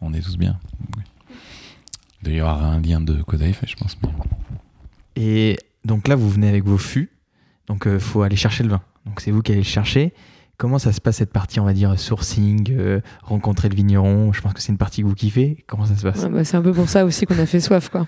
On 0.02 0.14
est 0.14 0.22
tous 0.22 0.38
bien. 0.38 0.58
Oui. 0.98 1.04
Il 2.22 2.26
doit 2.26 2.34
y 2.34 2.40
avoir 2.40 2.64
un 2.64 2.80
lien 2.82 3.02
de 3.02 3.22
cause 3.24 3.42
à 3.42 3.48
effet, 3.48 3.66
je 3.68 3.76
pense. 3.76 3.98
mais- 4.04 4.10
Et 5.16 5.58
donc 5.86 6.08
là, 6.08 6.16
vous 6.16 6.30
venez 6.30 6.48
avec 6.50 6.64
vos 6.64 6.78
fûts. 6.78 7.10
Donc, 7.68 7.84
il 7.86 8.00
faut 8.00 8.22
aller 8.22 8.36
chercher 8.36 8.64
le 8.64 8.70
vin. 8.70 8.82
Donc, 9.06 9.22
c'est 9.22 9.32
vous 9.32 9.42
qui 9.42 9.52
allez 9.52 9.62
le 9.62 9.66
chercher. 9.66 10.14
Comment 10.58 10.78
ça 10.78 10.92
se 10.92 11.02
passe 11.02 11.18
cette 11.18 11.32
partie, 11.34 11.60
on 11.60 11.66
va 11.66 11.74
dire, 11.74 11.98
sourcing, 12.00 12.68
euh, 12.72 13.00
rencontrer 13.24 13.68
le 13.70 13.76
vigneron? 13.76 14.32
Je 14.34 14.42
pense 14.42 14.54
que 14.54 14.62
c'est 14.62 14.72
une 14.72 14.78
partie 14.78 15.02
que 15.02 15.08
vous 15.08 15.16
kiffez. 15.16 15.64
Comment 15.68 15.86
ça 15.86 15.96
se 15.96 16.04
passe? 16.04 16.22
Ouais, 16.24 16.30
bah, 16.30 16.44
c'est 16.44 16.58
un 16.58 16.62
peu 16.62 16.72
pour 16.74 16.88
ça 16.90 17.04
aussi 17.06 17.26
qu'on 17.26 17.40
a 17.40 17.46
fait 17.48 17.60
soif, 17.60 17.90
quoi. 17.90 18.06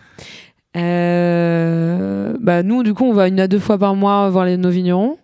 Euh, 0.78 2.36
bah, 2.39 2.63
nous, 2.63 2.84
du 2.84 2.93
coup, 2.93 3.06
on 3.06 3.13
va 3.13 3.28
une 3.28 3.39
à 3.39 3.47
deux 3.47 3.60
fois 3.60 3.78
par 3.78 3.95
mois 3.95 4.30
voir 4.30 4.45
les, 4.45 4.58
nos 4.58 4.69
vignerons. 4.69 5.17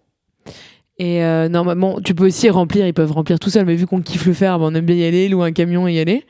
Et 0.98 1.24
euh, 1.24 1.48
normalement, 1.50 2.02
tu 2.02 2.14
peux 2.14 2.26
aussi 2.28 2.50
remplir, 2.50 2.86
ils 2.88 2.94
peuvent 2.94 3.12
remplir 3.12 3.40
tout 3.40 3.50
seuls, 3.50 3.66
mais 3.66 3.76
vu 3.76 3.88
qu'on 3.88 4.02
kiffe 4.02 4.26
le 4.26 4.34
faire, 4.34 4.60
bah, 4.60 4.66
on 4.68 4.76
aime 4.76 4.86
bien 4.86 4.96
y 4.96 5.04
aller, 5.06 5.30
louer 5.30 5.48
un 5.48 5.52
camion 5.52 5.88
et 5.88 5.94
y 5.94 6.00
aller. 6.00 6.26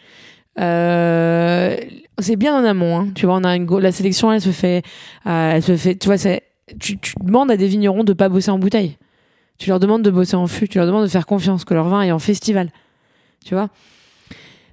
Euh, 0.59 1.77
c'est 2.19 2.35
bien 2.35 2.55
en 2.55 2.63
amont, 2.65 2.99
hein. 2.99 3.07
tu 3.15 3.25
vois, 3.25 3.35
on 3.35 3.43
a 3.43 3.57
la 3.57 3.91
sélection, 3.91 4.31
elle 4.31 4.41
se 4.41 4.49
fait, 4.49 4.83
euh, 5.25 5.51
elle 5.53 5.63
se 5.63 5.77
fait, 5.77 5.95
tu 5.95 6.07
vois, 6.07 6.17
tu, 6.79 6.97
demandes 7.21 7.49
à 7.49 7.57
des 7.57 7.67
vignerons 7.67 8.03
de 8.03 8.13
pas 8.13 8.29
bosser 8.29 8.51
en 8.51 8.59
bouteille. 8.59 8.97
Tu 9.57 9.69
leur 9.69 9.79
demandes 9.79 10.01
de 10.01 10.11
bosser 10.11 10.35
en 10.35 10.47
fût, 10.47 10.67
tu 10.67 10.77
leur 10.77 10.87
demandes 10.87 11.03
de 11.03 11.09
faire 11.09 11.25
confiance, 11.25 11.65
que 11.65 11.73
leur 11.73 11.87
vin 11.87 12.01
est 12.01 12.11
en 12.11 12.19
festival. 12.19 12.69
Tu 13.45 13.53
vois? 13.53 13.69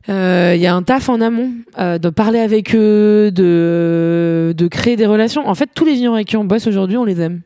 Euh, 0.09 0.53
il 0.55 0.61
y 0.61 0.67
a 0.67 0.75
un 0.75 0.83
taf 0.83 1.09
en 1.09 1.21
amont, 1.21 1.53
de 1.79 2.09
parler 2.11 2.39
avec 2.39 2.75
eux, 2.75 3.31
de, 3.33 4.55
de 4.57 4.69
créer 4.69 4.97
des 4.97 5.07
relations. 5.07 5.49
En 5.49 5.55
fait, 5.55 5.71
tous 5.75 5.85
les 5.85 5.95
vignerons 5.95 6.15
avec 6.15 6.29
qui 6.29 6.37
on 6.37 6.45
bosse 6.45 6.67
aujourd'hui, 6.67 6.97
on 6.97 7.05
les 7.05 7.21
aime. 7.21 7.43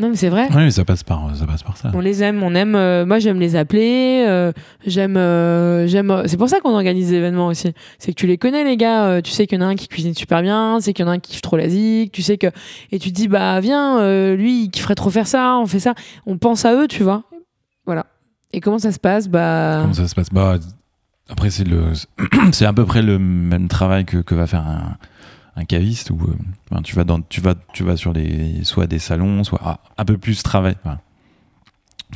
Non, 0.00 0.10
mais 0.10 0.16
c'est 0.16 0.28
vrai. 0.28 0.46
Oui, 0.50 0.56
mais 0.62 0.70
ça 0.70 0.84
passe 0.84 1.02
par, 1.02 1.28
ça 1.34 1.44
passe 1.44 1.64
par 1.64 1.76
ça. 1.76 1.90
On 1.92 1.98
les 1.98 2.22
aime, 2.22 2.42
on 2.44 2.54
aime. 2.54 2.76
euh, 2.76 3.04
moi, 3.04 3.18
j'aime 3.18 3.40
les 3.40 3.56
appeler. 3.56 4.24
euh, 4.28 4.52
j'aime, 4.86 5.16
euh, 5.16 5.88
j'aime. 5.88 6.22
c'est 6.26 6.36
pour 6.36 6.48
ça 6.48 6.60
qu'on 6.60 6.72
organise 6.74 7.08
des 7.08 7.16
événements 7.16 7.48
aussi. 7.48 7.72
C'est 7.98 8.12
que 8.12 8.16
tu 8.16 8.28
les 8.28 8.38
connais, 8.38 8.62
les 8.62 8.76
gars. 8.76 9.20
tu 9.22 9.32
sais 9.32 9.48
qu'il 9.48 9.58
y 9.60 9.62
en 9.62 9.66
a 9.66 9.68
un 9.70 9.74
qui 9.74 9.88
cuisine 9.88 10.14
super 10.14 10.40
bien. 10.42 10.78
C'est 10.80 10.92
qu'il 10.92 11.04
y 11.04 11.08
en 11.08 11.10
a 11.10 11.14
un 11.14 11.18
qui 11.18 11.32
kiffe 11.32 11.42
trop 11.42 11.56
la 11.56 11.68
zik. 11.68 12.12
Tu 12.12 12.22
sais 12.22 12.38
que 12.38 12.46
et 12.92 12.98
tu 13.00 13.10
te 13.10 13.14
dis 13.16 13.26
bah 13.26 13.58
viens, 13.60 14.34
lui, 14.36 14.64
il 14.64 14.70
kifferait 14.70 14.94
trop 14.94 15.10
faire 15.10 15.26
ça. 15.26 15.56
On 15.58 15.66
fait 15.66 15.80
ça. 15.80 15.94
On 16.26 16.38
pense 16.38 16.64
à 16.64 16.74
eux, 16.74 16.86
tu 16.86 17.02
vois. 17.02 17.24
Voilà. 17.84 18.06
Et 18.52 18.60
comment 18.60 18.78
ça 18.78 18.92
se 18.92 19.00
passe 19.00 19.28
Bah. 19.28 19.78
Comment 19.82 19.94
ça 19.94 20.06
se 20.06 20.14
passe? 20.14 20.28
Bah, 20.32 20.58
Après, 21.28 21.50
c'est 21.50 21.64
le, 21.64 21.92
c'est 22.52 22.66
à 22.66 22.72
peu 22.72 22.84
près 22.84 23.02
le 23.02 23.18
même 23.18 23.66
travail 23.66 24.04
que, 24.04 24.18
que 24.18 24.34
va 24.36 24.46
faire 24.46 24.64
un, 24.66 24.96
un 25.58 25.64
caviste 25.64 26.10
où 26.10 26.18
euh, 26.22 26.80
tu 26.82 26.94
vas 27.82 27.96
sur 27.96 28.12
soit 28.62 28.86
des 28.86 28.98
salons, 29.00 29.42
soit 29.42 29.80
un 29.96 30.04
peu 30.04 30.16
plus 30.16 30.42
travail. 30.42 30.76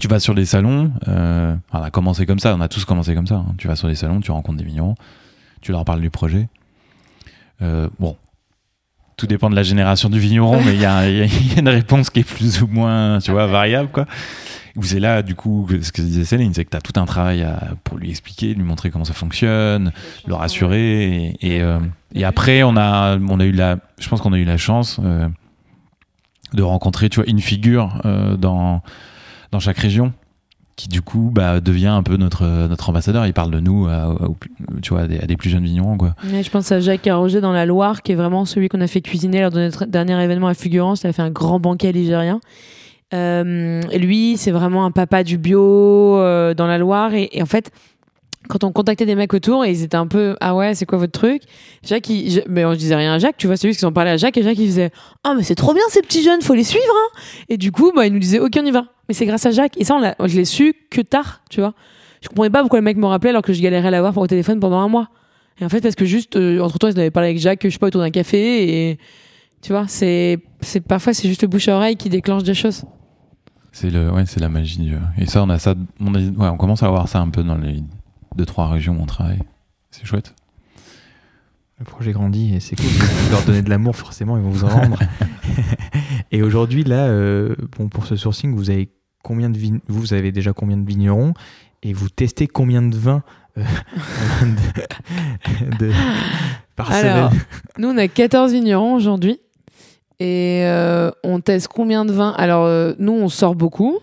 tu 0.00 0.06
vas 0.06 0.20
sur 0.20 0.32
les 0.32 0.46
salons. 0.46 0.92
euh, 1.08 1.56
on 1.72 1.82
a 1.82 1.90
commencé 1.90 2.24
comme 2.24 2.38
ça. 2.38 2.54
On 2.54 2.60
a 2.60 2.68
tous 2.68 2.84
commencé 2.84 3.14
comme 3.14 3.26
ça. 3.26 3.36
hein. 3.36 3.54
Tu 3.58 3.66
vas 3.66 3.74
sur 3.74 3.88
les 3.88 3.96
salons, 3.96 4.20
tu 4.20 4.30
rencontres 4.30 4.58
des 4.58 4.64
vignerons, 4.64 4.94
tu 5.60 5.72
leur 5.72 5.84
parles 5.84 6.00
du 6.00 6.10
projet. 6.10 6.48
Euh, 7.62 7.88
bon. 7.98 8.16
Tout 9.22 9.28
dépend 9.28 9.50
de 9.50 9.54
la 9.54 9.62
génération 9.62 10.10
du 10.10 10.18
vigneron, 10.18 10.60
mais 10.64 10.74
il 10.74 10.80
y 10.80 10.84
a, 10.84 11.06
une 11.56 11.68
réponse 11.68 12.10
qui 12.10 12.20
est 12.20 12.24
plus 12.24 12.60
ou 12.60 12.66
moins, 12.66 13.20
tu 13.20 13.30
vois, 13.30 13.46
variable, 13.46 13.88
quoi. 13.92 14.04
Où 14.74 14.82
c'est 14.82 14.98
là, 14.98 15.22
du 15.22 15.36
coup, 15.36 15.68
ce 15.80 15.92
que 15.92 16.02
disait 16.02 16.24
Céline, 16.24 16.52
c'est 16.52 16.64
que 16.64 16.70
tu 16.70 16.76
as 16.76 16.80
tout 16.80 16.98
un 16.98 17.04
travail 17.04 17.46
pour 17.84 17.98
lui 17.98 18.10
expliquer, 18.10 18.52
lui 18.52 18.64
montrer 18.64 18.90
comment 18.90 19.04
ça 19.04 19.12
fonctionne, 19.12 19.92
le 20.26 20.34
rassurer. 20.34 21.36
Et, 21.40 21.56
et, 21.56 21.62
euh, 21.62 21.78
et 22.16 22.24
après, 22.24 22.64
on 22.64 22.76
a, 22.76 23.16
on 23.16 23.38
a 23.38 23.44
eu 23.44 23.52
la, 23.52 23.76
je 24.00 24.08
pense 24.08 24.20
qu'on 24.20 24.32
a 24.32 24.38
eu 24.38 24.44
la 24.44 24.56
chance 24.56 24.98
euh, 25.04 25.28
de 26.52 26.62
rencontrer, 26.64 27.08
tu 27.08 27.20
vois, 27.20 27.30
une 27.30 27.40
figure 27.40 28.00
euh, 28.04 28.36
dans, 28.36 28.82
dans 29.52 29.60
chaque 29.60 29.78
région 29.78 30.12
qui 30.76 30.88
du 30.88 31.02
coup 31.02 31.30
bah, 31.32 31.60
devient 31.60 31.88
un 31.88 32.02
peu 32.02 32.16
notre, 32.16 32.44
ambassadeur. 32.88 33.26
Il 33.26 33.32
parle 33.32 33.50
de 33.50 33.60
nous 33.60 33.86
à, 33.86 34.08
au- 34.08 34.36
tu 34.80 34.90
vois, 34.90 35.02
à, 35.02 35.06
des, 35.06 35.36
plus 35.36 35.50
jeunes 35.50 35.64
vignerons. 35.64 35.96
Quoi. 35.96 36.14
Je 36.24 36.50
pense 36.50 36.72
à 36.72 36.80
Jacques 36.80 37.02
Carroger 37.02 37.40
dans 37.40 37.52
la 37.52 37.66
Loire, 37.66 38.02
qui 38.02 38.12
est 38.12 38.16
vraiment 38.16 38.44
celui 38.44 38.68
qu'on 38.68 38.80
a 38.80 38.86
fait 38.86 39.00
cuisiner 39.00 39.40
lors 39.40 39.50
de 39.50 39.60
notre 39.60 39.84
dernier 39.86 40.20
événement 40.22 40.48
à 40.48 40.54
Fulgurance. 40.54 41.02
Il 41.02 41.08
a 41.08 41.12
fait 41.12 41.22
un 41.22 41.30
grand 41.30 41.60
banquet 41.60 41.88
algérien. 41.88 42.40
Euh, 43.12 43.82
lui, 43.98 44.36
c'est 44.38 44.50
vraiment 44.50 44.84
un 44.84 44.90
papa 44.90 45.22
du 45.22 45.38
bio 45.38 46.16
euh, 46.18 46.54
dans 46.54 46.66
la 46.66 46.78
Loire. 46.78 47.12
Et, 47.14 47.30
en 47.42 47.46
fait, 47.46 47.70
quand 48.48 48.64
on 48.64 48.72
contactait 48.72 49.06
des 49.06 49.14
mecs 49.14 49.34
autour, 49.34 49.64
et 49.64 49.70
ils 49.70 49.82
étaient 49.82 49.96
un 49.96 50.06
peu 50.06 50.36
Ah 50.40 50.54
ouais, 50.54 50.74
c'est 50.74 50.86
quoi 50.86 50.98
votre 50.98 51.12
truc? 51.12 51.42
Jacques, 51.84 52.10
mais 52.48 52.64
on 52.64 52.72
disait 52.74 52.96
rien 52.96 53.14
à 53.14 53.18
Jacques, 53.18 53.36
tu 53.36 53.46
vois, 53.46 53.56
c'est 53.56 53.68
juste 53.68 53.80
qu'ils 53.80 53.88
en 53.88 53.92
parlaient 53.92 54.12
à 54.12 54.16
Jacques. 54.16 54.36
Et 54.38 54.42
Jacques, 54.42 54.58
il 54.58 54.66
faisait 54.66 54.90
Ah, 55.24 55.34
mais 55.36 55.42
c'est 55.42 55.54
trop 55.54 55.74
bien 55.74 55.82
ces 55.90 56.02
petits 56.02 56.22
jeunes, 56.22 56.42
faut 56.42 56.54
les 56.54 56.64
suivre. 56.64 56.84
Hein 56.88 57.20
et 57.48 57.56
du 57.56 57.70
coup, 57.70 57.92
bah, 57.94 58.06
il 58.06 58.12
nous 58.12 58.18
disait 58.18 58.40
Ok, 58.40 58.58
on 58.58 58.64
y 58.64 58.70
va. 58.70 58.86
Mais 59.08 59.14
c'est 59.14 59.26
grâce 59.26 59.46
à 59.46 59.50
Jacques. 59.50 59.76
Et 59.78 59.84
ça, 59.84 60.14
je 60.24 60.36
l'ai 60.36 60.44
su 60.44 60.74
que 60.90 61.00
tard, 61.00 61.42
tu 61.50 61.60
vois. 61.60 61.74
Je 62.22 62.28
comprenais 62.28 62.50
pas 62.50 62.60
pourquoi 62.60 62.78
le 62.78 62.84
mec 62.84 62.96
me 62.96 63.06
rappelait 63.06 63.30
alors 63.30 63.42
que 63.42 63.52
je 63.52 63.60
galérais 63.60 63.88
à 63.88 63.90
l'avoir 63.90 64.12
pour 64.12 64.22
au 64.22 64.26
téléphone 64.26 64.60
pendant 64.60 64.78
un 64.78 64.88
mois. 64.88 65.08
Et 65.60 65.64
en 65.64 65.68
fait, 65.68 65.80
parce 65.80 65.94
que 65.94 66.04
juste, 66.04 66.36
entre 66.36 66.78
temps, 66.78 66.88
ils 66.88 66.98
avaient 66.98 67.10
parlé 67.10 67.30
avec 67.30 67.40
Jacques, 67.40 67.62
je 67.64 67.70
sais 67.70 67.78
pas, 67.78 67.88
autour 67.88 68.00
d'un 68.00 68.10
café. 68.10 68.90
Et 68.90 68.98
tu 69.60 69.72
vois, 69.72 69.86
c'est, 69.88 70.38
c'est 70.60 70.80
parfois, 70.80 71.14
c'est 71.14 71.28
juste 71.28 71.42
le 71.42 71.48
bouche 71.48 71.68
à 71.68 71.76
oreille 71.76 71.96
qui 71.96 72.08
déclenche 72.08 72.44
des 72.44 72.54
choses. 72.54 72.84
C'est 73.72 73.90
le, 73.90 74.10
ouais, 74.10 74.24
c'est 74.26 74.40
la 74.40 74.48
magie. 74.48 74.92
Et 75.18 75.26
ça, 75.26 75.42
on 75.42 75.48
a 75.48 75.58
ça, 75.58 75.74
on, 76.00 76.14
on 76.14 76.56
commence 76.56 76.82
à 76.82 76.86
avoir 76.86 77.08
ça 77.08 77.20
un 77.20 77.28
peu 77.30 77.42
dans 77.42 77.56
les 77.56 77.82
deux 78.36 78.44
trois 78.44 78.68
régions 78.68 78.96
où 78.98 79.02
on 79.02 79.06
travaille. 79.06 79.40
C'est 79.90 80.04
chouette. 80.04 80.34
Le 81.82 81.90
projet 81.90 82.12
grandit 82.12 82.54
et 82.54 82.60
c'est 82.60 82.76
cool. 82.76 82.86
Vous 82.86 83.30
leur 83.32 83.42
donner 83.42 83.60
de 83.62 83.68
l'amour, 83.68 83.96
forcément, 83.96 84.36
ils 84.36 84.42
vont 84.44 84.50
vous 84.50 84.62
en 84.64 84.68
rendre. 84.68 85.00
et 86.30 86.40
aujourd'hui, 86.40 86.84
là, 86.84 87.06
euh, 87.08 87.56
bon, 87.76 87.88
pour 87.88 88.06
ce 88.06 88.14
sourcing, 88.14 88.54
vous 88.54 88.70
avez 88.70 88.88
combien 89.24 89.50
de 89.50 89.58
vign- 89.58 89.80
vous 89.88 90.14
avez 90.14 90.30
déjà 90.30 90.52
combien 90.52 90.76
de 90.76 90.86
vignerons 90.86 91.34
et 91.82 91.92
vous 91.92 92.08
testez 92.08 92.46
combien 92.46 92.82
de 92.82 92.96
vins 92.96 93.24
euh, 93.58 93.64
de, 95.80 95.86
de- 95.86 95.92
par 96.76 96.92
Alors, 96.92 97.30
semaine 97.32 97.42
Nous, 97.78 97.88
on 97.88 97.98
a 97.98 98.06
14 98.06 98.52
vignerons 98.52 98.94
aujourd'hui. 98.94 99.40
Et 100.20 100.62
euh, 100.66 101.10
on 101.24 101.40
teste 101.40 101.66
combien 101.66 102.04
de 102.04 102.12
vins? 102.12 102.30
Alors, 102.38 102.64
euh, 102.64 102.92
nous, 103.00 103.12
on 103.12 103.28
sort 103.28 103.56
beaucoup. 103.56 103.98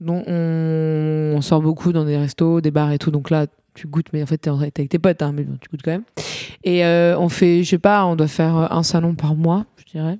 Donc, 0.00 0.24
on, 0.26 1.32
on 1.36 1.40
sort 1.40 1.62
beaucoup 1.62 1.92
dans 1.92 2.04
des 2.04 2.18
restos, 2.18 2.60
des 2.60 2.70
bars 2.70 2.92
et 2.92 2.98
tout. 2.98 3.10
Donc 3.10 3.30
là, 3.30 3.46
tu 3.74 3.86
goûtes, 3.86 4.06
mais 4.12 4.22
en 4.22 4.26
fait, 4.26 4.38
t'es 4.38 4.50
en- 4.50 4.58
avec 4.60 4.74
tes 4.88 4.98
potes, 4.98 5.22
hein, 5.22 5.32
mais 5.34 5.44
bon, 5.44 5.56
tu 5.60 5.68
goûtes 5.70 5.82
quand 5.82 5.90
même. 5.92 6.04
Et 6.64 6.84
euh, 6.84 7.18
on 7.18 7.28
fait, 7.28 7.62
je 7.64 7.70
sais 7.70 7.78
pas, 7.78 8.04
on 8.06 8.16
doit 8.16 8.28
faire 8.28 8.54
un 8.72 8.82
salon 8.82 9.14
par 9.14 9.34
mois, 9.34 9.64
je 9.78 9.90
dirais. 9.98 10.18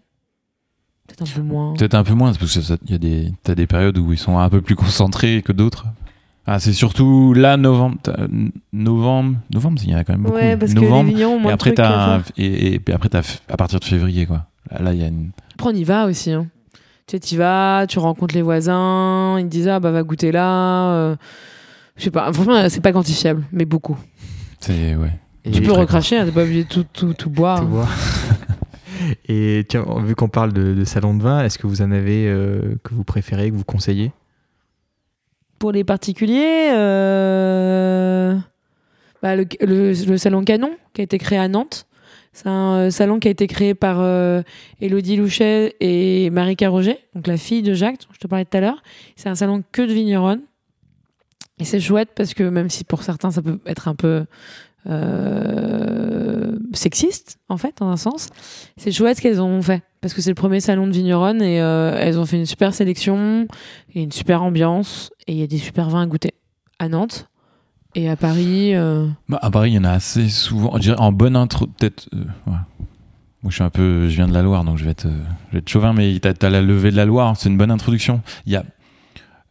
Peut-être 1.07 1.23
un 1.31 1.35
peu 1.35 1.43
moins. 1.43 1.75
Peut-être 1.75 1.95
un 1.95 2.05
peu 2.05 2.15
moins, 2.15 2.33
parce 2.33 2.55
que 2.57 2.91
y 2.91 2.95
a 2.95 2.99
des, 2.99 3.33
t'as 3.43 3.55
des 3.55 3.67
périodes 3.67 3.99
où 3.99 4.13
ils 4.13 4.19
sont 4.19 4.39
un 4.39 4.49
peu 4.49 4.61
plus 4.61 4.77
concentrés 4.77 5.43
que 5.43 5.53
d'autres. 5.53 5.87
Ah, 6.47 6.59
c'est 6.59 6.73
surtout 6.73 7.35
là, 7.35 7.57
novembre. 7.57 7.97
t'as- 8.03 8.27
Novembre, 8.73 9.37
novembre, 9.53 9.81
il 9.85 9.91
y 9.91 9.95
en 9.95 9.99
a 9.99 10.05
quand 10.05 10.15
même 10.15 10.23
beaucoup. 10.23 10.35
Ouais, 10.37 10.57
parce 10.57 10.73
novembre, 10.75 11.13
que 11.13 11.17
les 11.17 11.49
et 11.49 11.53
après, 11.53 11.73
t'as, 11.73 12.21
faire. 12.21 12.33
et, 12.37 12.75
et 12.75 12.81
après, 12.93 13.09
t'as 13.09 13.23
à 13.49 13.57
partir 13.57 13.79
de 13.79 13.85
février, 13.85 14.27
quoi. 14.27 14.47
Là, 14.81 14.93
il 14.95 15.01
y 15.01 15.05
a 15.05 15.09
une. 15.09 15.31
Après, 15.55 15.71
on 15.71 15.75
y 15.75 15.85
va 15.85 16.07
aussi. 16.07 16.33
Hein. 16.33 16.47
Tu 17.07 17.17
sais, 17.17 17.21
tu 17.21 17.37
vas, 17.37 17.85
tu 17.89 17.99
rencontres 17.99 18.35
les 18.35 18.43
voisins, 18.43 19.37
ils 19.39 19.45
te 19.45 19.49
disent, 19.51 19.69
ah 19.69 19.79
bah 19.81 19.91
va 19.91 20.03
goûter 20.03 20.33
là. 20.33 20.91
euh, 20.93 21.17
Je 22.03 22.07
sais 22.07 22.11
pas, 22.11 22.33
franchement, 22.33 22.69
c'est 22.69 22.81
pas 22.81 22.91
quantifiable, 22.91 23.45
mais 23.53 23.65
beaucoup. 23.65 23.97
C'est, 24.59 24.97
ouais. 24.97 25.13
Et- 25.45 25.53
Tu 25.53 25.63
peux 25.63 25.71
recracher, 25.71 26.17
hein, 26.17 26.25
t'es 26.25 26.33
pas 26.33 26.43
obligé 26.43 26.65
de 26.65 26.69
tout, 26.69 26.85
tout, 26.93 27.15
tout 27.15 27.31
boire. 27.31 27.61
tout 27.61 27.69
voir. 27.69 27.89
et 29.29 29.65
tiens, 29.69 29.85
vu 30.05 30.17
qu'on 30.17 30.29
parle 30.29 30.53
de, 30.53 30.75
de 30.75 30.85
salon 30.85 31.15
de 31.15 31.23
vin, 31.23 31.45
est-ce 31.45 31.59
que 31.61 31.69
vous 31.69 31.81
en 31.81 31.93
avez 31.93 32.27
euh, 32.27 32.75
que 32.83 32.93
vous 32.93 33.05
préférez, 33.05 33.51
que 33.53 33.55
vous 33.55 33.63
conseillez? 33.63 34.11
Pour 35.61 35.71
les 35.71 35.85
particuliers, 35.85 36.71
euh, 36.73 38.37
bah, 39.23 39.37
le, 39.37 39.47
le- 39.61 39.93
le 39.93 40.17
salon 40.19 40.43
Canon, 40.43 40.71
qui 40.95 41.03
a 41.03 41.05
été 41.05 41.19
créé 41.19 41.39
à 41.39 41.47
Nantes. 41.47 41.87
C'est 42.33 42.49
un 42.49 42.75
euh, 42.87 42.91
salon 42.91 43.21
qui 43.21 43.29
a 43.29 43.31
été 43.31 43.47
créé 43.47 43.75
par 43.75 43.99
euh, 44.01 44.43
Élodie 44.81 45.15
Louchet 45.17 45.77
et 45.79 46.31
Marika 46.31 46.69
Roger, 46.69 46.99
donc 47.15 47.29
la 47.29 47.37
fille 47.37 47.63
de 47.63 47.75
Jacques, 47.75 48.01
dont 48.01 48.09
je 48.13 48.19
te 48.19 48.27
parlais 48.27 48.45
tout 48.45 48.57
à 48.57 48.61
l'heure. 48.61 48.83
C'est 49.15 49.29
un 49.29 49.37
salon 49.37 49.63
que 49.71 49.83
de 49.83 49.93
vigneronnes. 49.93 50.41
Et 51.59 51.65
c'est 51.65 51.81
chouette 51.81 52.11
parce 52.17 52.35
que 52.35 52.43
même 52.45 52.71
si 52.71 52.85
pour 52.85 53.03
certains 53.03 53.31
ça 53.31 53.43
peut 53.43 53.61
être 53.67 53.89
un 53.89 53.95
peu 53.95 54.25
euh, 54.89 56.59
sexiste, 56.73 57.39
en 57.49 57.57
fait, 57.57 57.77
dans 57.79 57.89
un 57.89 57.97
sens, 57.97 58.29
c'est 58.77 58.91
chouette 58.93 59.19
ce 59.19 59.23
qu'elles 59.23 59.41
ont 59.41 59.63
fait. 59.63 59.83
Parce 60.01 60.15
que 60.15 60.21
c'est 60.23 60.31
le 60.31 60.35
premier 60.35 60.61
salon 60.61 60.87
de 60.87 60.93
vigneronnes 60.93 61.43
et 61.43 61.61
euh, 61.61 61.97
elles 61.99 62.19
ont 62.19 62.27
fait 62.27 62.37
une 62.39 62.47
super 62.47 62.75
sélection, 62.75 63.47
a 63.95 63.99
une 63.99 64.11
super 64.13 64.43
ambiance 64.43 65.13
et 65.27 65.33
il 65.33 65.39
y 65.39 65.43
a 65.43 65.47
des 65.47 65.59
super 65.59 65.89
vins 65.89 66.03
à 66.03 66.07
goûter. 66.07 66.35
À 66.79 66.89
Nantes 66.89 67.29
et 67.95 68.09
à 68.11 68.17
Paris. 68.17 68.75
euh, 68.75 69.07
Bah, 69.29 69.39
à 69.41 69.51
Paris, 69.51 69.71
il 69.71 69.75
y 69.75 69.79
en 69.79 69.85
a 69.85 69.91
assez 69.93 70.29
souvent. 70.29 70.73
Je 70.77 70.81
dirais 70.81 70.99
en 70.99 71.13
bonne 71.13 71.37
intro, 71.37 71.67
peut-être. 71.67 72.09
Moi, 72.47 73.51
je 73.51 73.55
suis 73.55 73.63
un 73.63 73.71
peu. 73.71 74.09
Je 74.09 74.15
viens 74.17 74.27
de 74.27 74.35
la 74.35 74.43
Loire, 74.43 74.65
donc 74.65 74.79
je 74.79 74.85
vais 74.85 74.91
être, 74.91 75.07
je 75.49 75.53
vais 75.53 75.59
être 75.59 75.69
chauvin, 75.69 75.93
mais 75.93 76.19
t'as 76.21 76.33
as 76.47 76.51
la 76.51 76.63
levée 76.63 76.91
de 76.91 76.97
la 76.97 77.05
Loire, 77.05 77.37
c'est 77.37 77.49
une 77.49 77.57
bonne 77.59 77.71
introduction. 77.71 78.21
Il 78.47 78.53
y 78.53 78.57
a. 78.57 78.65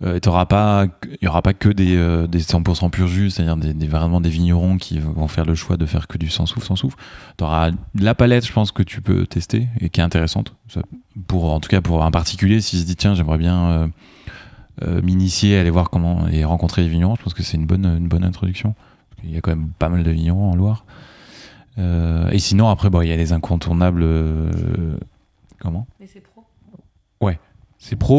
euh, 0.04 0.20
t'auras 0.20 0.46
pas, 0.46 0.88
il 1.22 1.26
y 1.26 1.28
aura 1.28 1.42
pas 1.42 1.54
que 1.54 1.70
des, 1.70 1.96
euh, 1.96 2.26
des 2.28 2.42
100% 2.42 2.90
pur 2.90 3.08
jus, 3.08 3.30
c'est-à-dire 3.30 3.58
des, 3.58 3.74
des- 3.74 3.88
vraiment 3.88 4.20
des 4.22 4.30
vignerons 4.30 4.78
qui 4.78 4.98
vont 5.00 5.28
faire 5.28 5.46
le 5.46 5.54
choix 5.56 5.78
de 5.78 5.86
faire 5.86 6.08
que 6.08 6.18
du 6.18 6.30
sans 6.30 6.46
souffle, 6.46 6.66
sans 6.66 6.76
souffle. 6.76 6.98
T'auras 7.38 7.72
la 7.96 8.16
palette, 8.16 8.46
je 8.46 8.52
pense 8.54 8.72
que 8.72 8.84
tu 8.84 9.02
peux 9.02 9.26
tester 9.28 9.68
et 9.80 9.90
qui 9.90 10.00
est 10.00 10.04
intéressante. 10.04 10.56
Ça- 10.70 10.82
pour, 11.28 11.52
en 11.52 11.60
tout 11.60 11.70
cas, 11.70 11.82
pour 11.82 12.04
un 12.04 12.12
particulier, 12.12 12.62
s'il 12.62 12.80
se 12.80 12.86
dit 12.86 12.96
tiens, 12.96 13.14
j'aimerais 13.14 13.38
bien 13.38 13.66
euh, 13.70 13.88
euh, 14.84 15.02
m'initier, 15.04 15.58
aller 15.58 15.70
voir 15.70 15.90
comment 15.90 16.28
et 16.30 16.44
rencontrer 16.46 16.82
les 16.82 16.90
vignerons, 16.90 17.16
je 17.16 17.22
pense 17.24 17.34
que 17.34 17.44
c'est 17.44 17.58
une 17.58 17.68
bonne, 17.68 17.86
une 17.86 18.08
bonne 18.08 18.24
introduction. 18.24 18.74
Il 19.24 19.32
y 19.32 19.38
a 19.38 19.42
quand 19.42 19.52
même 19.52 19.70
pas 19.78 19.90
mal 19.90 20.04
de 20.04 20.10
vignerons 20.10 20.50
en 20.52 20.56
Loire. 20.56 20.84
Euh, 21.78 22.28
et 22.32 22.40
sinon, 22.40 22.70
après, 22.70 22.90
bon, 22.90 23.02
il 23.02 23.10
y 23.10 23.12
a 23.12 23.16
les 23.18 23.34
incontournables. 23.34 24.02
euh, 24.04 24.98
comment? 25.60 25.86
C'est 26.08 26.22
pro, 26.22 26.44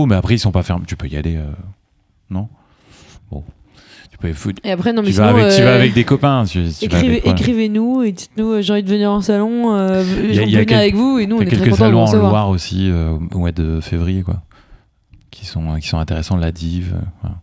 mais 0.07 0.15
après, 0.17 0.35
ils 0.35 0.39
sont 0.39 0.53
pas 0.53 0.63
fermés. 0.63 0.85
Tu 0.87 0.97
peux 0.97 1.07
y 1.09 1.17
aller, 1.17 1.37
euh, 1.37 1.51
non? 2.31 2.49
Bon. 3.31 3.45
Tu, 4.11 4.19
peux, 4.19 4.33
faut- 4.33 4.51
Et 4.65 4.71
après, 4.71 4.93
non, 4.93 5.03
mais 5.03 5.09
tu, 5.09 5.15
vas 5.15 5.29
avec, 5.29 5.55
tu 5.55 5.63
vas 5.63 5.69
euh, 5.71 5.75
avec 5.77 5.95
des 5.95 6.05
copains. 6.05 6.45
Tu, 6.45 6.65
tu 6.79 6.95
avec-. 6.95 7.27
Écrivez-nous 7.27 8.03
et 8.03 8.13
dites-nous, 8.13 8.53
euh, 8.53 8.61
j'ai 8.63 8.73
envie 8.73 8.83
de 8.83 8.89
venir 8.91 9.11
en 9.11 9.21
salon, 9.21 9.75
euh, 9.75 10.05
je 10.05 10.41
a 10.41 10.45
venir 10.45 10.67
quel- 10.67 10.79
avec 10.79 10.95
vous 10.95 11.19
et 11.19 11.27
nous, 11.27 11.37
on 11.37 11.41
Il 11.41 11.45
y 11.45 11.47
est 11.47 11.51
très 11.51 11.57
quelques 11.61 11.71
de 11.73 11.77
salons 11.77 12.05
en. 12.05 12.13
Loire 12.31 12.49
aussi, 12.49 12.91
euh, 12.91 13.17
au 13.33 13.39
mois 13.39 13.53
de 13.53 13.81
février, 13.81 14.23
quoi. 14.23 14.43
Qui 15.31 15.47
sont, 15.47 15.77
qui 15.77 15.89
sont 15.89 15.99
intéressants, 15.99 16.37
la 16.37 16.53
div. 16.53 16.93
euh, 16.95 17.01
voilà. 17.23 17.37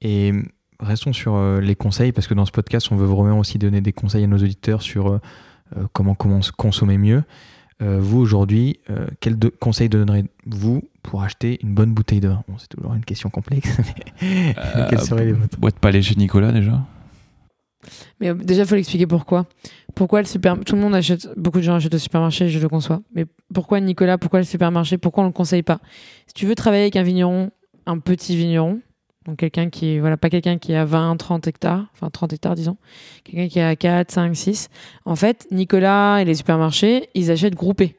Et 0.00 0.32
restons 0.80 1.12
sur 1.12 1.34
euh, 1.34 1.60
les 1.60 1.74
conseils, 1.76 2.12
parce 2.12 2.26
que 2.26 2.34
dans 2.34 2.44
ce 2.46 2.52
podcast, 2.52 2.88
on 2.90 2.96
veut 2.96 3.06
vraiment 3.06 3.38
aussi 3.38 3.58
donner 3.58 3.80
des 3.80 3.92
conseils 3.92 4.24
à 4.24 4.26
nos 4.26 4.36
auditeurs 4.38 4.82
sur 4.82 5.18
comment, 5.92 6.14
comment 6.14 6.42
se 6.42 6.52
consommer 6.52 6.98
mieux. 6.98 7.22
Euh, 7.82 7.98
vous, 8.00 8.18
aujourd'hui, 8.20 8.78
euh, 8.90 9.06
quels 9.20 9.38
de- 9.38 9.48
conseils 9.48 9.88
donnerez-vous 9.88 10.82
pour 11.02 11.22
acheter 11.22 11.58
une 11.62 11.74
bonne 11.74 11.92
bouteille 11.92 12.20
de 12.20 12.28
vin? 12.28 12.44
Bon, 12.48 12.54
C'est 12.58 12.68
toujours 12.68 12.94
une 12.94 13.04
question 13.04 13.28
complexe, 13.28 13.76
mais 14.22 14.54
Euh, 14.56 14.86
quels 14.88 15.00
seraient 15.00 15.24
les 15.26 15.32
vôtres? 15.32 15.58
Boîte 15.58 15.78
palais 15.80 16.00
chez 16.02 16.14
Nicolas, 16.14 16.52
déjà? 16.52 16.80
Mais 18.20 18.28
euh, 18.30 18.34
déjà, 18.34 18.62
il 18.62 18.68
faut 18.68 18.76
l'expliquer 18.76 19.06
pourquoi. 19.06 19.46
Pourquoi 19.94 20.20
le 20.20 20.26
super... 20.26 20.58
Tout 20.60 20.76
le 20.76 20.80
monde 20.82 20.94
achète, 20.94 21.28
beaucoup 21.36 21.58
de 21.58 21.64
gens 21.64 21.74
achètent 21.74 21.94
au 21.94 21.98
supermarché, 21.98 22.48
je 22.48 22.58
le 22.60 22.68
conçois. 22.68 23.02
Mais 23.14 23.26
pourquoi 23.52 23.80
Nicolas 23.80 24.16
Pourquoi 24.18 24.38
le 24.38 24.44
supermarché? 24.44 24.96
Pourquoi 24.98 25.24
on 25.24 25.26
le 25.26 25.32
conseille 25.32 25.62
pas? 25.64 25.80
Si 26.28 26.34
tu 26.34 26.46
veux 26.46 26.54
travailler 26.54 26.84
avec 26.84 26.96
un 26.96 27.02
vigneron, 27.02 27.50
un 27.86 27.98
petit 27.98 28.36
vigneron, 28.36 28.80
donc 29.26 29.36
quelqu'un 29.38 29.70
qui 29.70 29.98
voilà, 29.98 30.16
pas 30.16 30.30
quelqu'un 30.30 30.58
qui 30.58 30.74
a 30.74 30.84
20, 30.84 31.16
30 31.16 31.46
hectares, 31.46 31.86
enfin 31.94 32.10
30 32.10 32.32
hectares, 32.32 32.54
disons, 32.54 32.76
quelqu'un 33.24 33.48
qui 33.48 33.60
a 33.60 33.76
4, 33.76 34.10
5, 34.10 34.34
6. 34.36 34.68
En 35.04 35.16
fait, 35.16 35.46
Nicolas 35.50 36.18
et 36.20 36.24
les 36.24 36.34
supermarchés, 36.34 37.08
ils 37.14 37.30
achètent 37.30 37.54
groupés. 37.54 37.96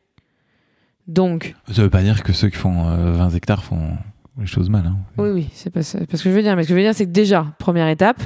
Donc, 1.07 1.55
Ça 1.71 1.81
veut 1.81 1.89
pas 1.89 2.01
dire 2.01 2.23
que 2.23 2.31
ceux 2.33 2.49
qui 2.49 2.55
font 2.57 2.87
euh, 2.89 3.11
20 3.11 3.31
hectares 3.35 3.63
font 3.63 3.97
les 4.39 4.45
choses 4.45 4.69
mal. 4.69 4.85
Hein. 4.85 4.97
Oui, 5.17 5.29
oui, 5.29 5.49
c'est 5.53 5.69
pas, 5.69 5.83
ça- 5.83 5.99
pas 6.05 6.17
ce 6.17 6.23
que 6.23 6.29
je 6.29 6.35
veux 6.35 6.41
dire. 6.41 6.55
Mais 6.55 6.63
ce 6.63 6.69
que 6.69 6.73
je 6.73 6.79
veux 6.79 6.83
dire, 6.85 6.95
c'est 6.95 7.05
que 7.05 7.11
déjà, 7.11 7.53
première 7.59 7.87
étape, 7.89 8.21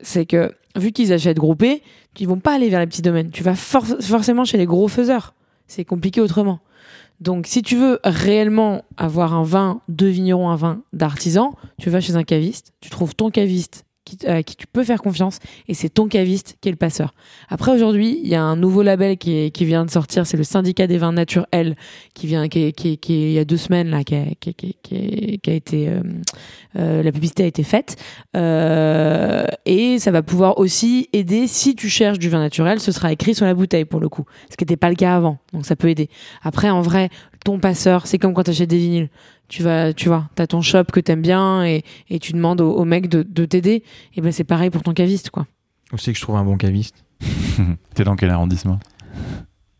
c'est 0.00 0.24
que 0.26 0.52
vu 0.76 0.92
qu'ils 0.92 1.12
achètent 1.12 1.36
groupés, 1.38 1.82
ils 2.20 2.26
vont 2.26 2.40
pas 2.40 2.54
aller 2.54 2.68
vers 2.68 2.80
les 2.80 2.86
petits 2.86 3.02
domaines. 3.02 3.30
Tu 3.30 3.42
vas 3.44 3.54
for- 3.54 3.84
forcément 4.00 4.44
chez 4.44 4.56
les 4.58 4.66
gros 4.66 4.88
faiseurs. 4.88 5.34
C'est 5.66 5.84
compliqué 5.84 6.20
autrement. 6.20 6.58
Donc, 7.20 7.46
si 7.46 7.62
tu 7.62 7.76
veux 7.76 7.98
réellement 8.04 8.84
avoir 8.96 9.34
un 9.34 9.42
vin 9.42 9.80
de 9.88 10.06
vigneron, 10.06 10.50
un 10.50 10.56
vin 10.56 10.82
d'artisan, 10.92 11.54
tu 11.80 11.90
vas 11.90 12.00
chez 12.00 12.16
un 12.16 12.22
caviste. 12.22 12.72
Tu 12.80 12.90
trouves 12.90 13.14
ton 13.14 13.30
caviste 13.30 13.84
qui, 14.16 14.26
à 14.26 14.42
qui 14.42 14.56
tu 14.56 14.66
peux 14.66 14.84
faire 14.84 15.02
confiance 15.02 15.38
et 15.68 15.74
c'est 15.74 15.88
ton 15.88 16.08
caviste 16.08 16.56
qui 16.60 16.68
est 16.68 16.72
le 16.72 16.76
passeur. 16.76 17.14
Après 17.48 17.72
aujourd'hui, 17.72 18.20
il 18.22 18.28
y 18.28 18.34
a 18.34 18.42
un 18.42 18.56
nouveau 18.56 18.82
label 18.82 19.18
qui, 19.18 19.50
vient 19.60 19.84
de 19.84 19.90
sortir, 19.90 20.26
c'est 20.26 20.36
le 20.36 20.44
syndicat 20.44 20.86
des 20.86 20.98
vins 20.98 21.12
naturels 21.12 21.76
qui 22.14 22.26
vient 22.26 22.48
qui, 22.48 22.72
qui, 22.72 22.98
qui 22.98 23.28
il 23.28 23.32
y 23.32 23.38
a 23.38 23.44
deux 23.44 23.56
semaines 23.56 23.90
là 23.90 24.04
qui 24.04 24.14
a, 24.14 24.24
qui, 24.38 24.54
qui 24.54 25.50
a 25.50 25.52
été 25.52 25.88
euh, 25.88 26.00
euh, 26.76 27.02
la 27.02 27.12
publicité 27.12 27.44
a 27.44 27.46
été 27.46 27.62
faite 27.62 27.96
Euh, 28.36 29.46
et 29.64 29.98
ça 29.98 30.10
va 30.10 30.22
pouvoir 30.22 30.58
aussi 30.58 31.08
aider 31.12 31.46
si 31.46 31.74
tu 31.74 31.88
cherches 31.88 32.18
du 32.18 32.28
vin 32.28 32.38
naturel, 32.38 32.80
ce 32.80 32.92
sera 32.92 33.12
écrit 33.12 33.34
sur 33.34 33.46
la 33.46 33.54
bouteille 33.54 33.84
pour 33.84 34.00
le 34.00 34.08
coup, 34.08 34.24
ce 34.50 34.56
qui 34.56 34.64
n'était 34.64 34.76
pas 34.76 34.88
le 34.88 34.94
cas 34.94 35.16
avant. 35.16 35.38
Donc 35.52 35.66
ça 35.66 35.76
peut 35.76 35.88
aider. 35.88 36.08
Après 36.42 36.70
en 36.70 36.80
vrai, 36.80 37.08
ton 37.44 37.58
passeur, 37.58 38.06
c'est 38.06 38.18
comme 38.18 38.34
quand 38.34 38.44
tu 38.44 38.50
achètes 38.50 38.70
des 38.70 38.78
vinyles. 38.78 39.08
Tu 39.48 39.62
vas, 39.62 39.92
tu 39.94 40.08
vois, 40.08 40.28
t'as 40.34 40.46
ton 40.46 40.60
shop 40.60 40.84
que 40.92 41.00
t'aimes 41.00 41.22
bien 41.22 41.64
et, 41.64 41.82
et 42.10 42.18
tu 42.18 42.32
demandes 42.32 42.60
au, 42.60 42.70
au 42.70 42.84
mec 42.84 43.08
de, 43.08 43.22
de 43.22 43.44
t'aider. 43.46 43.82
Et 44.14 44.20
ben 44.20 44.30
c'est 44.30 44.44
pareil 44.44 44.68
pour 44.70 44.82
ton 44.82 44.92
caviste 44.92 45.30
quoi. 45.30 45.46
Aussi 45.92 46.12
que 46.12 46.18
je 46.18 46.22
trouve 46.22 46.36
un 46.36 46.44
bon 46.44 46.56
caviste? 46.56 47.04
T'es 47.94 48.04
dans 48.04 48.14
quel 48.16 48.30
arrondissement? 48.30 48.78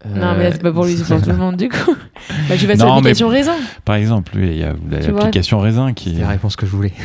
Non 0.07 0.37
mais 0.37 0.45
là, 0.45 0.53
c'est 0.53 0.63
pas 0.63 0.73
pour 0.73 0.85
lui, 0.85 0.97
c'est 0.97 1.05
pour 1.13 1.21
tout 1.21 1.31
le 1.31 1.37
monde 1.37 1.57
du 1.57 1.69
coup. 1.69 1.95
Bah 2.49 2.57
tu 2.59 2.67
vas 2.67 2.77
sur 2.77 2.87
l'application 2.87 3.29
raisin. 3.29 3.57
Par 3.85 3.97
exemple, 3.97 4.33
il 4.37 4.57
y 4.57 4.63
a 4.63 4.75
l'application 4.91 5.61
Raisin 5.61 5.93
qui. 5.93 6.15
C'est 6.15 6.21
la 6.21 6.29
réponse 6.29 6.57
que 6.57 6.67
je 6.67 6.71
voulais. 6.71 6.93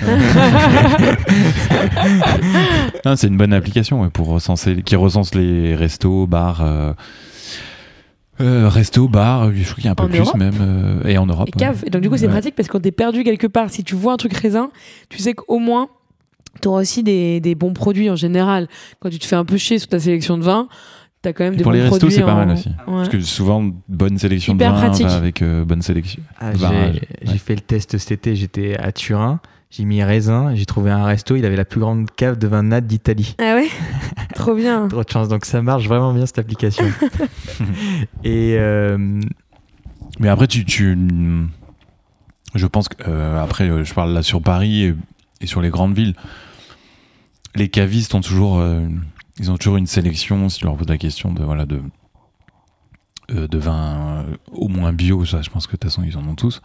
Non, 3.06 3.16
c'est 3.16 3.28
une 3.28 3.38
bonne 3.38 3.54
application 3.54 4.02
ouais, 4.02 4.10
pour 4.10 4.28
recenser, 4.28 4.82
qui 4.84 4.96
recense 4.96 5.36
les 5.36 5.76
restos, 5.76 6.28
bars. 6.28 6.62
Euh, 6.62 6.94
euh, 8.42 8.68
restos, 8.70 9.08
bars, 9.08 9.52
je 9.54 9.64
trouve 9.64 9.76
qu'il 9.76 9.86
y 9.86 9.88
a 9.88 9.92
un 9.92 9.96
peu 9.96 10.04
En 10.04 10.08
plus 10.10 10.20
Europe 10.20 10.38
même. 10.38 10.54
euh, 10.62 11.08
et 11.08 11.18
en 11.18 11.26
Europe. 11.26 11.50
Et 11.50 11.52
cave. 11.52 11.84
Et 11.86 11.90
donc 11.90 12.02
du 12.02 12.10
coup 12.10 12.18
c'est 12.18 12.26
Ouais. 12.26 12.32
pratique 12.32 12.56
parce 12.56 12.68
que 12.68 12.74
quand 12.74 12.80
t'es 12.82 12.92
perdu 12.92 13.24
quelque 13.24 13.48
part, 13.48 13.70
si 13.70 13.84
tu 13.84 13.96
vois 13.96 14.14
un 14.14 14.18
truc 14.18 14.34
raisin, 14.34 14.70
tu 15.10 15.20
sais 15.20 15.34
qu'au 15.34 15.60
moins 15.60 15.88
t'auras 16.62 16.82
aussi 16.82 17.04
des, 17.04 17.40
des 17.40 17.56
bons 17.56 17.74
produits 17.74 18.10
en 18.10 18.16
général. 18.16 18.68
Quand 19.00 19.10
tu 19.10 19.20
te 19.20 19.26
fais 19.26 19.36
un 19.36 19.46
peu 19.46 19.58
chier 19.58 19.80
sur 19.80 19.88
ta 19.90 20.00
sélection 20.00 20.38
de 20.38 20.44
vin, 20.44 20.68
t'as 21.22 21.34
quand 21.34 21.44
même 21.44 21.54
Et 21.54 21.58
des 21.58 21.64
pour 21.64 21.72
bons 21.72 21.76
les 21.78 21.82
restos, 21.84 21.98
produits 22.00 22.16
c'est 22.16 22.24
pas 22.24 22.34
en- 22.34 22.46
mal 22.46 22.52
aussi. 22.52 22.70
Ouais. 22.70 22.76
Parce 22.86 23.10
que 23.10 23.22
souvent, 23.22 23.70
bonne 23.90 24.18
sélection 24.18 24.54
Hyper 24.56 24.72
de 24.74 24.76
vin 24.78 24.82
pratique. 24.88 25.08
avec 25.08 25.42
euh, 25.42 25.64
bonne 25.66 25.82
sélection. 25.82 26.22
Ah, 26.40 26.52
j'ai 26.56 26.66
ouais. 26.68 27.02
j'ai 27.24 27.38
fait 27.38 27.56
le 27.56 27.62
test 27.62 27.98
cet 27.98 28.12
été, 28.12 28.36
j'étais 28.36 28.78
à 28.78 28.92
Turin, 28.92 29.40
j'ai 29.72 29.86
mis 29.86 30.04
raisin, 30.04 30.54
j'ai 30.54 30.66
trouvé 30.66 30.92
un 30.92 31.04
resto, 31.06 31.36
il 31.36 31.46
avait 31.46 31.56
la 31.56 31.66
plus 31.66 31.80
grande 31.80 32.10
cave 32.16 32.38
de 32.38 32.48
vin 32.48 32.62
nat 32.64 32.82
d'Italie. 32.82 33.36
Ah 33.40 33.56
ouais? 33.56 33.68
Trop 34.36 34.56
bien. 34.56 34.88
Trop 34.88 35.04
de 35.04 35.10
chance, 35.10 35.28
donc 35.28 35.46
ça 35.46 35.62
marche 35.62 35.88
vraiment 35.88 36.14
bien 36.14 36.26
cette 36.26 36.40
application. 36.40 36.86
Et 38.24 38.56
euh, 38.58 39.22
Mais 40.20 40.30
après, 40.30 40.48
tu, 40.48 40.66
tu- 40.66 40.98
je 42.56 42.68
pense 42.68 42.88
que 42.90 42.96
euh, 43.08 43.42
après, 43.44 43.70
euh, 43.70 43.84
je 43.84 43.94
parle 43.94 44.14
là 44.14 44.24
sur 44.24 44.42
Paris 44.42 44.84
et, 44.84 44.96
et 45.42 45.48
sur 45.48 45.62
les 45.62 45.70
grandes 45.70 45.96
villes. 45.96 46.16
Les 47.56 47.70
cavistes 47.70 48.16
ont 48.16 48.22
toujours, 48.22 48.60
euh, 48.60 48.88
ils 49.40 49.52
ont 49.52 49.58
toujours 49.58 49.78
une 49.78 49.88
sélection. 49.88 50.50
Si 50.50 50.60
tu 50.60 50.66
leur 50.66 50.76
poses 50.76 50.88
la 50.90 50.98
question 50.98 51.32
de 51.34 51.44
voilà 51.44 51.66
de 51.66 51.82
de 53.30 53.58
vins 53.58 54.26
au 54.52 54.68
moins 54.68 54.92
bio, 54.94 55.26
ça, 55.26 55.42
je 55.42 55.50
pense 55.50 55.66
que 55.66 55.72
de 55.72 55.78
toute 55.78 55.90
façon 55.90 56.04
ils 56.04 56.18
en 56.18 56.28
ont 56.28 56.36
tous. 56.36 56.62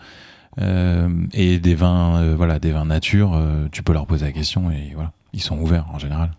Euh, 0.61 1.09
et 1.33 1.59
des 1.61 1.75
vins, 1.77 2.17
euh, 2.17 2.35
voilà, 2.37 2.59
des 2.59 2.73
vins 2.73 2.85
nature, 2.85 3.33
euh, 3.35 3.69
tu 3.71 3.83
peux 3.83 3.93
leur 3.93 4.07
poser 4.07 4.27
la 4.27 4.33
question 4.33 4.71
et 4.71 4.91
voilà, 4.95 5.13
ils 5.33 5.41
sont 5.41 5.57
ouverts 5.59 5.87
en 5.93 5.99
général 5.99 6.33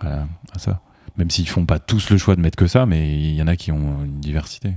à, 0.00 0.26
à 0.52 0.58
ça. 0.58 0.80
Même 1.16 1.30
s'ils 1.30 1.48
font 1.48 1.64
pas 1.66 1.78
tous 1.78 2.10
le 2.10 2.18
choix 2.18 2.36
de 2.36 2.40
mettre 2.40 2.56
que 2.56 2.66
ça, 2.66 2.84
mais 2.86 3.16
il 3.18 3.34
y 3.34 3.42
en 3.42 3.46
a 3.46 3.56
qui 3.56 3.72
ont 3.72 4.04
une 4.04 4.20
diversité. 4.20 4.74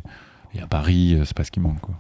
Et 0.54 0.62
à 0.62 0.68
Paris, 0.68 1.16
euh, 1.16 1.26
c'est 1.26 1.36
pas 1.36 1.44
ce 1.44 1.52
qui 1.52 1.60
manque. 1.60 1.80
Quoi. 1.82 1.96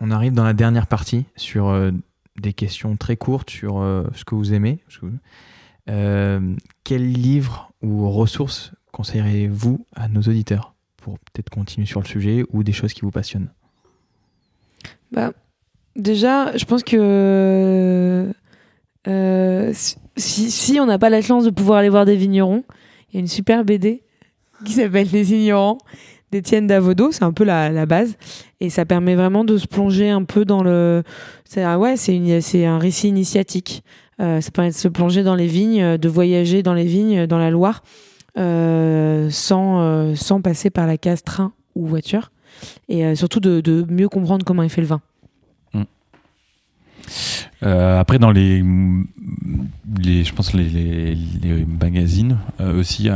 on 0.00 0.10
arrive 0.10 0.32
dans 0.34 0.44
la 0.44 0.52
dernière 0.54 0.86
partie 0.86 1.24
sur 1.36 1.68
euh, 1.68 1.90
des 2.38 2.52
questions 2.52 2.96
très 2.96 3.16
courtes 3.16 3.50
sur 3.50 3.78
euh, 3.80 4.04
ce 4.14 4.24
que 4.24 4.34
vous 4.34 4.52
aimez. 4.52 4.80
ce 4.88 4.98
que 4.98 5.06
vous- 5.06 5.18
Euh, 5.88 6.54
quel 6.84 7.10
livre 7.10 7.72
ou 7.82 8.08
ressources 8.10 8.72
conseillerez-vous 8.92 9.84
à 9.96 10.08
nos 10.08 10.20
auditeurs 10.20 10.74
pour 10.98 11.18
peut-être 11.18 11.48
continuer 11.50 11.86
sur 11.86 12.00
le 12.00 12.06
sujet 12.06 12.44
ou 12.52 12.62
des 12.62 12.72
choses 12.72 12.92
qui 12.92 13.00
vous 13.00 13.10
passionnent? 13.10 13.48
Bah, 15.10 15.32
déjà, 15.96 16.56
je 16.56 16.64
pense 16.66 16.84
que 16.84 18.32
euh, 19.08 19.72
si, 20.20 20.78
on 20.80 20.86
n'a 20.86 20.98
pas 20.98 21.10
la 21.10 21.22
chance 21.22 21.44
de 21.44 21.50
pouvoir 21.50 21.78
aller 21.78 21.88
voir 21.88 22.04
des 22.04 22.16
vignerons, 22.16 22.64
il 23.10 23.16
y 23.16 23.16
a 23.18 23.20
une 23.20 23.26
super 23.26 23.64
BD 23.64 24.02
qui 24.64 24.72
s'appelle 24.72 25.08
Les 25.12 25.32
Ignorants 25.32 25.78
d'Étienne 26.30 26.66
Davodo, 26.66 27.10
c'est 27.10 27.24
un 27.24 27.32
peu 27.32 27.44
la, 27.44 27.70
la 27.70 27.86
base, 27.86 28.16
et 28.60 28.70
ça 28.70 28.84
permet 28.84 29.16
vraiment 29.16 29.44
de 29.44 29.56
se 29.58 29.66
plonger 29.66 30.10
un 30.10 30.22
peu 30.22 30.44
dans 30.44 30.62
le... 30.62 31.02
C'est 31.44 31.62
ah 31.62 31.78
ouais, 31.78 31.96
c'est 31.96 32.66
un 32.66 32.78
récit 32.78 33.08
initiatique. 33.08 33.82
Euh, 34.20 34.40
ça 34.40 34.50
permet 34.50 34.70
de 34.70 34.74
se 34.74 34.88
plonger 34.88 35.22
dans 35.22 35.34
les 35.34 35.46
vignes, 35.46 35.96
de 35.96 36.08
voyager 36.08 36.62
dans 36.62 36.74
les 36.74 36.84
vignes, 36.84 37.26
dans 37.26 37.38
la 37.38 37.50
Loire, 37.50 37.82
euh, 38.38 39.28
sans, 39.30 39.80
euh, 39.80 40.14
sans 40.14 40.40
passer 40.40 40.70
par 40.70 40.86
la 40.86 40.98
case 40.98 41.24
train 41.24 41.52
ou 41.74 41.86
voiture, 41.86 42.30
et 42.88 43.14
surtout 43.14 43.40
de, 43.40 43.60
de 43.60 43.86
mieux 43.88 44.08
comprendre 44.08 44.44
comment 44.44 44.62
il 44.62 44.70
fait 44.70 44.82
le 44.82 44.86
vin. 44.86 45.00
Euh, 47.62 48.00
après, 48.00 48.18
dans 48.18 48.30
les, 48.30 48.62
je 50.04 50.32
pense 50.32 50.52
les, 50.54 51.16
magazines 51.66 52.38
euh, 52.60 52.78
aussi, 52.78 53.08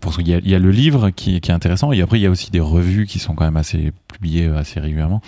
parce 0.00 0.18
y 0.18 0.30
il 0.30 0.48
y 0.48 0.54
a 0.54 0.58
le 0.58 0.70
livre 0.70 1.10
qui, 1.10 1.36
est 1.36 1.50
intéressant, 1.50 1.92
et 1.92 2.00
après 2.00 2.18
il 2.18 2.22
y 2.22 2.26
a 2.26 2.30
aussi 2.30 2.50
des 2.50 2.60
revues 2.60 3.06
qui 3.06 3.18
sont 3.18 3.34
quand 3.34 3.44
même 3.44 3.56
assez 3.56 3.92
publiées 4.08 4.46
euh, 4.46 4.58
assez 4.58 4.80
régulièrement. 4.80 5.20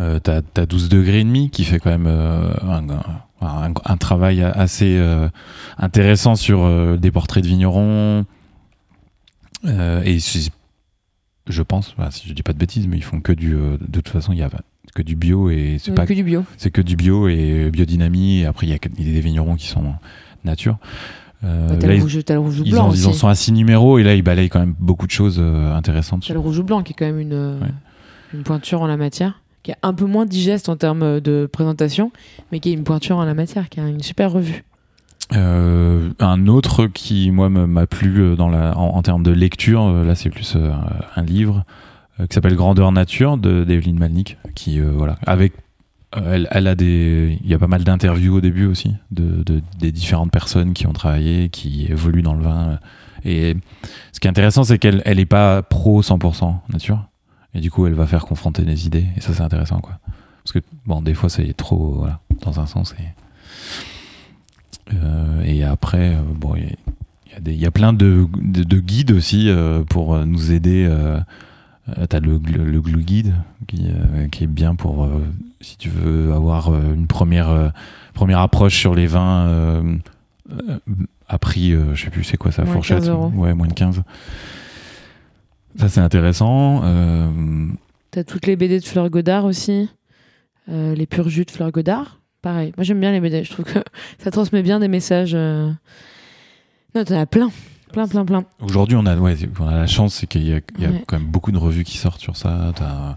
Euh, 0.00 0.18
t'as, 0.18 0.42
t'as 0.42 0.66
12 0.66 0.88
degrés 0.88 1.20
et 1.20 1.24
demi 1.24 1.50
qui 1.50 1.64
fait 1.64 1.78
quand 1.78 1.90
même 1.90 2.08
un, 3.40 3.96
travail 3.96 4.42
assez 4.42 5.00
intéressant 5.78 6.34
sur 6.34 6.98
des 6.98 7.12
portraits 7.12 7.44
de 7.44 7.48
vignerons. 7.48 8.24
Et 9.64 10.18
je 11.46 11.62
pense, 11.62 11.94
si 12.10 12.28
je 12.28 12.32
dis 12.32 12.42
pas 12.42 12.52
de 12.52 12.58
bêtises, 12.58 12.88
mais 12.88 12.96
ils 12.96 13.04
font 13.04 13.20
que 13.20 13.30
du, 13.32 13.52
de 13.52 14.00
toute 14.00 14.08
façon, 14.08 14.32
il 14.32 14.38
y 14.38 14.42
a 14.42 14.50
que 14.94 15.02
du 15.02 15.16
bio 15.16 15.50
et 15.50 15.76
c'est 15.80 15.90
a 15.90 15.94
pas 15.94 16.06
que 16.06 16.14
du 16.14 16.22
bio. 16.22 16.44
c'est 16.56 16.70
que 16.70 16.80
du 16.80 16.96
bio 16.96 17.28
et 17.28 17.70
biodynamie. 17.70 18.40
Et 18.40 18.46
après, 18.46 18.66
il 18.66 18.70
y 18.70 18.72
a 18.72 18.76
y 18.98 19.04
des 19.12 19.20
vignerons 19.20 19.56
qui 19.56 19.66
sont 19.66 19.84
nature. 20.44 20.78
Euh, 21.44 21.68
Bah, 21.68 21.74
là, 21.78 21.88
le 21.88 21.94
ils, 21.96 22.00
rouge, 22.00 22.18
t'as 22.24 22.34
le 22.34 22.40
rouge 22.40 22.60
ou 22.60 22.62
ils 22.64 22.70
blanc 22.72 22.88
aussi. 22.88 23.02
ils 23.02 23.06
en 23.08 23.12
sont 23.12 23.28
à 23.28 23.34
six 23.34 23.52
numéros 23.52 23.98
et 23.98 24.02
là, 24.02 24.14
ils 24.14 24.22
balayent 24.22 24.48
quand 24.48 24.60
même 24.60 24.74
beaucoup 24.78 25.06
de 25.06 25.10
choses 25.12 25.38
euh, 25.40 25.74
intéressantes. 25.74 26.24
T'as 26.26 26.32
le 26.34 26.40
rouge 26.40 26.58
ou 26.58 26.64
blanc 26.64 26.82
qui 26.82 26.92
est 26.92 26.96
quand 26.96 27.04
même 27.06 27.18
une, 27.20 27.32
euh, 27.34 27.58
Ouais. 27.60 27.68
une 28.32 28.42
pointure 28.44 28.80
en 28.82 28.86
la 28.86 28.96
matière, 28.96 29.40
qui 29.62 29.70
est 29.72 29.76
un 29.82 29.92
peu 29.94 30.06
moins 30.06 30.24
digeste 30.26 30.68
en 30.68 30.76
termes 30.76 31.20
de 31.20 31.46
présentation, 31.52 32.12
mais 32.52 32.60
qui 32.60 32.70
est 32.70 32.72
une 32.72 32.84
pointure 32.84 33.16
en 33.18 33.24
la 33.24 33.34
matière, 33.34 33.68
qui 33.68 33.80
a 33.80 33.86
une 33.88 34.02
super 34.02 34.32
revue. 34.32 34.64
Euh, 35.34 36.10
un 36.20 36.46
autre 36.46 36.86
qui, 36.86 37.30
moi, 37.30 37.48
m'a 37.48 37.86
plu 37.86 38.20
euh, 38.20 38.36
dans 38.36 38.48
la, 38.48 38.76
en, 38.78 38.96
en 38.96 39.02
termes 39.02 39.22
de 39.22 39.30
lecture, 39.30 39.82
euh, 39.84 40.04
là, 40.04 40.14
c'est 40.14 40.30
plus 40.30 40.54
euh, 40.56 40.70
un 41.16 41.22
livre 41.22 41.58
euh, 41.58 41.70
qui 42.18 42.34
s'appelle 42.34 42.54
Grandeur 42.56 42.92
Nature 42.92 43.36
de 43.38 43.64
d'Evelyne 43.64 43.98
Malnick, 43.98 44.38
qui, 44.54 44.80
euh, 44.80 44.90
voilà, 44.94 45.16
avec. 45.26 45.52
euh, 46.16 46.34
elle, 46.34 46.48
elle 46.50 46.66
a 46.68 46.74
des. 46.74 47.38
Il 47.42 47.50
y 47.50 47.54
a 47.54 47.58
pas 47.58 47.66
mal 47.66 47.82
d'interviews 47.84 48.36
au 48.36 48.40
début 48.40 48.66
aussi, 48.66 48.94
de, 49.10 49.42
de- 49.42 49.62
des 49.78 49.90
différentes 49.92 50.30
personnes 50.30 50.72
qui 50.74 50.86
ont 50.86 50.92
travaillé, 50.92 51.48
qui 51.48 51.86
évoluent 51.86 52.22
dans 52.22 52.34
le 52.34 52.42
vin. 52.42 52.78
Et 53.24 53.56
ce 54.12 54.20
qui 54.20 54.26
est 54.28 54.30
intéressant, 54.30 54.64
c'est 54.64 54.78
qu'elle 54.78 55.02
elle 55.06 55.18
est 55.18 55.26
pas 55.26 55.62
pro 55.62 56.02
100% 56.02 56.54
nature. 56.72 57.04
Et 57.54 57.60
du 57.60 57.70
coup, 57.70 57.86
elle 57.86 57.94
va 57.94 58.06
faire 58.06 58.26
confronter 58.26 58.62
des 58.62 58.86
idées. 58.86 59.06
Et 59.16 59.20
ça, 59.20 59.32
c'est 59.32 59.42
intéressant, 59.42 59.80
quoi. 59.80 59.98
Parce 60.44 60.52
que, 60.52 60.58
bon, 60.86 61.00
des 61.02 61.14
fois, 61.14 61.28
c'est 61.30 61.52
trop, 61.56 61.94
voilà, 61.98 62.20
dans 62.42 62.60
un 62.60 62.66
sens. 62.66 62.94
Et, 62.98 64.94
euh, 64.94 65.42
et 65.44 65.64
après, 65.64 66.14
euh, 66.16 66.22
bon, 66.34 66.54
il 66.56 66.64
y 66.64 67.50
y, 67.50 67.56
y 67.62 67.66
a 67.66 67.70
plein 67.70 67.92
de, 67.92 68.26
de, 68.42 68.62
de 68.62 68.78
guides 68.80 69.10
aussi 69.12 69.48
euh, 69.48 69.82
pour 69.84 70.14
euh, 70.14 70.24
nous 70.24 70.52
aider. 70.52 70.86
Euh, 70.88 71.18
euh, 71.88 72.06
T'as 72.06 72.20
le, 72.20 72.38
le, 72.38 72.64
le 72.64 72.80
Glue 72.80 73.02
Guide 73.02 73.34
qui, 73.66 73.86
euh, 73.88 74.28
qui 74.28 74.44
est 74.44 74.48
bien 74.48 74.74
pour 74.74 75.04
euh, 75.04 75.22
si 75.60 75.76
tu 75.76 75.88
veux 75.88 76.32
avoir 76.32 76.68
euh, 76.68 76.94
une 76.94 77.06
première, 77.06 77.72
première 78.14 78.40
approche 78.40 78.78
sur 78.78 78.94
les 78.94 79.06
vins 79.06 79.82
à 81.28 81.38
prix, 81.38 81.74
je 81.94 82.02
sais 82.02 82.10
plus 82.10 82.24
c'est 82.24 82.36
quoi 82.36 82.50
de 82.50 82.64
fourchette? 82.66 82.98
15 82.98 83.08
euros. 83.08 83.32
Ouais, 83.34 83.54
moins 83.54 83.66
de 83.66 83.72
15. 83.72 84.02
Ça 85.76 85.88
c'est 85.88 86.00
intéressant. 86.00 86.82
T'as 88.10 88.24
toutes 88.24 88.46
les 88.46 88.56
BD 88.56 88.78
de 88.78 88.84
Fleur 88.84 89.08
Godard 89.10 89.44
aussi, 89.44 89.88
les 90.68 91.06
purs 91.06 91.28
jus 91.28 91.44
de 91.44 91.50
Fleur 91.50 91.70
Godard. 91.70 92.20
Pareil, 92.42 92.74
moi 92.76 92.84
j'aime 92.84 93.00
bien 93.00 93.10
les 93.10 93.20
BD, 93.20 93.42
je 93.42 93.50
trouve 93.50 93.64
que 93.64 93.78
ça 94.18 94.30
transmet 94.30 94.62
bien 94.62 94.80
des 94.80 94.88
messages. 94.88 95.34
Non, 95.34 95.74
t'en 97.04 97.18
as 97.18 97.26
plein, 97.26 97.50
plein, 97.94 98.06
plein, 98.08 98.24
plein. 98.24 98.44
Aujourd'hui, 98.60 98.96
on 98.96 99.06
a, 99.06 99.16
ouais, 99.16 99.36
on 99.58 99.66
a 99.68 99.74
la 99.76 99.86
chance, 99.86 100.14
c'est 100.14 100.26
qu'il 100.26 100.46
y 100.46 100.52
a, 100.52 100.60
il 100.76 100.82
y 100.82 100.86
a 100.86 100.90
Ouais. 100.90 101.04
quand 101.06 101.18
même 101.18 101.28
beaucoup 101.28 101.50
de 101.52 101.58
revues 101.58 101.84
qui 101.84 101.96
sortent 101.98 102.20
sur 102.20 102.36
ça. 102.36 102.72
T'as, 102.76 103.16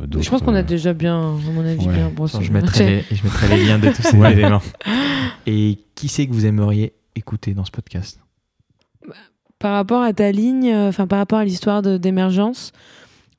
euh, 0.00 0.06
d'autres, 0.06 0.24
Je 0.24 0.30
pense 0.30 0.42
qu'on 0.42 0.54
a 0.54 0.60
euh, 0.60 0.62
déjà 0.62 0.92
bien, 0.92 1.16
à 1.18 1.50
mon 1.52 1.64
avis, 1.64 1.86
Ouais. 1.86 1.94
bien 1.94 2.08
brossé. 2.10 2.38
Je, 2.42 2.52
mettrai 2.52 3.04
les, 3.08 3.16
je 3.16 3.22
mettrai 3.24 3.48
les 3.56 3.64
liens 3.64 3.78
de 3.78 3.88
tous 3.90 4.02
ces 4.02 4.16
Ouais. 4.18 4.32
éléments. 4.32 4.62
Et 5.46 5.78
qui 5.94 6.08
c'est 6.08 6.26
que 6.26 6.32
vous 6.32 6.46
aimeriez 6.46 6.92
écouter 7.14 7.54
dans 7.54 7.64
ce 7.64 7.70
podcast? 7.70 8.20
Par 9.58 9.74
rapport 9.74 10.02
à 10.02 10.12
ta 10.12 10.32
ligne, 10.32 10.72
euh, 10.72 10.88
enfin 10.88 11.06
par 11.06 11.18
rapport 11.18 11.38
à 11.38 11.44
l'histoire 11.44 11.82
de- 11.82 11.98
d'émergence, 11.98 12.72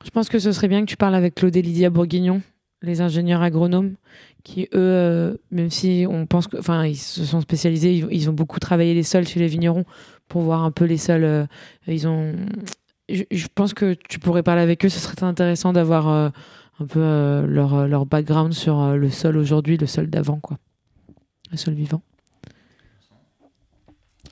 je 0.06 0.10
pense 0.12 0.30
que 0.30 0.38
ce 0.40 0.52
serait 0.52 0.68
bien 0.68 0.82
que 0.82 0.86
tu 0.90 0.98
parles 0.98 1.16
avec 1.16 1.36
Claude 1.36 1.56
et 1.56 1.62
Lydia 1.62 1.90
Bourguignon, 1.90 2.42
les 2.82 3.02
ingénieurs 3.02 3.42
agronomes, 3.42 3.96
qui 4.44 4.64
eux, 4.64 4.68
euh, 4.74 5.38
même 5.52 5.70
si 5.70 6.06
on 6.10 6.26
pense 6.26 6.48
que, 6.48 6.58
enfin, 6.58 6.86
ils 6.86 6.96
se 6.96 7.24
sont 7.26 7.42
spécialisés, 7.42 7.96
ils, 7.96 8.08
ils 8.12 8.30
ont 8.30 8.34
beaucoup 8.34 8.60
travaillé 8.60 8.94
les 8.94 9.04
sols 9.04 9.28
chez 9.28 9.40
les 9.40 9.48
vignerons 9.48 9.86
pour 10.28 10.42
voir 10.42 10.64
un 10.64 10.72
peu 10.72 10.86
les 10.86 10.98
sols. 10.98 11.24
euh, 11.24 11.46
ils 11.88 12.08
ont, 12.08 12.34
je, 13.08 13.24
je 13.30 13.48
pense 13.54 13.74
que 13.74 13.94
tu 13.94 14.20
pourrais 14.20 14.44
parler 14.44 14.62
avec 14.62 14.84
eux. 14.84 14.90
Ce 14.90 15.00
serait 15.00 15.24
intéressant 15.24 15.74
d'avoir 15.74 16.10
euh, 16.10 16.30
un 16.80 16.86
peu 16.86 17.02
euh, 17.02 17.46
leur 17.46 17.88
leur 17.88 18.06
background 18.08 18.54
sur 18.54 18.80
euh, 18.82 18.96
le 18.96 19.10
sol 19.10 19.38
aujourd'hui, 19.38 19.78
le 19.78 19.86
sol 19.86 20.10
d'avant, 20.10 20.40
quoi, 20.40 20.58
le 21.52 21.58
sol 21.58 21.76
vivant. 21.76 22.02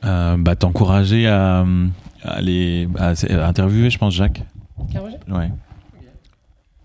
Euh, 0.06 0.38
bah, 0.38 0.56
t'encourager 0.56 1.28
à, 1.28 1.66
à 2.24 2.32
aller 2.32 2.88
à, 2.98 3.10
à 3.10 3.48
interviewer, 3.48 3.90
je 3.90 3.98
pense, 3.98 4.14
Jacques. 4.14 4.44
Ouais. 5.28 5.52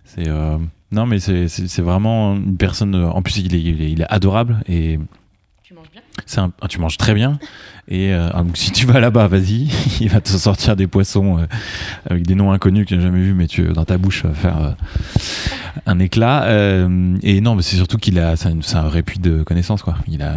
C'est 0.04 0.28
euh, 0.28 0.58
non, 0.92 1.06
mais 1.06 1.18
c'est 1.18 1.80
vraiment 1.82 2.34
une 2.36 2.56
personne. 2.56 2.94
euh, 2.94 3.08
En 3.08 3.22
plus, 3.22 3.38
il 3.38 3.54
est, 3.54 3.60
il 3.62 3.82
est, 3.82 3.90
il 3.90 4.00
est 4.02 4.06
adorable 4.12 4.62
et 4.68 4.98
Tu 5.62 5.74
manges 5.74 5.90
bien? 5.92 6.02
un, 6.42 6.52
ah, 6.60 6.68
tu 6.68 6.78
manges 6.78 6.96
très 6.96 7.14
bien. 7.14 7.38
Et 7.88 8.14
euh, 8.14 8.30
donc, 8.30 8.56
si 8.56 8.70
tu 8.72 8.86
vas 8.86 9.00
là-bas, 9.00 9.26
vas-y, 9.26 9.68
il 10.00 10.08
va 10.08 10.20
te 10.20 10.28
sortir 10.30 10.76
des 10.76 10.86
poissons 10.86 11.38
euh, 11.38 11.46
avec 12.08 12.26
des 12.26 12.34
noms 12.34 12.52
inconnus 12.52 12.84
que 12.84 12.90
tu 12.90 12.96
n'as 12.96 13.02
jamais 13.02 13.20
vus, 13.22 13.34
mais 13.34 13.46
tu 13.46 13.64
dans 13.72 13.84
ta 13.84 13.98
bouche 13.98 14.24
va 14.24 14.32
faire 14.34 14.60
euh, 14.62 14.72
un 15.86 15.98
éclat. 15.98 16.46
Et 17.22 17.40
non, 17.40 17.54
mais 17.56 17.62
c'est 17.62 17.76
surtout 17.76 17.98
qu'il 17.98 18.18
a, 18.18 18.36
c'est 18.36 18.76
un, 18.76 18.88
répuit 18.88 19.18
de 19.18 19.42
connaissances 19.42 19.82
quoi. 19.82 19.96
Il 20.06 20.22
a, 20.22 20.36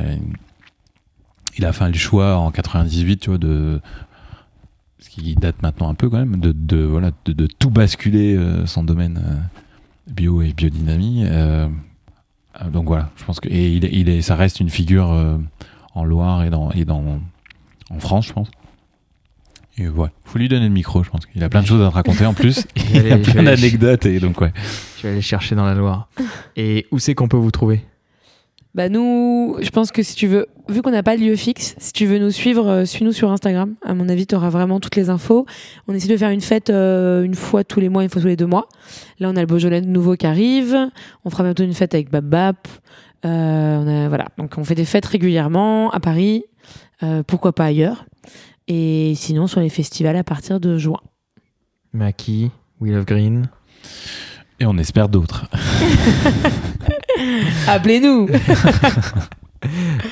il 1.58 1.66
a 1.66 1.74
fait 1.74 1.88
le 1.88 1.93
choix 1.93 2.38
en 2.38 2.52
98, 2.52 3.18
tu 3.20 3.30
vois, 3.30 3.38
de 3.38 3.80
ce 5.00 5.10
qui 5.10 5.36
date 5.36 5.62
maintenant 5.62 5.89
un 5.89 5.93
peu 5.95 6.10
quand 6.10 6.18
même, 6.18 6.38
de, 6.38 6.52
de 6.52 6.78
voilà, 6.84 7.12
de, 7.26 7.34
de 7.34 7.48
tout 7.48 7.70
basculer 7.70 8.36
euh, 8.36 8.66
son 8.66 8.84
domaine 8.84 9.22
euh, 9.24 9.36
bio 10.08 10.41
et 10.41 10.53
biodynamie. 10.53 11.24
Euh, 11.26 11.68
euh, 12.62 12.70
donc 12.70 12.86
voilà, 12.88 13.10
je 13.18 13.24
pense 13.24 13.39
que 13.39 13.49
et 13.49 13.70
il, 13.74 13.86
est- 13.86 13.91
il 13.93 14.10
est, 14.10 14.22
ça 14.22 14.36
reste 14.36 14.60
une 14.60 14.70
figure 14.70 15.12
euh, 15.12 15.38
en 15.93 16.03
Loire 16.03 16.43
et 16.43 16.49
dans 16.49 16.72
et 16.72 16.86
dans 16.86 17.20
en 17.89 17.99
France, 17.99 18.28
je 18.28 18.34
pense. 18.34 18.49
Et 19.80 19.88
ouais, 19.88 20.10
faut 20.26 20.39
lui 20.39 20.49
donner 20.49 20.68
le 20.68 20.74
micro, 20.74 21.03
je 21.03 21.10
pense 21.12 21.26
qu'il 21.28 21.43
a 21.43 21.49
plein 21.49 21.62
de 21.62 21.68
choses 21.68 21.82
à 21.86 21.89
te 21.89 21.93
raconter 21.93 22.26
en 22.26 22.34
plus. 22.34 22.66
il 22.76 22.97
a 22.97 22.99
aller- 22.99 23.10
vais 23.10 23.22
plein 23.22 23.43
d'anecdotes 23.43 24.05
et 24.08 24.20
donc 24.20 24.41
ouais. 24.41 24.51
Je 24.97 25.03
vais 25.03 25.10
aller 25.14 25.22
chercher 25.22 25.53
dans 25.55 25.66
la 25.66 25.76
Loire. 25.76 26.10
Et 26.55 26.88
où 26.91 26.97
c'est 26.99 27.14
qu'on 27.14 27.28
peut 27.28 27.38
vous 27.38 27.51
trouver? 27.51 27.86
Bah 28.78 28.90
nous, 28.90 29.58
je 29.60 29.72
pense 29.72 29.92
que 29.92 30.04
si 30.04 30.14
tu 30.14 30.28
veux, 30.28 30.46
vu 30.70 30.84
qu'on 30.84 30.92
n'a 30.92 31.02
pas 31.02 31.18
de 31.18 31.22
lieu 31.24 31.36
fixe, 31.36 31.74
si 31.80 31.94
tu 31.94 32.06
veux 32.06 32.20
nous 32.20 32.30
suivre, 32.30 32.68
euh, 32.68 32.86
suis-nous 32.86 33.12
sur 33.12 33.32
Instagram. 33.32 33.74
À 33.84 33.96
mon 33.96 34.08
avis, 34.08 34.28
tu 34.28 34.36
auras 34.36 34.52
vraiment 34.52 34.80
toutes 34.80 34.96
les 34.96 35.10
infos. 35.10 35.48
On 35.88 35.96
essaie 35.96 36.08
de 36.08 36.16
faire 36.16 36.30
une 36.30 36.42
fête 36.42 36.70
euh, 36.70 37.24
une 37.24 37.34
fois 37.34 37.64
tous 37.64 37.80
les 37.80 37.90
mois, 37.90 38.04
une 38.04 38.10
fois 38.10 38.22
tous 38.22 38.28
les 38.28 38.36
deux 38.36 38.46
mois. 38.46 38.70
Là, 39.20 39.32
on 39.32 39.36
a 39.36 39.42
le 39.42 39.48
Beaujolais 39.48 39.82
nouveau 39.82 40.16
qui 40.16 40.28
arrive. 40.28 40.78
On 41.26 41.32
fera 41.32 41.44
bientôt 41.44 41.64
une 41.64 41.74
fête 41.74 41.96
avec 41.96 42.12
Babap. 42.12 42.68
Euh, 43.26 43.78
on 43.80 44.10
voilà, 44.10 44.28
donc 44.38 44.54
on 44.60 44.64
fait 44.64 44.76
des 44.76 44.86
fêtes 44.86 45.08
régulièrement 45.08 45.90
à 45.90 46.00
Paris. 46.00 46.44
Euh, 47.02 47.24
pourquoi 47.24 47.54
pas 47.54 47.66
ailleurs 47.66 48.06
Et 48.68 49.14
sinon, 49.16 49.48
sur 49.48 49.60
les 49.60 49.70
festivals 49.70 50.18
à 50.18 50.24
partir 50.24 50.60
de 50.60 50.78
juin. 50.78 51.02
Maki, 51.94 52.52
Wheel 52.80 52.98
of 52.98 53.08
Green. 53.08 53.50
Et 54.60 54.66
on 54.66 54.78
espère 54.78 55.10
d'autres. 55.10 55.45
Appelez-nous 57.68 58.30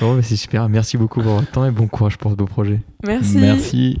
Bon, 0.00 0.14
mais 0.14 0.22
c'est 0.22 0.36
super. 0.36 0.68
Merci 0.68 0.96
beaucoup 0.96 1.22
pour 1.22 1.34
votre 1.34 1.50
temps 1.50 1.64
et 1.64 1.70
bon 1.70 1.86
courage 1.86 2.18
pour 2.18 2.30
ce 2.30 2.36
beau 2.36 2.46
projet. 2.46 2.80
Merci. 3.04 3.38
Merci. 3.38 4.00